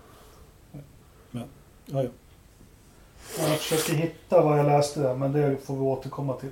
Ja, 1.32 1.42
ja. 1.86 2.04
Jag 3.40 3.58
försöker 3.60 3.94
hitta 3.94 4.42
vad 4.42 4.60
jag 4.60 4.66
läste 4.66 5.00
där, 5.00 5.16
men 5.16 5.32
det 5.32 5.58
får 5.66 5.74
vi 5.76 5.82
återkomma 5.82 6.34
till. 6.34 6.50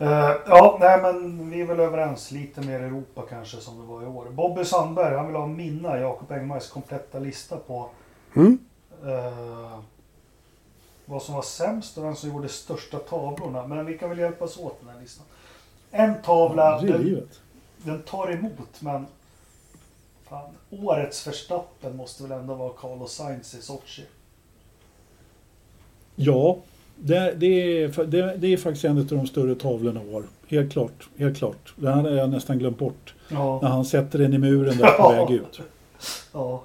Eh, 0.00 0.32
ja, 0.46 0.76
nej 0.80 1.02
men 1.02 1.50
vi 1.50 1.60
är 1.60 1.64
väl 1.66 1.80
överens. 1.80 2.30
Lite 2.30 2.60
mer 2.60 2.80
Europa 2.80 3.22
kanske 3.28 3.56
som 3.56 3.80
det 3.80 3.86
var 3.86 4.02
i 4.02 4.06
år. 4.06 4.26
Bobby 4.30 4.64
Sandberg, 4.64 5.16
han 5.16 5.26
vill 5.26 5.36
ha 5.36 5.46
mina 5.46 5.98
Jakob 5.98 6.32
Engmars 6.32 6.68
kompletta 6.68 7.18
lista 7.18 7.56
på 7.56 7.90
Mm? 8.36 8.58
eh, 9.04 9.78
vad 11.04 11.22
som 11.22 11.34
var 11.34 11.42
sämst 11.42 11.98
och 11.98 12.04
vem 12.04 12.16
som 12.16 12.30
gjorde 12.30 12.48
största 12.48 12.98
tavlorna. 12.98 13.66
Men 13.66 13.86
vi 13.86 13.98
kan 13.98 14.08
väl 14.08 14.18
hjälpas 14.18 14.56
åt 14.58 14.82
med 14.82 14.86
den 14.88 14.94
här 14.94 15.02
listan. 15.02 15.26
En 15.90 16.22
tavla, 16.22 16.80
Det 16.80 16.88
är 16.88 16.92
den, 16.98 17.28
den 17.76 18.02
tar 18.02 18.32
emot 18.32 18.80
men 18.80 19.06
fan, 20.30 20.50
årets 20.70 21.20
förstappen 21.22 21.96
måste 21.96 22.22
väl 22.22 22.32
ändå 22.32 22.54
vara 22.54 22.72
Carlos 22.80 23.12
Sainz 23.12 23.54
i 23.54 23.62
Sochi. 23.62 24.02
Ja, 26.16 26.58
det, 26.96 27.34
det, 27.36 27.46
är, 27.82 28.04
det, 28.04 28.36
det 28.36 28.52
är 28.52 28.56
faktiskt 28.56 28.84
en 28.84 28.98
av 28.98 29.04
de 29.06 29.26
större 29.26 29.54
tavlorna 29.54 30.04
i 30.04 30.14
år. 30.14 30.24
Helt 30.48 30.72
klart. 30.72 31.08
Helt 31.18 31.38
klart. 31.38 31.74
Det 31.76 31.90
hade 31.90 32.10
jag 32.14 32.30
nästan 32.30 32.58
glömt 32.58 32.78
bort. 32.78 33.14
När 33.28 33.38
Ja, 33.38 33.60
han 33.68 33.84
sätter 33.84 34.18
den 34.18 34.34
i 34.34 34.38
muren 34.38 34.78
där 34.78 34.92
på 34.92 35.08
väg 35.08 35.30
ut. 35.30 35.60
ja. 36.32 36.62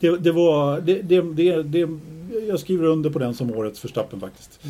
Det, 0.00 0.16
det 0.18 0.32
var... 0.32 0.80
Det, 0.80 1.02
det, 1.02 1.20
det, 1.22 1.62
det, 1.62 1.88
jag 2.48 2.60
skriver 2.60 2.84
under 2.84 3.10
på 3.10 3.18
den 3.18 3.34
som 3.34 3.50
årets 3.54 3.80
förstappen 3.80 4.20
faktiskt. 4.20 4.60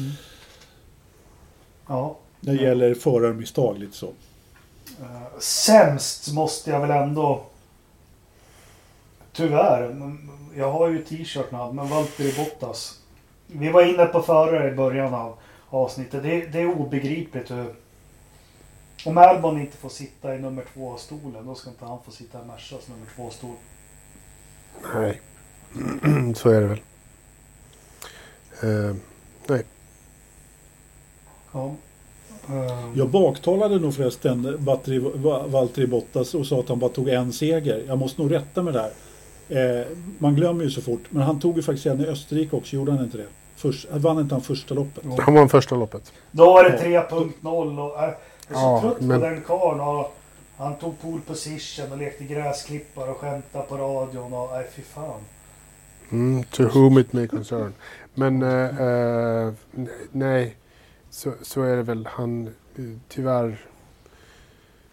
ja. 1.89 2.17
Det 2.41 2.55
gäller 2.55 2.95
förarmisstag 2.95 3.79
lite 3.79 3.97
så. 3.97 4.07
Uh, 4.07 5.39
sämst 5.39 6.33
måste 6.33 6.71
jag 6.71 6.81
väl 6.81 6.91
ändå... 6.91 7.43
Tyvärr. 9.33 9.89
men 9.89 10.29
Jag 10.57 10.73
har 10.73 10.89
ju 10.89 11.05
t-shirten 11.05 11.77
men 11.77 11.89
Valtteri 11.89 12.33
Bottas. 12.37 12.99
Vi 13.47 13.69
var 13.69 13.83
inne 13.95 14.07
på 14.07 14.23
förare 14.23 14.69
i 14.73 14.75
början 14.75 15.15
av 15.15 15.37
avsnittet. 15.69 16.23
Det, 16.23 16.47
det 16.47 16.61
är 16.61 16.81
obegripligt 16.81 17.51
hur... 17.51 17.75
Om 19.07 19.19
Albon 19.19 19.61
inte 19.61 19.77
får 19.77 19.89
sitta 19.89 20.35
i 20.35 20.39
nummer 20.39 20.65
två-stolen 20.75 21.47
då 21.47 21.55
ska 21.55 21.71
inte 21.71 21.85
han 21.85 21.99
få 22.05 22.11
sitta 22.11 22.43
i 22.43 22.47
Mercas 22.47 22.89
nummer 22.89 23.07
två-stol. 23.17 23.55
Nej, 24.95 25.21
så 26.35 26.51
är 26.51 26.61
det 26.61 26.67
väl. 26.67 26.81
Eh, 28.63 28.97
nej. 29.47 29.65
Ja. 31.53 31.75
Eh, 32.49 32.89
Jag 32.95 33.09
baktalade 33.09 33.79
nog 33.79 33.95
förresten 33.95 34.65
Valtteri, 34.65 34.99
Va- 34.99 35.47
Valtteri 35.47 35.87
Bottas 35.87 36.35
och 36.35 36.47
sa 36.47 36.61
att 36.61 36.69
han 36.69 36.79
bara 36.79 36.91
tog 36.91 37.09
en 37.09 37.33
seger. 37.33 37.85
Jag 37.87 37.99
måste 37.99 38.23
nog 38.23 38.33
rätta 38.33 38.63
mig 38.63 38.73
där. 38.73 38.91
Eh, 39.51 39.87
man 40.19 40.35
glömmer 40.35 40.65
ju 40.65 40.71
så 40.71 40.81
fort. 40.83 41.01
Men 41.11 41.23
han 41.23 41.41
tog 41.41 41.57
ju 41.57 41.63
faktiskt 41.63 41.87
en 41.87 42.01
i 42.01 42.07
Österrike 42.07 42.57
också, 42.57 42.77
gjorde 42.77 42.93
han 42.93 43.05
inte 43.05 43.17
det? 43.19 43.27
Först, 43.57 43.89
vann 43.93 44.19
inte 44.19 44.35
han 44.35 44.43
första 44.43 44.75
loppet? 44.75 45.05
Jo. 45.07 45.17
Han 45.21 45.35
vann 45.35 45.49
första 45.49 45.75
loppet. 45.77 46.13
Då 46.31 46.45
var 46.45 46.65
det 46.65 46.89
Ja. 46.91 47.07
3.0 47.11 47.79
och... 47.79 47.99
Äh, 48.03 48.03
jag 48.03 48.09
är 48.09 48.13
så 48.13 48.61
Ja, 48.61 48.81
trött 48.83 49.01
men- 49.01 49.21
på 49.21 49.27
den 49.27 49.41
karln. 49.41 49.81
och 49.81 50.17
Han 50.57 50.75
tog 50.77 51.01
pole 51.01 51.21
position 51.27 51.93
och 51.93 51.99
lekte 51.99 52.25
gräsklippare 52.25 53.11
och 53.11 53.17
skämtade 53.17 53.65
på 53.69 53.77
radion 53.77 54.33
och... 54.33 54.49
Nej, 54.53 54.67
fy 54.77 54.83
fan. 54.83 55.21
Mm, 56.13 56.45
to 56.45 56.63
whom 56.75 56.99
it 56.99 57.13
may 57.13 57.27
concern. 57.29 57.73
Men 58.15 58.43
eh, 58.43 58.81
eh, 58.81 59.53
nej, 60.13 60.57
så, 61.11 61.33
så 61.43 61.63
är 61.63 61.77
det 61.77 61.83
väl. 61.83 62.09
Han, 62.13 62.47
eh, 62.47 62.85
tyvärr, 63.09 63.61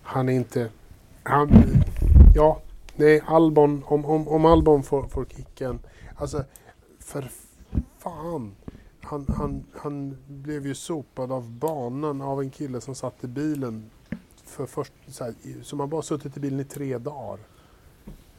han 0.01 0.29
är 0.29 0.33
inte... 0.33 0.69
Han, 1.23 1.63
ja, 2.35 2.59
nej, 2.97 3.21
Albon, 3.25 3.83
om, 3.87 4.05
om, 4.05 4.27
om 4.27 4.45
Albon 4.45 4.83
får, 4.83 5.03
får 5.07 5.25
kicken. 5.25 5.79
Alltså, 6.15 6.43
för 6.99 7.29
fan. 7.99 8.55
Han, 9.01 9.25
han, 9.37 9.63
han 9.75 10.17
blev 10.27 10.67
ju 10.67 10.75
sopad 10.75 11.31
av 11.31 11.51
banan 11.51 12.21
av 12.21 12.41
en 12.41 12.49
kille 12.49 12.81
som 12.81 12.95
satt 12.95 13.23
i 13.23 13.27
bilen 13.27 13.89
för 14.43 14.65
först, 14.65 14.93
så 15.07 15.23
här, 15.23 15.33
som 15.61 15.79
har 15.79 15.87
bara 15.87 16.01
suttit 16.01 16.37
i 16.37 16.39
bilen 16.39 16.59
i 16.59 16.63
tre 16.63 16.97
dagar. 16.97 17.39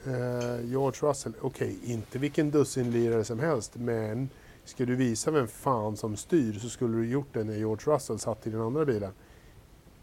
Eh, 0.06 0.64
George 0.64 1.08
Russell, 1.10 1.32
okej, 1.40 1.78
inte 1.84 2.18
vilken 2.18 2.50
dussinlirare 2.50 3.24
som 3.24 3.38
helst, 3.40 3.76
men 3.76 4.28
ska 4.64 4.84
du 4.84 4.94
visa 4.96 5.30
vem 5.30 5.48
fan 5.48 5.96
som 5.96 6.16
styr 6.16 6.52
så 6.52 6.68
skulle 6.68 6.96
du 6.96 7.08
gjort 7.10 7.28
det 7.32 7.44
när 7.44 7.56
George 7.56 7.94
Russell 7.94 8.18
satt 8.18 8.46
i 8.46 8.50
den 8.50 8.60
andra 8.60 8.84
bilen. 8.84 9.12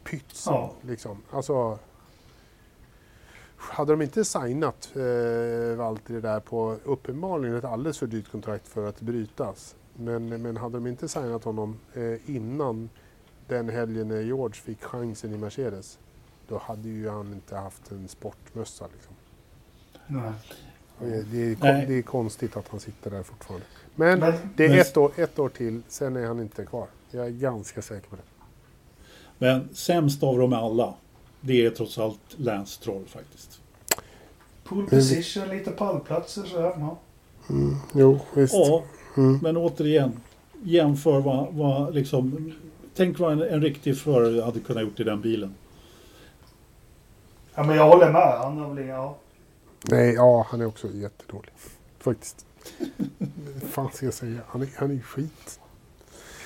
Pytsen, 0.04 0.54
Ja. 0.54 0.74
liksom. 0.82 1.18
Alltså, 1.32 1.80
hade 3.70 3.94
de 3.94 4.02
inte 4.02 4.26
signat 4.26 4.92
eh, 4.96 5.78
Valtteri 5.78 6.22
där 6.22 6.40
på 6.40 6.78
uppenbarligen 6.84 7.56
ett 7.56 7.64
alldeles 7.64 7.98
för 7.98 8.08
dyrt 8.08 8.32
kontrakt 8.32 8.68
för 8.68 8.90
att 8.90 9.02
brytas. 9.02 9.76
Men, 9.94 10.42
men 10.42 10.58
hade 10.58 10.78
de 10.78 10.88
inte 10.88 11.08
signat 11.08 11.44
honom 11.44 11.80
eh, 11.94 12.30
innan 12.36 12.90
den 13.48 13.70
helgen 13.70 14.08
när 14.08 14.22
George 14.22 14.62
fick 14.62 14.84
chansen 14.84 15.34
i 15.34 15.38
Mercedes, 15.38 16.00
då 16.48 16.58
hade 16.58 16.90
ju 16.90 17.10
han 17.10 17.34
inte 17.34 17.56
haft 17.56 17.92
en 17.92 18.08
sportmössa. 18.08 18.88
Liksom. 18.94 19.14
Nej. 20.08 20.32
Det, 21.32 21.52
är, 21.52 21.58
Nej. 21.62 21.86
det 21.88 21.94
är 21.94 22.02
konstigt 22.02 22.58
att 22.58 22.68
han 22.68 22.80
sitter 22.80 23.12
där 23.12 23.24
fortfarande. 23.24 23.66
Men, 23.96 24.34
det 24.56 24.66
är 24.66 24.82
ett 24.82 24.98
år, 24.98 25.12
ett 25.16 25.40
år 25.40 25.50
till, 25.50 25.82
sen 25.88 26.16
är 26.16 26.28
han 26.28 26.40
inte 26.40 26.66
kvar. 26.66 26.88
Jag 27.12 27.26
är 27.26 27.30
ganska 27.30 27.82
säker 27.82 28.10
på 28.10 28.16
det. 28.16 28.22
Men 29.38 29.70
sämst 29.76 30.24
av 30.24 30.38
dem 30.38 30.54
alla, 30.54 30.94
det 31.46 31.66
är 31.66 31.70
trots 31.70 31.98
allt 31.98 32.20
Lance 32.38 32.72
Stroll 32.72 33.06
faktiskt. 33.08 33.60
pool 34.64 34.90
position, 34.90 35.50
lite 35.50 35.72
pallplatser 35.72 36.44
så 36.44 36.62
här. 36.62 36.74
Ja. 36.80 36.98
Mm, 37.50 37.76
jo, 37.94 38.20
visst. 38.34 38.54
Ja, 38.54 38.84
Mm. 39.18 39.40
men 39.42 39.58
återigen, 39.58 40.20
jämför 40.64 41.20
vad, 41.20 41.54
vad 41.54 41.94
liksom... 41.96 42.54
Tänk 42.96 43.20
vad 43.20 43.32
en, 43.34 43.42
en 43.42 43.62
riktig 43.62 43.98
förare 43.98 44.42
hade 44.42 44.60
kunnat 44.60 44.84
gjort 44.84 45.00
i 45.00 45.04
den 45.04 45.22
bilen. 45.22 45.56
ja, 47.56 47.64
men 47.64 47.76
jag 47.76 47.90
håller 47.90 48.12
med. 48.12 48.38
Han 48.40 48.58
har 48.58 48.74
väl, 48.74 48.88
ja. 48.88 49.16
Nej, 49.90 50.14
ja, 50.14 50.48
han 50.50 50.62
är 50.62 50.66
också 50.66 50.88
jättedålig. 50.94 51.52
Faktiskt. 52.00 52.46
Vad 53.62 53.64
fan 53.72 53.90
ska 53.94 54.06
jag 54.06 54.14
säga? 54.14 54.40
Han 54.48 54.62
är, 54.62 54.70
han 54.76 54.92
är 54.92 55.00
skit. 55.00 55.60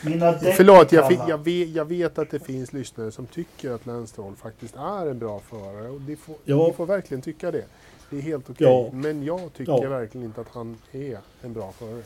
Mina 0.06 0.32
däck 0.32 0.56
Förlåt, 0.56 0.92
jag, 0.92 1.06
är 1.06 1.10
fi- 1.10 1.16
kalla. 1.16 1.30
jag, 1.30 1.38
vet, 1.38 1.70
jag 1.70 1.86
vet 1.86 2.18
att 2.20 2.30
det 2.32 2.40
finns 2.40 2.74
lyssnare 2.74 3.12
som 3.12 3.26
tycker 3.26 3.72
att 3.72 3.86
Lance 3.86 4.14
Stroll 4.14 4.36
faktiskt 4.36 4.76
är 4.76 5.06
en 5.12 5.20
bra 5.20 5.40
förare. 5.40 5.90
Och 5.90 6.02
det 6.02 6.16
får, 6.16 6.36
Ja. 6.46 6.68
Ni 6.68 6.74
får 6.74 6.86
verkligen 6.86 7.22
tycka 7.22 7.52
det. 7.52 7.66
Det 8.10 8.18
är 8.18 8.22
helt 8.22 8.50
okej. 8.50 8.68
Ja. 8.68 8.90
Men 8.94 9.24
jag 9.24 9.54
tycker 9.54 9.72
Ja. 9.84 9.90
verkligen 9.90 10.26
inte 10.28 10.42
att 10.42 10.48
han 10.54 10.78
är 10.92 11.20
en 11.42 11.54
bra 11.54 11.72
förare. 11.72 12.02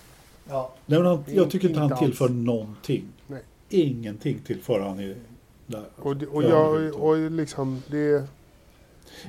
Ja. 0.49 0.73
Nej, 0.85 0.99
men 0.99 1.07
han, 1.07 1.23
jag 1.27 1.49
tycker 1.49 1.67
inte 1.67 1.79
han 1.79 1.85
Inte 1.85 1.95
alls. 1.95 2.05
tillför 2.05 2.29
någonting. 2.29 3.07
Nej. 3.27 3.41
Ingenting 3.69 4.39
tillför 4.45 4.79
han 4.79 4.99
i, 4.99 5.15
där. 5.67 5.83
Och, 5.95 6.17
det- 6.17 6.27
och, 6.27 6.43
Ja, 6.43 6.49
jag, 6.79 6.95
och 6.95 7.31
liksom 7.31 7.83
det... 7.87 8.23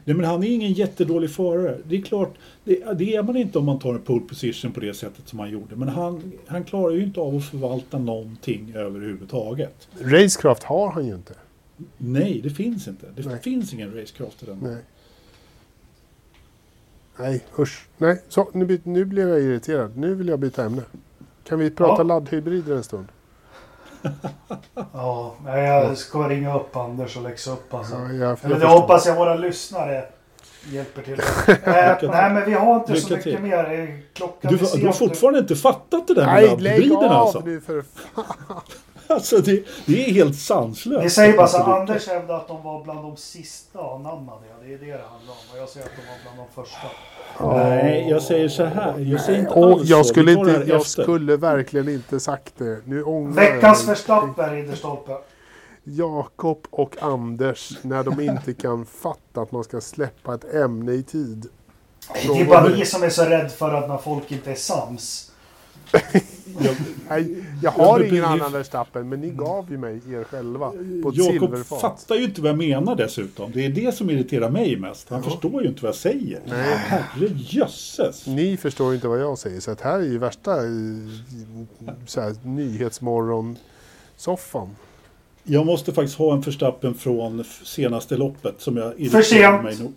Nej, 0.05 0.17
men 0.17 0.27
han 0.27 0.43
är 0.45 0.49
ingen 0.49 0.73
jättedålig 0.73 1.31
förare. 1.31 1.79
Det 1.89 1.97
är 1.97 2.03
klart, 2.03 2.35
det, 2.65 2.93
det 2.99 3.15
är 3.15 3.23
man 3.23 3.37
inte 3.37 3.59
om 3.59 3.65
man 3.65 3.79
tar 3.79 3.95
en 3.95 4.01
pole 4.03 4.21
position 4.21 4.73
på 4.73 4.81
det 4.81 4.95
sättet 4.95 5.29
som 5.29 5.39
han 5.39 5.51
gjorde. 5.51 5.77
Men 5.77 5.89
han, 5.89 6.33
han 6.47 6.65
klarar 6.65 6.95
ju 6.95 7.03
inte 7.03 7.21
av 7.21 7.37
att 7.37 7.45
förvalta 7.45 7.99
någonting 7.99 8.73
överhuvudtaget. 8.75 9.89
Racecraft 10.01 10.63
har 10.63 10.91
han 10.91 11.07
ju 11.07 11.15
inte. 11.15 11.35
Nej, 11.99 12.41
det 12.43 12.51
finns 12.51 12.89
inte. 12.89 13.07
Det 13.17 13.27
Nej. 13.27 13.39
finns 13.43 13.73
ingen 13.75 13.95
racecraft 13.95 14.43
i 14.43 14.47
den. 14.47 14.59
Nej. 14.63 14.77
Nej, 17.19 17.45
usch. 17.59 17.87
Nej, 17.99 18.23
så 18.29 18.49
nu, 18.53 18.81
nu 18.83 19.05
blev 19.05 19.29
jag 19.29 19.41
irriterad. 19.41 19.97
Nu 19.97 20.15
vill 20.15 20.29
jag 20.29 20.39
byta 20.39 20.65
ämne. 20.65 20.83
Kan 21.45 21.59
vi 21.59 21.71
prata 21.71 22.01
Ja. 22.01 22.03
laddhybrider 22.03 22.77
en 22.77 22.83
stund? 22.85 23.07
Ja, 24.93 25.35
jag 25.45 25.97
ska 25.99 26.29
ringa 26.29 26.57
upp 26.57 26.77
Anders 26.77 27.17
och 27.17 27.23
läxa 27.23 27.51
upp 27.51 27.75
alltså. 27.75 27.95
Ja, 27.95 28.13
jag, 28.13 28.31
jag 28.31 28.39
förstår. 28.39 28.67
hoppas 28.69 29.07
jag 29.07 29.15
våra 29.17 29.35
lyssnare 29.35 30.05
hjälper 30.65 31.03
till. 31.03 31.17
till. 32.01 32.09
nej, 32.11 32.33
men 32.33 32.45
vi 32.45 32.53
har 32.53 32.75
inte 32.77 32.87
så 33.01 33.09
Lycka 33.09 33.17
mycket 33.17 33.23
till. 33.23 33.39
mer. 33.43 33.81
Eh, 33.81 33.89
Klockan 34.13 34.53
Du, 34.53 34.79
du 34.81 34.87
har 34.87 34.93
fortfarande 34.93 35.39
inte 35.39 35.57
fattat 35.57 36.07
det 36.07 36.15
där 36.15 36.27
med 36.27 36.35
Nej, 36.35 36.57
lägg 36.79 36.93
av 36.93 37.03
alltså. 37.05 37.41
nu 37.41 37.61
för 37.61 37.85
alltså 39.15 39.39
det, 39.39 39.65
det 39.87 40.09
är 40.09 40.13
helt 40.13 40.37
sanslöst. 40.37 41.03
Ni 41.03 41.11
säger 41.11 41.37
bara 41.37 41.47
så 41.47 41.59
inte 41.59 41.71
Anders 41.71 42.09
hävdar 42.09 42.37
att 42.37 42.49
de 42.49 42.63
var 42.63 42.85
bland 42.85 43.03
de 43.03 43.17
sista 43.17 43.79
anammade. 43.79 44.41
Det 44.63 44.75
är 44.75 44.79
det 44.79 44.87
det 44.87 44.93
handlar 44.93 45.33
om. 45.33 45.53
Och 45.53 45.59
jag 45.59 45.69
säger 45.69 45.87
att 45.87 45.93
de 45.97 46.03
var 46.03 46.35
bland 46.35 46.49
de 46.49 46.63
första. 46.63 46.89
Nej, 47.71 48.11
jag 48.11 48.23
säger 48.23 48.49
så 48.49 48.65
här. 48.65 48.99
Jag 48.99 49.21
säger 49.21 49.39
inte 49.39 49.53
Och 49.53 49.73
alls 49.73 49.89
jag 49.89 50.07
skulle, 50.07 50.33
inte, 50.33 50.51
jag 50.51 50.81
efter. 50.81 51.03
skulle 51.03 51.37
verkligen 51.37 51.89
inte 51.89 52.21
sagt 52.21 52.55
det. 52.59 52.81
Nu 52.85 53.03
ångrar 53.03 53.33
Veckans. 53.35 53.89
Verstappen, 53.89 54.51
Ridderstolpe. 54.55 55.17
Jakob 55.85 56.67
och 56.71 57.03
Anders 57.03 57.79
när 57.83 58.05
de 58.05 58.21
inte 58.21 58.55
kan 58.55 58.87
fatta 59.03 59.41
att 59.41 59.53
man 59.53 59.65
ska 59.65 59.81
släppa 59.81 60.35
ett 60.35 60.55
ämne 60.55 60.93
i 60.93 61.03
tid. 61.03 61.49
Det 62.23 62.41
är 62.41 62.45
bara 62.45 62.69
ni 62.69 62.87
som 62.87 63.03
är 63.03 63.11
så 63.11 63.25
rädd 63.25 63.53
för 63.53 63.75
att 63.75 63.89
när 63.89 63.99
folk 63.99 64.33
inte 64.33 64.51
är 64.51 64.55
sams. 64.55 65.31
Nej, 67.09 67.45
jag 67.63 67.75
Ja, 67.79 67.85
har 67.85 67.99
men 67.99 68.09
ingen 68.09 68.25
annan 68.25 68.53
Verstappen, 68.53 69.09
men 69.09 69.21
ni 69.21 69.31
gav 69.31 69.71
ju 69.71 69.79
mig 69.79 70.01
er 70.13 70.25
själva 70.25 70.71
på 71.03 71.09
ett 71.09 71.17
Jakob 71.17 71.41
silverfat. 71.51 71.81
fattar 71.81 72.15
ju 72.17 72.25
inte 72.25 72.41
vad 72.41 72.51
jag 72.51 72.59
menar 72.59 72.97
dessutom. 72.97 73.51
Det 73.55 73.65
är 73.67 73.69
det 73.69 73.95
som 73.95 74.11
irriterar 74.11 74.51
mig 74.51 74.77
mest. 74.77 75.09
Han 75.09 75.23
förstår 75.23 75.63
ju 75.63 75.69
inte 75.69 75.83
vad 75.83 75.89
jag 75.89 75.95
säger. 75.97 76.41
Nej. 76.47 76.77
Herre 76.77 77.29
jösses. 77.37 78.27
Ni 78.27 78.57
förstår 78.57 78.89
ju 78.89 78.95
inte 78.95 79.09
vad 79.09 79.21
jag 79.21 79.39
säger, 79.39 79.61
så 79.61 79.71
att 79.71 79.81
här 79.81 79.99
är 79.99 80.03
ju 80.05 80.19
värsta 80.19 80.57
eh, 80.57 80.63
så 82.07 82.21
här, 82.21 82.35
nyhetsmorgon-soffan. 82.43 84.69
Jag 85.45 85.67
måste 85.67 85.93
faktiskt 85.93 86.19
ha 86.19 86.35
en 86.35 86.43
förstappen 86.43 86.95
från 86.95 87.45
senaste 87.65 88.17
loppet 88.17 88.55
som 88.59 88.77
jag 88.77 89.01
irriterade 89.01 89.25
sent. 89.25 89.63
mig 89.63 89.79
nog. 89.79 89.93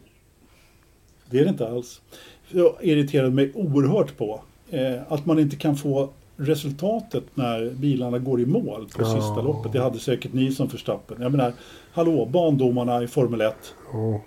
Det 1.30 1.40
är 1.40 1.44
det 1.44 1.50
inte 1.50 1.68
alls. 1.68 2.02
Jag 2.50 2.76
irriterade 2.82 3.32
mig 3.32 3.52
oerhört 3.56 4.18
på. 4.18 4.42
Eh, 4.70 5.00
att 5.08 5.26
man 5.26 5.40
inte 5.40 5.56
kan 5.56 5.76
få 5.76 6.10
resultatet 6.38 7.24
när 7.34 7.70
bilarna 7.70 8.18
går 8.18 8.42
i 8.42 8.46
mål 8.46 8.88
på 8.96 9.02
Ja. 9.02 9.16
sista 9.16 9.42
loppet. 9.42 9.72
Det 9.74 9.80
hade 9.80 10.00
säkert 10.00 10.34
ni 10.34 10.52
som 10.52 10.70
förstappen. 10.70 11.22
Jag 11.22 11.32
menar, 11.32 11.54
hallå, 11.92 12.26
bandomarna 12.26 13.04
i 13.04 13.08
Formel 13.08 13.42
1. 13.42 13.56
Oh. 13.94 14.18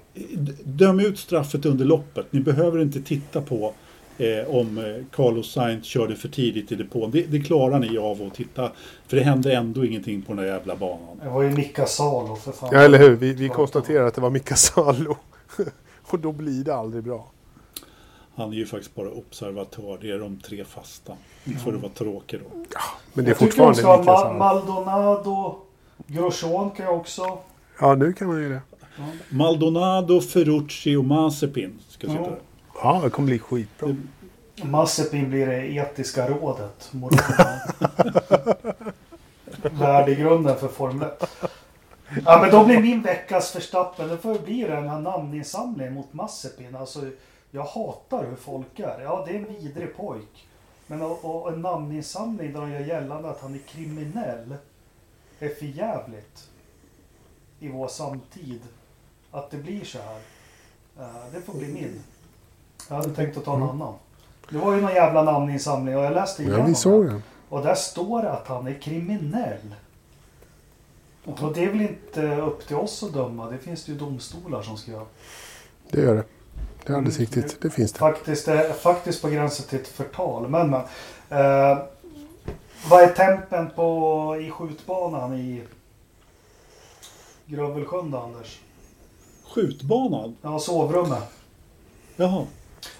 Döm 0.65 1.01
ut 1.01 1.19
straffet 1.19 1.67
under 1.67 1.85
loppet. 1.85 2.27
Ni 2.31 2.41
behöver 2.41 2.83
inte 2.83 3.01
titta 3.03 3.41
på 3.41 3.73
eh, 4.19 4.55
om 4.57 4.79
eh, 4.79 4.85
Carlos 5.17 5.53
Sainz 5.53 5.87
körde 5.87 6.17
för 6.17 6.29
tidigt 6.29 6.73
i 6.73 6.75
depån. 6.75 7.11
Det, 7.11 7.23
det 7.23 7.41
klarar 7.41 7.79
ni 7.79 7.99
av 7.99 8.23
att 8.23 8.35
titta. 8.35 8.71
För 9.07 9.17
det 9.17 9.23
hände 9.23 9.53
ändå 9.55 9.85
ingenting 9.85 10.23
på 10.23 10.33
den 10.35 10.45
där 10.45 10.53
jävla 10.53 10.77
banan. 10.77 11.21
Det 11.23 11.29
var 11.31 11.43
ju 11.43 11.51
Mika 11.51 11.87
Salo 11.87 12.37
för 12.37 12.53
fan. 12.53 12.69
Ja, 12.73 12.79
eller 12.79 12.99
hur? 12.99 13.17
Vi, 13.17 13.33
vi 13.33 13.49
konstaterar 13.49 14.07
att 14.07 14.15
det 14.15 14.21
var 14.21 14.31
Mika 14.31 14.55
Salo. 14.57 15.17
och 16.11 16.19
då 16.19 16.33
blir 16.33 16.65
det 16.65 16.75
aldrig 16.75 17.05
bra. 17.05 17.27
Han 18.41 18.53
är 18.53 18.57
ju 18.57 18.67
faktiskt 18.67 18.95
bara 18.95 19.11
observatör. 19.11 19.99
Det 20.01 20.11
är 20.11 20.19
de 20.19 20.37
tre 20.41 20.65
fasta. 20.65 21.13
Nu 21.45 21.55
får 21.55 21.73
det 21.73 21.79
vara 21.79 21.93
tråkigt 21.93 22.41
då. 22.51 22.57
Men 23.13 23.25
det 23.25 23.29
är 23.29 23.31
jag 23.31 23.39
fortfarande 23.39 23.77
Mika 23.77 24.13
Ma-. 24.13 24.39
Maldonado, 24.39 25.59
Grosjean 26.07 26.71
kan 26.71 26.87
jag 26.87 26.97
också. 26.97 27.39
Ja, 27.81 27.95
nu 27.95 28.13
kan 28.13 28.29
man 28.29 28.43
ju 28.43 28.49
det. 28.49 28.61
Maldonado, 29.29 30.21
Ferrucci 30.21 30.97
och 30.97 31.05
Mazepin 31.05 31.79
ska 31.89 32.07
sitta 32.07 32.21
Ja. 32.23 32.29
där. 32.29 32.39
Ja, 32.83 33.01
det 33.05 33.11
kommer 33.11 33.27
bli 33.27 33.39
skitbra. 33.39 33.97
Mazepin 34.63 35.31
blir 35.31 35.47
det 35.47 35.67
etiska 35.75 36.29
rådet. 36.29 36.93
Värdegrunden 39.63 40.57
för 40.57 40.69
Formel 40.69 41.09
1. 41.09 41.25
Ja 42.27 42.39
men 42.43 42.51
då 42.51 42.65
blir 42.65 42.81
min 42.81 43.03
veckas 43.03 43.51
förstappen, 43.51 44.09
det 44.09 44.19
får 44.19 44.39
bli 44.39 44.63
den 44.63 44.89
här 44.89 45.01
namninsamlingen 45.01 45.95
mot 45.95 46.13
Mazepin. 46.13 46.77
Alltså, 46.77 47.01
jag 47.51 47.65
hatar 47.65 48.27
hur 48.27 48.37
folk 48.37 48.79
är. 48.79 49.01
Ja, 49.01 49.25
det 49.27 49.33
är 49.33 49.37
en 49.39 49.55
vidrig 49.55 49.97
pojk. 49.97 50.47
Men 50.87 51.03
och, 51.03 51.25
och 51.25 51.53
en 51.53 51.63
namninsamling 51.63 52.53
där 52.53 52.61
de 52.61 52.71
gör 52.71 52.81
gällande 52.81 53.31
att 53.31 53.41
han 53.41 53.55
är 53.55 53.59
kriminell 53.59 54.55
är 55.39 55.49
för 55.49 55.67
jävligt 55.67 56.49
i 57.61 57.69
vår 57.69 57.89
samtid. 57.89 58.61
Att 59.31 59.51
det 59.51 59.57
blir 59.57 59.85
så 59.85 59.99
här. 59.99 60.21
Eh, 60.99 61.33
det 61.33 61.41
får 61.41 61.55
bli 61.55 61.69
min. 61.73 62.03
Jag 62.89 62.97
hade 62.97 63.15
tänkt 63.15 63.37
att 63.37 63.45
ta 63.45 63.57
en 63.57 63.63
annan. 63.63 63.95
Det 64.51 64.59
var 64.59 64.75
ju 64.75 64.81
någon 64.81 64.95
jävla 64.95 65.23
namninsamling 65.23 65.97
och 65.97 66.05
jag 66.05 66.13
läste 66.13 66.43
Ja, 66.43 66.49
igenom 66.49 66.67
vi 66.67 66.75
såg 66.75 67.05
den. 67.05 67.13
den. 67.13 67.23
Och 67.49 67.63
där 67.63 67.75
står 67.75 68.23
det 68.23 68.33
att 68.33 68.47
han 68.49 68.67
är 68.67 68.75
kriminell. 68.75 69.75
Och 71.25 71.53
det 71.55 71.65
är 71.65 71.71
väl 71.71 71.81
inte 71.81 72.37
upp 72.37 72.67
till 72.67 72.77
oss 72.77 73.03
att 73.03 73.13
döma. 73.13 73.51
Det 73.51 73.59
finns 73.59 73.85
det 73.85 73.93
ju 73.93 73.99
domstolar 73.99 74.63
som 74.63 74.77
ska 74.77 74.91
göra. 74.91 75.07
Det 75.91 76.01
gör 76.01 76.15
det. 76.15 76.25
Det 76.91 76.95
är 76.95 76.97
alldeles 76.99 77.19
riktigt. 77.19 77.61
Det 77.63 77.71
finns 77.71 77.93
det. 77.93 77.99
Faktiskt, 77.99 78.47
det 78.47 78.53
är 78.53 78.73
faktiskt 78.73 79.23
på 79.23 79.29
gränsen 79.29 79.67
till 79.67 79.79
ett 79.81 79.89
förtal. 79.89 80.49
Men, 80.49 80.71
men. 80.71 80.81
Eh, 81.31 81.79
vad 82.91 83.03
är 83.03 83.09
tempen 83.15 83.71
på, 83.77 84.37
i 84.41 84.51
skjutbanan 84.51 85.35
i 85.39 85.63
Grövelsjön 87.47 88.15
Anders? 88.15 88.59
Skjutbanan? 89.55 90.37
Ja, 90.43 90.59
sovrummet. 90.59 91.23
Jaha. 92.17 92.47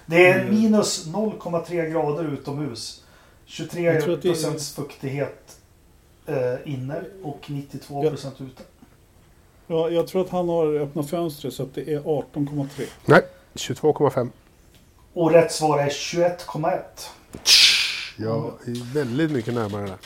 Det 0.07 0.29
är 0.29 0.41
Mm. 0.41 0.55
minus 0.55 1.07
0,3 1.07 1.91
grader 1.91 2.25
utomhus. 2.33 3.05
23 3.47 3.83
Jag 3.83 4.03
tror 4.05 4.15
att 4.15 4.23
det 4.23 4.29
är- 4.29 4.33
procents 4.33 4.75
fuktighet 4.75 5.59
eh, 6.27 6.55
inne 6.65 7.03
och 7.23 7.47
92 7.51 8.11
procent 8.11 8.41
ute. 8.41 8.63
Ja, 9.67 9.91
jag 9.91 10.07
tror 10.07 10.23
att 10.25 10.31
han 10.31 10.49
har 10.49 10.75
öppnat 10.81 11.11
fönstret 11.11 11.55
så 11.55 11.63
att 11.63 11.75
det 11.75 11.93
är 11.95 12.01
18,3. 12.01 12.69
Nej, 13.07 13.23
22,5. 13.55 14.31
Och 15.15 15.31
rätt 15.31 15.53
svar 15.53 15.79
är 15.79 15.89
21,1. 15.89 16.79
Jag 18.17 18.53
är 18.67 18.95
väldigt 18.95 19.31
mycket 19.31 19.55
närmare 19.55 19.87
där. 19.87 19.99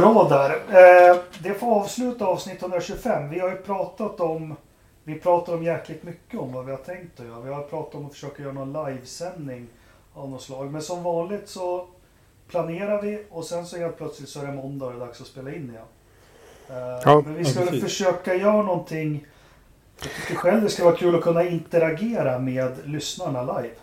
Bra 0.00 0.28
där. 0.28 0.50
Eh, 0.50 1.16
det 1.42 1.54
får 1.54 1.80
avsluta 1.80 2.26
avsnitt 2.26 2.62
125. 2.62 3.30
Vi 3.30 3.38
har 3.38 3.50
ju 3.50 3.56
pratat 3.56 4.20
om 4.20 4.56
vi 5.04 5.18
pratar 5.18 5.54
om 5.54 5.62
jäkligt 5.62 6.02
mycket 6.02 6.40
om 6.40 6.52
vad 6.52 6.64
vi 6.64 6.70
har 6.70 6.78
tänkt 6.78 7.20
att 7.20 7.26
göra. 7.26 7.40
Vi 7.40 7.52
har 7.52 7.62
pratat 7.62 7.94
om 7.94 8.06
att 8.06 8.12
försöka 8.12 8.42
göra 8.42 8.52
någon 8.52 8.86
livesändning 8.86 9.66
av 10.14 10.30
något 10.30 10.42
slag. 10.42 10.72
Men 10.72 10.82
som 10.82 11.02
vanligt 11.02 11.48
så 11.48 11.86
planerar 12.48 13.02
vi 13.02 13.24
och 13.30 13.44
sen 13.44 13.66
så 13.66 13.78
helt 13.78 13.96
plötsligt 13.96 14.28
så 14.28 14.40
är 14.40 14.46
det 14.46 14.52
måndag 14.52 14.86
och 14.86 14.92
det 14.92 14.98
är 14.98 15.06
dags 15.06 15.20
att 15.20 15.26
spela 15.26 15.50
in 15.54 15.70
igen. 15.70 15.82
Eh, 16.68 17.00
Ja, 17.04 17.22
men 17.24 17.34
vi 17.34 17.42
ja, 17.42 17.48
skulle 17.48 17.66
precis. 17.66 17.82
försöka 17.84 18.34
göra 18.34 18.62
någonting. 18.62 19.26
Jag 20.02 20.12
tycker 20.12 20.34
själv 20.34 20.62
det 20.62 20.68
ska 20.68 20.84
vara 20.84 20.96
kul 20.96 21.14
att 21.14 21.22
kunna 21.22 21.44
interagera 21.44 22.38
med 22.38 22.72
lyssnarna 22.84 23.42
live. 23.42 23.74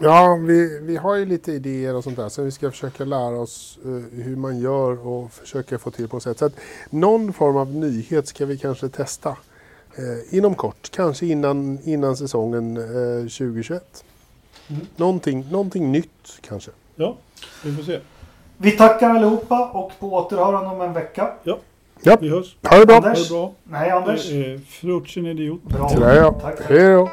Ja, 0.00 0.38
vi, 0.46 0.80
vi 0.82 0.96
har 0.96 1.14
ju 1.14 1.24
lite 1.24 1.52
idéer 1.52 1.94
och 1.94 2.04
sånt 2.04 2.16
där. 2.16 2.28
Så 2.28 2.42
vi 2.42 2.50
ska 2.50 2.70
försöka 2.70 3.04
lära 3.04 3.40
oss 3.40 3.78
eh, 3.84 4.22
hur 4.22 4.36
man 4.36 4.58
gör 4.58 5.06
och 5.06 5.32
försöka 5.32 5.78
få 5.78 5.90
till 5.90 6.08
på 6.08 6.16
något 6.16 6.22
sätt. 6.22 6.38
Så 6.38 6.44
att 6.44 6.56
någon 6.90 7.32
form 7.32 7.56
av 7.56 7.74
nyhet 7.74 8.28
ska 8.28 8.46
vi 8.46 8.58
kanske 8.58 8.88
testa 8.88 9.36
eh, 9.96 10.34
inom 10.34 10.54
kort. 10.54 10.90
Kanske 10.90 11.26
innan, 11.26 11.78
innan 11.84 12.16
säsongen 12.16 12.76
eh, 12.76 13.20
2021. 13.20 14.04
Mm. 14.68 14.86
Någonting, 14.96 15.46
någonting 15.50 15.92
nytt 15.92 16.38
kanske. 16.40 16.70
Ja, 16.96 17.16
vi 17.64 17.76
får 17.76 17.82
se. 17.82 18.00
Vi 18.56 18.70
tackar 18.70 19.10
allihopa 19.10 19.70
och 19.70 19.92
på 19.98 20.12
återhörande 20.12 20.70
om 20.70 20.80
en 20.80 20.92
vecka. 20.92 21.32
Ja, 21.42 21.58
Vi 22.20 22.28
hörs. 22.28 22.56
ha 22.62 22.78
det 22.78 22.86
bra! 22.86 22.94
Ha 22.94 23.00
det 23.00 23.08
Anders? 23.08 23.28
bra. 23.30 23.52
Nej, 23.64 23.90
Anders. 23.90 24.32
Eh, 24.32 24.58
Frutchen 24.68 25.26
idiot. 25.26 25.62
Bra. 25.64 25.88
Sådär 25.88 26.16
ja. 26.16 26.32
Tack. 26.32 26.60
Hej 26.68 26.92
då! 26.92 27.08